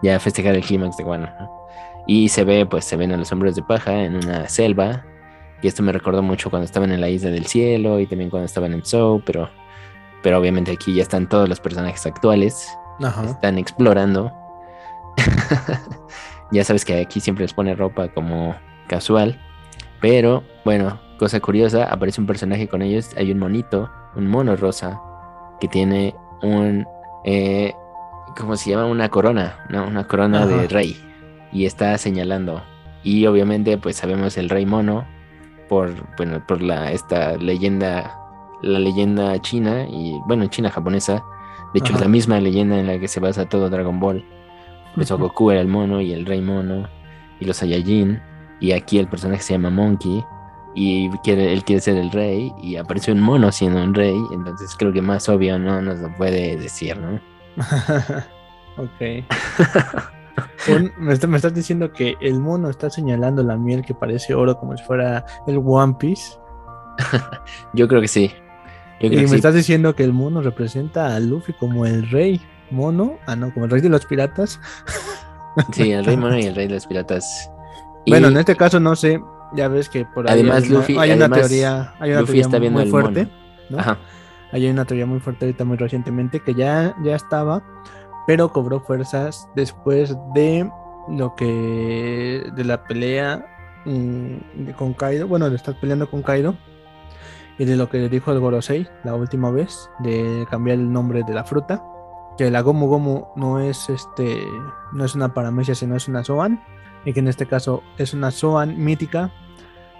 ya 0.02 0.20
festejar 0.20 0.54
el 0.54 0.62
clímax 0.62 0.98
de 0.98 1.04
Wano. 1.04 1.30
¿no? 1.40 1.50
Y 2.06 2.28
se 2.28 2.44
ve, 2.44 2.66
pues 2.66 2.84
se 2.84 2.96
ven 2.96 3.12
a 3.12 3.16
los 3.16 3.32
hombres 3.32 3.56
de 3.56 3.62
paja 3.62 4.04
en 4.04 4.16
una 4.16 4.48
selva, 4.48 5.04
y 5.62 5.68
esto 5.68 5.82
me 5.82 5.92
recordó 5.92 6.22
mucho 6.22 6.50
cuando 6.50 6.64
estaban 6.64 6.92
en 6.92 7.00
la 7.00 7.08
isla 7.08 7.30
del 7.30 7.46
cielo 7.46 7.98
y 7.98 8.06
también 8.06 8.30
cuando 8.30 8.46
estaban 8.46 8.72
en 8.72 8.84
Zou, 8.84 9.22
pero 9.24 9.48
pero 10.26 10.40
obviamente 10.40 10.72
aquí 10.72 10.92
ya 10.92 11.02
están 11.02 11.28
todos 11.28 11.48
los 11.48 11.60
personajes 11.60 12.04
actuales 12.04 12.76
Ajá. 13.00 13.24
están 13.26 13.58
explorando. 13.58 14.32
ya 16.50 16.64
sabes 16.64 16.84
que 16.84 17.00
aquí 17.00 17.20
siempre 17.20 17.44
les 17.44 17.54
pone 17.54 17.76
ropa 17.76 18.08
como 18.08 18.56
casual. 18.88 19.40
Pero, 20.00 20.42
bueno, 20.64 20.98
cosa 21.20 21.38
curiosa, 21.38 21.84
aparece 21.84 22.20
un 22.20 22.26
personaje 22.26 22.66
con 22.66 22.82
ellos. 22.82 23.10
Hay 23.16 23.30
un 23.30 23.38
monito, 23.38 23.88
un 24.16 24.26
mono 24.26 24.56
rosa, 24.56 25.00
que 25.60 25.68
tiene 25.68 26.14
un... 26.42 26.84
Eh, 27.24 27.72
¿Cómo 28.36 28.56
se 28.56 28.70
llama? 28.70 28.86
Una 28.86 29.08
corona, 29.08 29.64
¿no? 29.70 29.86
Una 29.86 30.08
corona 30.08 30.44
de 30.44 30.66
rey. 30.66 31.00
Y 31.56 31.64
está 31.64 31.96
señalando. 31.96 32.62
Y 33.02 33.24
obviamente, 33.26 33.78
pues 33.78 33.96
sabemos 33.96 34.36
el 34.36 34.50
rey 34.50 34.66
mono 34.66 35.06
por, 35.70 35.94
bueno, 36.18 36.44
por 36.46 36.60
la, 36.60 36.92
esta 36.92 37.36
leyenda, 37.36 38.14
la 38.62 38.78
leyenda 38.78 39.40
china 39.40 39.86
y, 39.88 40.20
bueno, 40.26 40.46
china 40.48 40.70
japonesa. 40.70 41.24
De 41.72 41.78
hecho, 41.78 41.94
Ajá. 41.94 41.96
es 41.96 42.00
la 42.02 42.08
misma 42.08 42.40
leyenda 42.40 42.78
en 42.78 42.86
la 42.86 42.98
que 42.98 43.08
se 43.08 43.20
basa 43.20 43.48
todo 43.48 43.70
Dragon 43.70 43.98
Ball. 43.98 44.22
Por 44.94 45.02
eso 45.02 45.14
Ujú. 45.14 45.24
Goku 45.24 45.50
era 45.50 45.60
el 45.62 45.68
mono 45.68 46.02
y 46.02 46.12
el 46.12 46.26
rey 46.26 46.42
mono 46.42 46.88
y 47.40 47.46
los 47.46 47.56
Saiyajin. 47.56 48.20
Y 48.60 48.72
aquí 48.72 48.98
el 48.98 49.08
personaje 49.08 49.42
se 49.42 49.54
llama 49.54 49.70
Monkey 49.70 50.22
y 50.74 51.08
quiere, 51.24 51.54
él 51.54 51.64
quiere 51.64 51.80
ser 51.80 51.96
el 51.96 52.10
rey 52.10 52.52
y 52.62 52.76
aparece 52.76 53.12
un 53.12 53.20
mono 53.20 53.50
siendo 53.50 53.82
un 53.82 53.94
rey. 53.94 54.16
Entonces 54.30 54.74
creo 54.78 54.92
que 54.92 55.00
más 55.00 55.26
obvio 55.30 55.58
no 55.58 55.80
nos 55.80 56.00
lo 56.00 56.14
puede 56.16 56.56
decir, 56.58 56.98
¿no? 56.98 57.18
ok. 58.76 59.24
Un- 60.68 60.92
me, 60.98 61.12
está- 61.12 61.26
me 61.26 61.36
estás 61.36 61.54
diciendo 61.54 61.92
que 61.92 62.16
el 62.20 62.38
mono 62.40 62.68
está 62.70 62.90
señalando 62.90 63.42
la 63.42 63.56
miel 63.56 63.82
que 63.84 63.94
parece 63.94 64.34
oro 64.34 64.58
como 64.58 64.76
si 64.76 64.82
fuera 64.84 65.24
el 65.46 65.60
One 65.64 65.94
Piece. 65.98 66.38
Yo 67.74 67.88
creo 67.88 68.00
que 68.00 68.08
sí. 68.08 68.30
Yo 69.00 69.08
Y 69.08 69.16
me 69.16 69.28
sí. 69.28 69.34
estás 69.36 69.54
diciendo 69.54 69.94
que 69.94 70.04
el 70.04 70.12
mono 70.12 70.40
representa 70.42 71.14
a 71.14 71.20
Luffy 71.20 71.52
como 71.54 71.84
el 71.86 72.08
rey 72.10 72.40
mono. 72.70 73.18
Ah, 73.26 73.36
no, 73.36 73.52
como 73.52 73.66
el 73.66 73.70
rey 73.70 73.80
de 73.80 73.88
los 73.88 74.06
piratas. 74.06 74.60
Sí, 75.72 75.90
el 75.92 76.04
rey 76.04 76.16
mono 76.16 76.38
y 76.38 76.44
el 76.44 76.54
rey 76.54 76.66
de 76.68 76.74
los 76.74 76.86
piratas. 76.86 77.50
Y 78.04 78.10
Bueno, 78.10 78.28
en 78.28 78.36
este 78.36 78.56
caso 78.56 78.78
no 78.80 78.94
sé. 78.96 79.20
Ya 79.54 79.68
ves 79.68 79.88
que 79.88 80.04
por 80.04 80.26
ahí 80.28 80.34
Además, 80.40 80.64
hay 80.64 80.68
Luffy- 80.70 80.98
hay 80.98 81.12
una 81.12 81.28
teoría, 81.30 81.94
hay 82.00 82.10
una 82.10 82.20
Luffy 82.20 82.32
teoría 82.32 82.42
está 82.42 82.58
viendo 82.58 82.78
muy 82.78 82.84
el 82.84 82.90
fuerte. 82.90 83.24
mono. 83.24 83.36
¿no? 83.70 83.78
Ajá. 83.78 83.98
Hay 84.52 84.68
una 84.68 84.84
teoría 84.84 85.06
muy 85.06 85.20
fuerte 85.20 85.44
ahorita 85.44 85.64
muy 85.64 85.76
recientemente 85.76 86.40
que 86.40 86.54
ya, 86.54 86.94
ya 87.04 87.14
estaba, 87.16 87.62
pero 88.26 88.52
cobró 88.52 88.80
fuerzas 88.80 89.48
después 89.54 90.16
de 90.34 90.70
lo 91.08 91.34
que 91.36 92.44
de 92.54 92.64
la 92.64 92.82
pelea 92.84 93.46
mm, 93.84 94.70
con 94.76 94.94
Kaido, 94.94 95.28
bueno, 95.28 95.48
de 95.48 95.56
estar 95.56 95.78
peleando 95.78 96.10
con 96.10 96.22
Kaido 96.22 96.56
y 97.58 97.64
de 97.64 97.76
lo 97.76 97.88
que 97.88 97.98
le 97.98 98.08
dijo 98.08 98.32
el 98.32 98.40
Gorosei 98.40 98.88
la 99.04 99.14
última 99.14 99.50
vez 99.50 99.88
de 100.00 100.46
cambiar 100.50 100.78
el 100.78 100.92
nombre 100.92 101.22
de 101.26 101.32
la 101.32 101.44
fruta, 101.44 101.82
que 102.36 102.50
la 102.50 102.60
Gomu 102.60 102.86
Gomu 102.86 103.28
no 103.36 103.60
es 103.60 103.88
este 103.88 104.42
no 104.92 105.04
es 105.04 105.14
una 105.14 105.32
paramecia, 105.32 105.74
sino 105.74 105.96
es 105.96 106.08
una 106.08 106.24
Zoan 106.24 106.62
y 107.04 107.12
que 107.12 107.20
en 107.20 107.28
este 107.28 107.46
caso 107.46 107.82
es 107.98 108.12
una 108.12 108.30
Zoan 108.30 108.76
mítica 108.82 109.32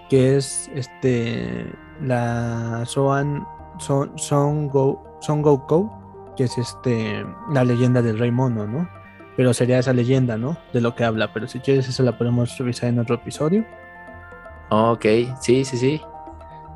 que 0.09 0.37
es 0.37 0.69
este 0.73 1.73
la 2.01 2.83
Zoan 2.85 3.45
son 3.79 4.17
Son 4.17 4.67
Go 4.67 5.03
Son 5.19 5.41
Goku, 5.41 5.89
que 6.37 6.45
es 6.45 6.57
este 6.57 7.25
la 7.51 7.63
leyenda 7.65 8.01
del 8.01 8.17
Rey 8.19 8.31
Mono, 8.31 8.65
¿no? 8.67 8.87
Pero 9.35 9.53
sería 9.53 9.79
esa 9.79 9.91
leyenda, 9.93 10.37
¿no? 10.37 10.57
De 10.73 10.79
lo 10.81 10.95
que 10.95 11.03
habla. 11.03 11.33
Pero 11.33 11.47
si 11.47 11.59
quieres, 11.59 11.87
eso 11.89 12.03
la 12.03 12.17
podemos 12.17 12.57
revisar 12.57 12.89
en 12.89 12.99
otro 12.99 13.15
episodio. 13.15 13.65
Ok, 14.69 15.05
sí, 15.41 15.63
sí, 15.65 15.77
sí. 15.77 16.01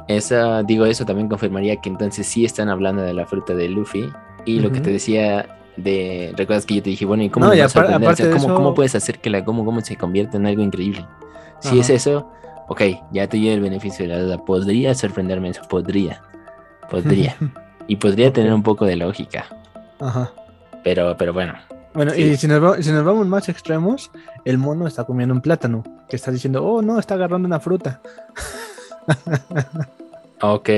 Esa, 0.07 0.63
digo, 0.63 0.85
eso 0.85 1.05
también 1.05 1.27
confirmaría 1.29 1.77
que 1.77 1.89
entonces 1.89 2.27
sí 2.27 2.43
están 2.45 2.69
hablando 2.69 3.01
de 3.01 3.13
la 3.13 3.25
fruta 3.25 3.53
de 3.53 3.69
Luffy. 3.69 4.11
Y 4.45 4.59
lo 4.59 4.71
que 4.71 4.79
te 4.81 4.91
decía 4.91 5.45
de. 5.77 6.33
¿Recuerdas 6.35 6.65
que 6.65 6.75
yo 6.75 6.83
te 6.83 6.89
dije, 6.89 7.05
bueno, 7.05 7.23
¿y 7.23 7.29
cómo, 7.29 7.45
No, 7.47 7.53
y? 7.55 7.61
O 7.61 7.69
sea, 7.69 7.83
¿cómo, 7.85 8.09
eso- 8.11 8.55
cómo 8.55 8.73
puedes 8.73 8.95
hacer 8.95 9.19
que 9.19 9.29
la 9.29 9.41
Gomu 9.41 9.63
Gomu 9.63 9.81
se 9.81 9.95
convierta 9.95 10.37
en 10.37 10.45
algo 10.47 10.61
increíble? 10.61 11.05
Si 11.59 11.79
es 11.79 11.89
eso, 11.91 12.31
ok, 12.69 12.81
ya 13.11 13.27
te 13.27 13.37
doy 13.37 13.49
el 13.49 13.61
beneficio 13.61 14.07
de 14.07 14.13
la 14.15 14.19
duda. 14.21 14.37
Podría 14.39 14.95
sorprenderme 14.95 15.49
eso, 15.49 15.61
podría. 15.69 16.21
Podría. 16.89 17.35
y 17.87 17.95
podría 17.97 18.31
tener 18.33 18.53
un 18.53 18.63
poco 18.63 18.85
de 18.85 18.95
lógica. 18.95 19.45
Ajá. 19.99 20.31
Pero, 20.83 21.15
pero 21.17 21.33
bueno. 21.33 21.53
Bueno, 21.93 22.11
Sí. 22.13 22.21
y 22.21 22.37
si 22.37 22.47
nos, 22.47 22.63
va- 22.63 22.81
si 22.81 22.91
nos 22.91 23.03
vamos 23.03 23.27
más 23.27 23.49
extremos, 23.49 24.11
el 24.45 24.57
mono 24.57 24.87
está 24.87 25.03
comiendo 25.03 25.35
un 25.35 25.41
plátano, 25.41 25.83
que 26.09 26.15
está 26.15 26.31
diciendo, 26.31 26.63
oh 26.63 26.81
no, 26.81 26.97
está 26.99 27.15
agarrando 27.15 27.47
una 27.47 27.59
fruta. 27.59 28.01
Ok, 30.43 30.69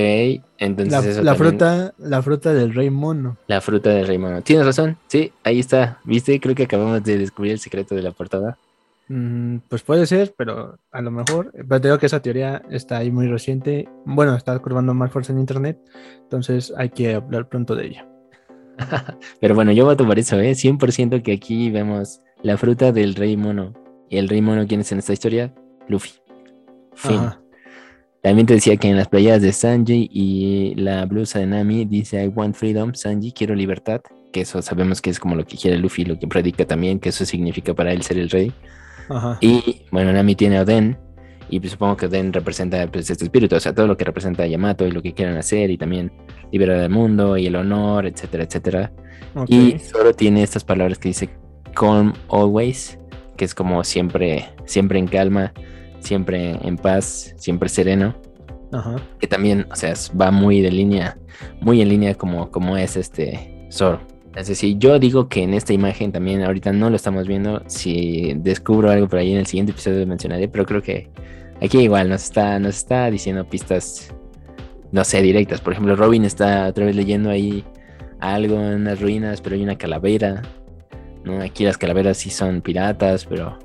entonces 0.57 0.91
La, 0.91 0.99
eso 0.99 1.23
la 1.23 1.31
también- 1.35 1.35
fruta, 1.37 1.93
la 1.97 2.21
fruta 2.21 2.53
del 2.53 2.73
rey 2.73 2.89
mono. 2.89 3.37
La 3.47 3.61
fruta 3.61 3.91
del 3.91 4.05
rey 4.07 4.17
mono. 4.17 4.41
Tienes 4.41 4.65
razón, 4.65 4.97
sí, 5.07 5.31
ahí 5.45 5.59
está. 5.61 5.99
¿Viste? 6.03 6.37
Creo 6.41 6.53
que 6.53 6.63
acabamos 6.63 7.01
de 7.01 7.17
descubrir 7.17 7.53
el 7.53 7.59
secreto 7.59 7.95
de 7.95 8.01
la 8.01 8.11
portada. 8.11 8.57
Mm, 9.15 9.59
pues 9.69 9.83
puede 9.83 10.07
ser, 10.07 10.33
pero 10.35 10.79
a 10.91 11.01
lo 11.03 11.11
mejor. 11.11 11.51
Pero 11.51 11.79
te 11.79 11.87
digo 11.87 11.99
que 11.99 12.07
esa 12.07 12.19
teoría 12.19 12.63
está 12.71 12.97
ahí 12.97 13.11
muy 13.11 13.27
reciente. 13.27 13.87
Bueno, 14.05 14.35
está 14.35 14.57
curvando 14.57 14.95
más 14.95 15.11
fuerza 15.11 15.31
en 15.33 15.37
internet, 15.39 15.77
entonces 16.23 16.73
hay 16.75 16.89
que 16.89 17.13
hablar 17.13 17.47
pronto 17.47 17.75
de 17.75 17.85
ella. 17.85 18.09
Pero 19.39 19.53
bueno, 19.53 19.71
yo 19.71 19.85
voto 19.85 20.03
por 20.03 20.17
eso, 20.17 20.39
¿eh? 20.39 20.55
100% 20.55 21.21
que 21.21 21.33
aquí 21.33 21.69
vemos 21.69 22.21
la 22.41 22.57
fruta 22.57 22.91
del 22.91 23.13
rey 23.13 23.37
mono. 23.37 23.73
¿Y 24.09 24.17
el 24.17 24.27
rey 24.27 24.41
mono 24.41 24.65
quién 24.65 24.81
es 24.81 24.91
en 24.91 24.97
esta 24.97 25.13
historia? 25.13 25.53
Luffy. 25.87 26.13
Fin. 26.95 27.17
Ajá. 27.17 27.39
También 28.23 28.47
te 28.47 28.55
decía 28.55 28.77
que 28.77 28.87
en 28.87 28.97
las 28.97 29.09
playas 29.09 29.43
de 29.43 29.53
Sanji 29.53 30.09
y 30.11 30.73
la 30.73 31.05
blusa 31.05 31.37
de 31.37 31.45
Nami 31.45 31.85
dice 31.85 32.23
I 32.23 32.29
want 32.29 32.55
freedom, 32.55 32.95
Sanji, 32.95 33.31
quiero 33.31 33.53
libertad. 33.53 34.01
Que 34.31 34.41
eso 34.41 34.59
sabemos 34.63 35.03
que 35.03 35.11
es 35.11 35.19
como 35.19 35.35
lo 35.35 35.45
que 35.45 35.55
quiere 35.55 35.77
Luffy, 35.77 36.03
lo 36.03 36.17
que 36.17 36.25
predica 36.25 36.65
también, 36.65 36.99
que 36.99 37.09
eso 37.09 37.25
significa 37.25 37.75
para 37.75 37.91
él 37.91 38.01
ser 38.01 38.17
el 38.17 38.31
rey. 38.31 38.51
Ajá. 39.09 39.37
Y 39.41 39.83
bueno, 39.91 40.11
Nami 40.13 40.35
tiene 40.35 40.57
a 40.57 40.63
Oden. 40.63 40.97
Y 41.49 41.59
pues, 41.59 41.73
supongo 41.73 41.97
que 41.97 42.07
Oden 42.07 42.33
representa 42.33 42.87
pues, 42.87 43.09
este 43.09 43.25
espíritu, 43.25 43.55
o 43.55 43.59
sea, 43.59 43.75
todo 43.75 43.85
lo 43.85 43.95
que 43.95 44.05
representa 44.05 44.43
a 44.43 44.47
Yamato 44.47 44.87
y 44.87 44.91
lo 44.91 45.01
que 45.01 45.13
quieran 45.13 45.37
hacer, 45.37 45.69
y 45.69 45.77
también 45.77 46.11
liberar 46.51 46.79
al 46.79 46.89
mundo 46.89 47.37
y 47.37 47.47
el 47.47 47.55
honor, 47.55 48.07
etcétera, 48.07 48.43
etcétera. 48.43 48.91
Y 49.47 49.77
Zoro 49.79 50.13
tiene 50.13 50.43
estas 50.43 50.63
palabras 50.63 50.97
que 50.97 51.09
dice 51.09 51.29
calm 51.73 52.13
always, 52.29 52.97
que 53.37 53.45
es 53.45 53.53
como 53.55 53.83
siempre, 53.83 54.49
siempre 54.65 54.99
en 54.99 55.07
calma, 55.07 55.53
siempre 55.99 56.57
en 56.61 56.77
paz, 56.77 57.33
siempre 57.37 57.69
sereno, 57.69 58.15
Ajá. 58.71 58.95
que 59.19 59.27
también, 59.27 59.65
o 59.71 59.75
sea, 59.75 59.93
va 60.19 60.31
muy 60.31 60.61
de 60.61 60.71
línea, 60.71 61.17
muy 61.61 61.81
en 61.81 61.89
línea 61.89 62.15
como, 62.15 62.51
como 62.51 62.77
es 62.77 62.95
este 62.95 63.67
Zoro. 63.71 63.99
Es 64.35 64.47
decir, 64.47 64.77
yo 64.79 64.97
digo 64.97 65.29
que 65.29 65.43
en 65.43 65.53
esta 65.53 65.73
imagen 65.73 66.11
también 66.11 66.43
ahorita 66.43 66.71
no 66.73 66.89
lo 66.89 66.95
estamos 66.95 67.27
viendo. 67.27 67.61
Si 67.67 68.33
descubro 68.35 68.89
algo 68.89 69.07
por 69.07 69.19
ahí 69.19 69.31
en 69.31 69.37
el 69.37 69.45
siguiente 69.45 69.73
episodio 69.73 69.99
lo 69.99 70.07
mencionaré, 70.07 70.47
pero 70.47 70.65
creo 70.65 70.81
que 70.81 71.09
aquí 71.61 71.79
igual 71.79 72.09
nos 72.09 72.23
está, 72.23 72.57
nos 72.59 72.77
está 72.77 73.11
diciendo 73.11 73.47
pistas, 73.47 74.13
no 74.91 75.03
sé, 75.03 75.21
directas. 75.21 75.61
Por 75.61 75.73
ejemplo, 75.73 75.95
Robin 75.95 76.25
está 76.25 76.67
otra 76.67 76.85
vez 76.85 76.95
leyendo 76.95 77.29
ahí 77.29 77.63
algo 78.19 78.55
en 78.55 78.75
unas 78.75 78.99
ruinas, 78.99 79.39
pero 79.39 79.55
hay 79.55 79.61
una 79.61 79.77
calavera. 79.77 80.41
¿no? 81.23 81.39
Aquí 81.41 81.63
las 81.63 81.77
calaveras 81.77 82.17
sí 82.17 82.31
son 82.31 82.61
piratas, 82.61 83.25
pero 83.25 83.59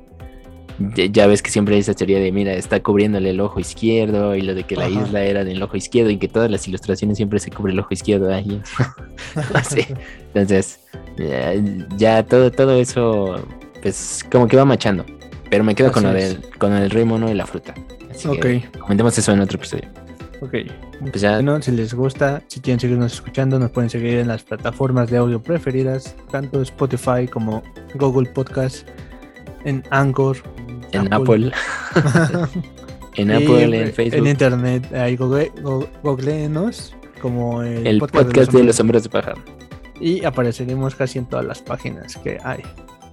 ya, 0.95 1.07
ya 1.07 1.27
ves 1.27 1.43
que 1.43 1.51
siempre 1.51 1.75
hay 1.75 1.81
esa 1.81 1.95
teoría 1.95 2.19
de, 2.21 2.31
mira, 2.33 2.53
está 2.53 2.81
cubriéndole 2.83 3.31
el 3.31 3.41
ojo 3.41 3.61
izquierdo 3.61 4.35
y 4.37 4.43
lo 4.43 4.55
de 4.55 4.65
que 4.65 4.77
la 4.77 4.87
Ajá. 4.87 5.03
isla 5.03 5.23
era 5.25 5.45
del 5.45 5.63
ojo 5.63 5.77
izquierdo 5.77 6.11
y 6.11 6.19
que 6.19 6.29
todas 6.29 6.51
las 6.51 6.67
ilustraciones 6.69 7.17
siempre 7.17 7.39
se 7.41 7.51
cubre 7.51 7.73
el 7.73 7.79
ojo 7.81 7.89
izquierdo 7.93 8.33
ahí. 8.33 8.61
Sí. 9.69 9.87
Entonces, 10.35 10.81
ya, 11.17 11.53
ya 11.97 12.23
todo, 12.25 12.51
todo 12.51 12.75
eso, 12.81 13.37
pues 13.83 14.25
como 14.31 14.47
que 14.47 14.57
va 14.57 14.65
machando. 14.65 15.05
Pero 15.51 15.65
me 15.65 15.75
quedo 15.75 15.91
con 15.93 16.03
lo, 16.03 16.13
del, 16.13 16.41
con 16.59 16.73
el 16.75 16.91
rey 16.91 17.05
mono 17.05 17.31
y 17.31 17.35
la 17.35 17.47
fruta. 17.47 17.75
Así 18.11 18.29
Ok, 18.29 18.41
que 18.41 18.69
comentemos 18.81 19.17
eso 19.17 19.33
en 19.33 19.41
otro 19.41 19.57
episodio. 19.57 19.89
ok. 20.43 20.55
Pues 21.11 21.21
ya, 21.23 21.35
Bueno, 21.37 21.63
si 21.63 21.71
les 21.71 21.95
gusta, 21.95 22.43
si 22.49 22.61
quieren 22.61 22.81
seguirnos 22.81 23.13
escuchando, 23.15 23.59
nos 23.59 23.71
pueden 23.71 23.89
seguir 23.89 24.19
en 24.19 24.29
las 24.29 24.43
plataformas 24.43 25.09
de 25.11 25.17
audio 25.17 25.41
preferidas, 25.43 26.15
tanto 26.31 26.61
Spotify 26.63 27.27
como 27.31 27.63
Google 27.95 28.29
Podcast, 28.29 28.87
en 29.65 29.83
Anchor, 29.91 30.37
en 30.93 31.13
Apple, 31.13 31.53
en 33.15 33.31
Apple, 33.33 33.83
en 33.83 33.93
Facebook, 33.93 34.19
en 34.19 34.27
Internet, 34.27 34.95
ahí 34.95 35.17
google, 35.17 35.53
go- 35.63 35.89
googleenos 36.03 36.95
como 37.21 37.63
el, 37.63 37.87
el 37.87 37.99
podcast 37.99 38.53
de 38.53 38.65
los 38.65 38.79
hombres 38.81 39.03
de 39.05 39.09
paja. 39.11 39.35
Y 40.01 40.25
apareceremos 40.25 40.95
casi 40.95 41.19
en 41.19 41.27
todas 41.27 41.45
las 41.45 41.61
páginas 41.61 42.17
que 42.17 42.39
hay. 42.45 42.63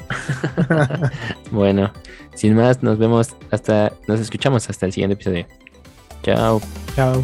Bueno, 1.51 1.91
sin 2.35 2.55
más, 2.55 2.83
nos 2.83 2.97
vemos 2.99 3.35
hasta, 3.51 3.91
nos 4.07 4.19
escuchamos 4.19 4.69
hasta 4.69 4.85
el 4.85 4.91
siguiente 4.93 5.13
episodio. 5.15 5.47
Chao. 6.23 6.61
Chao. 6.95 7.23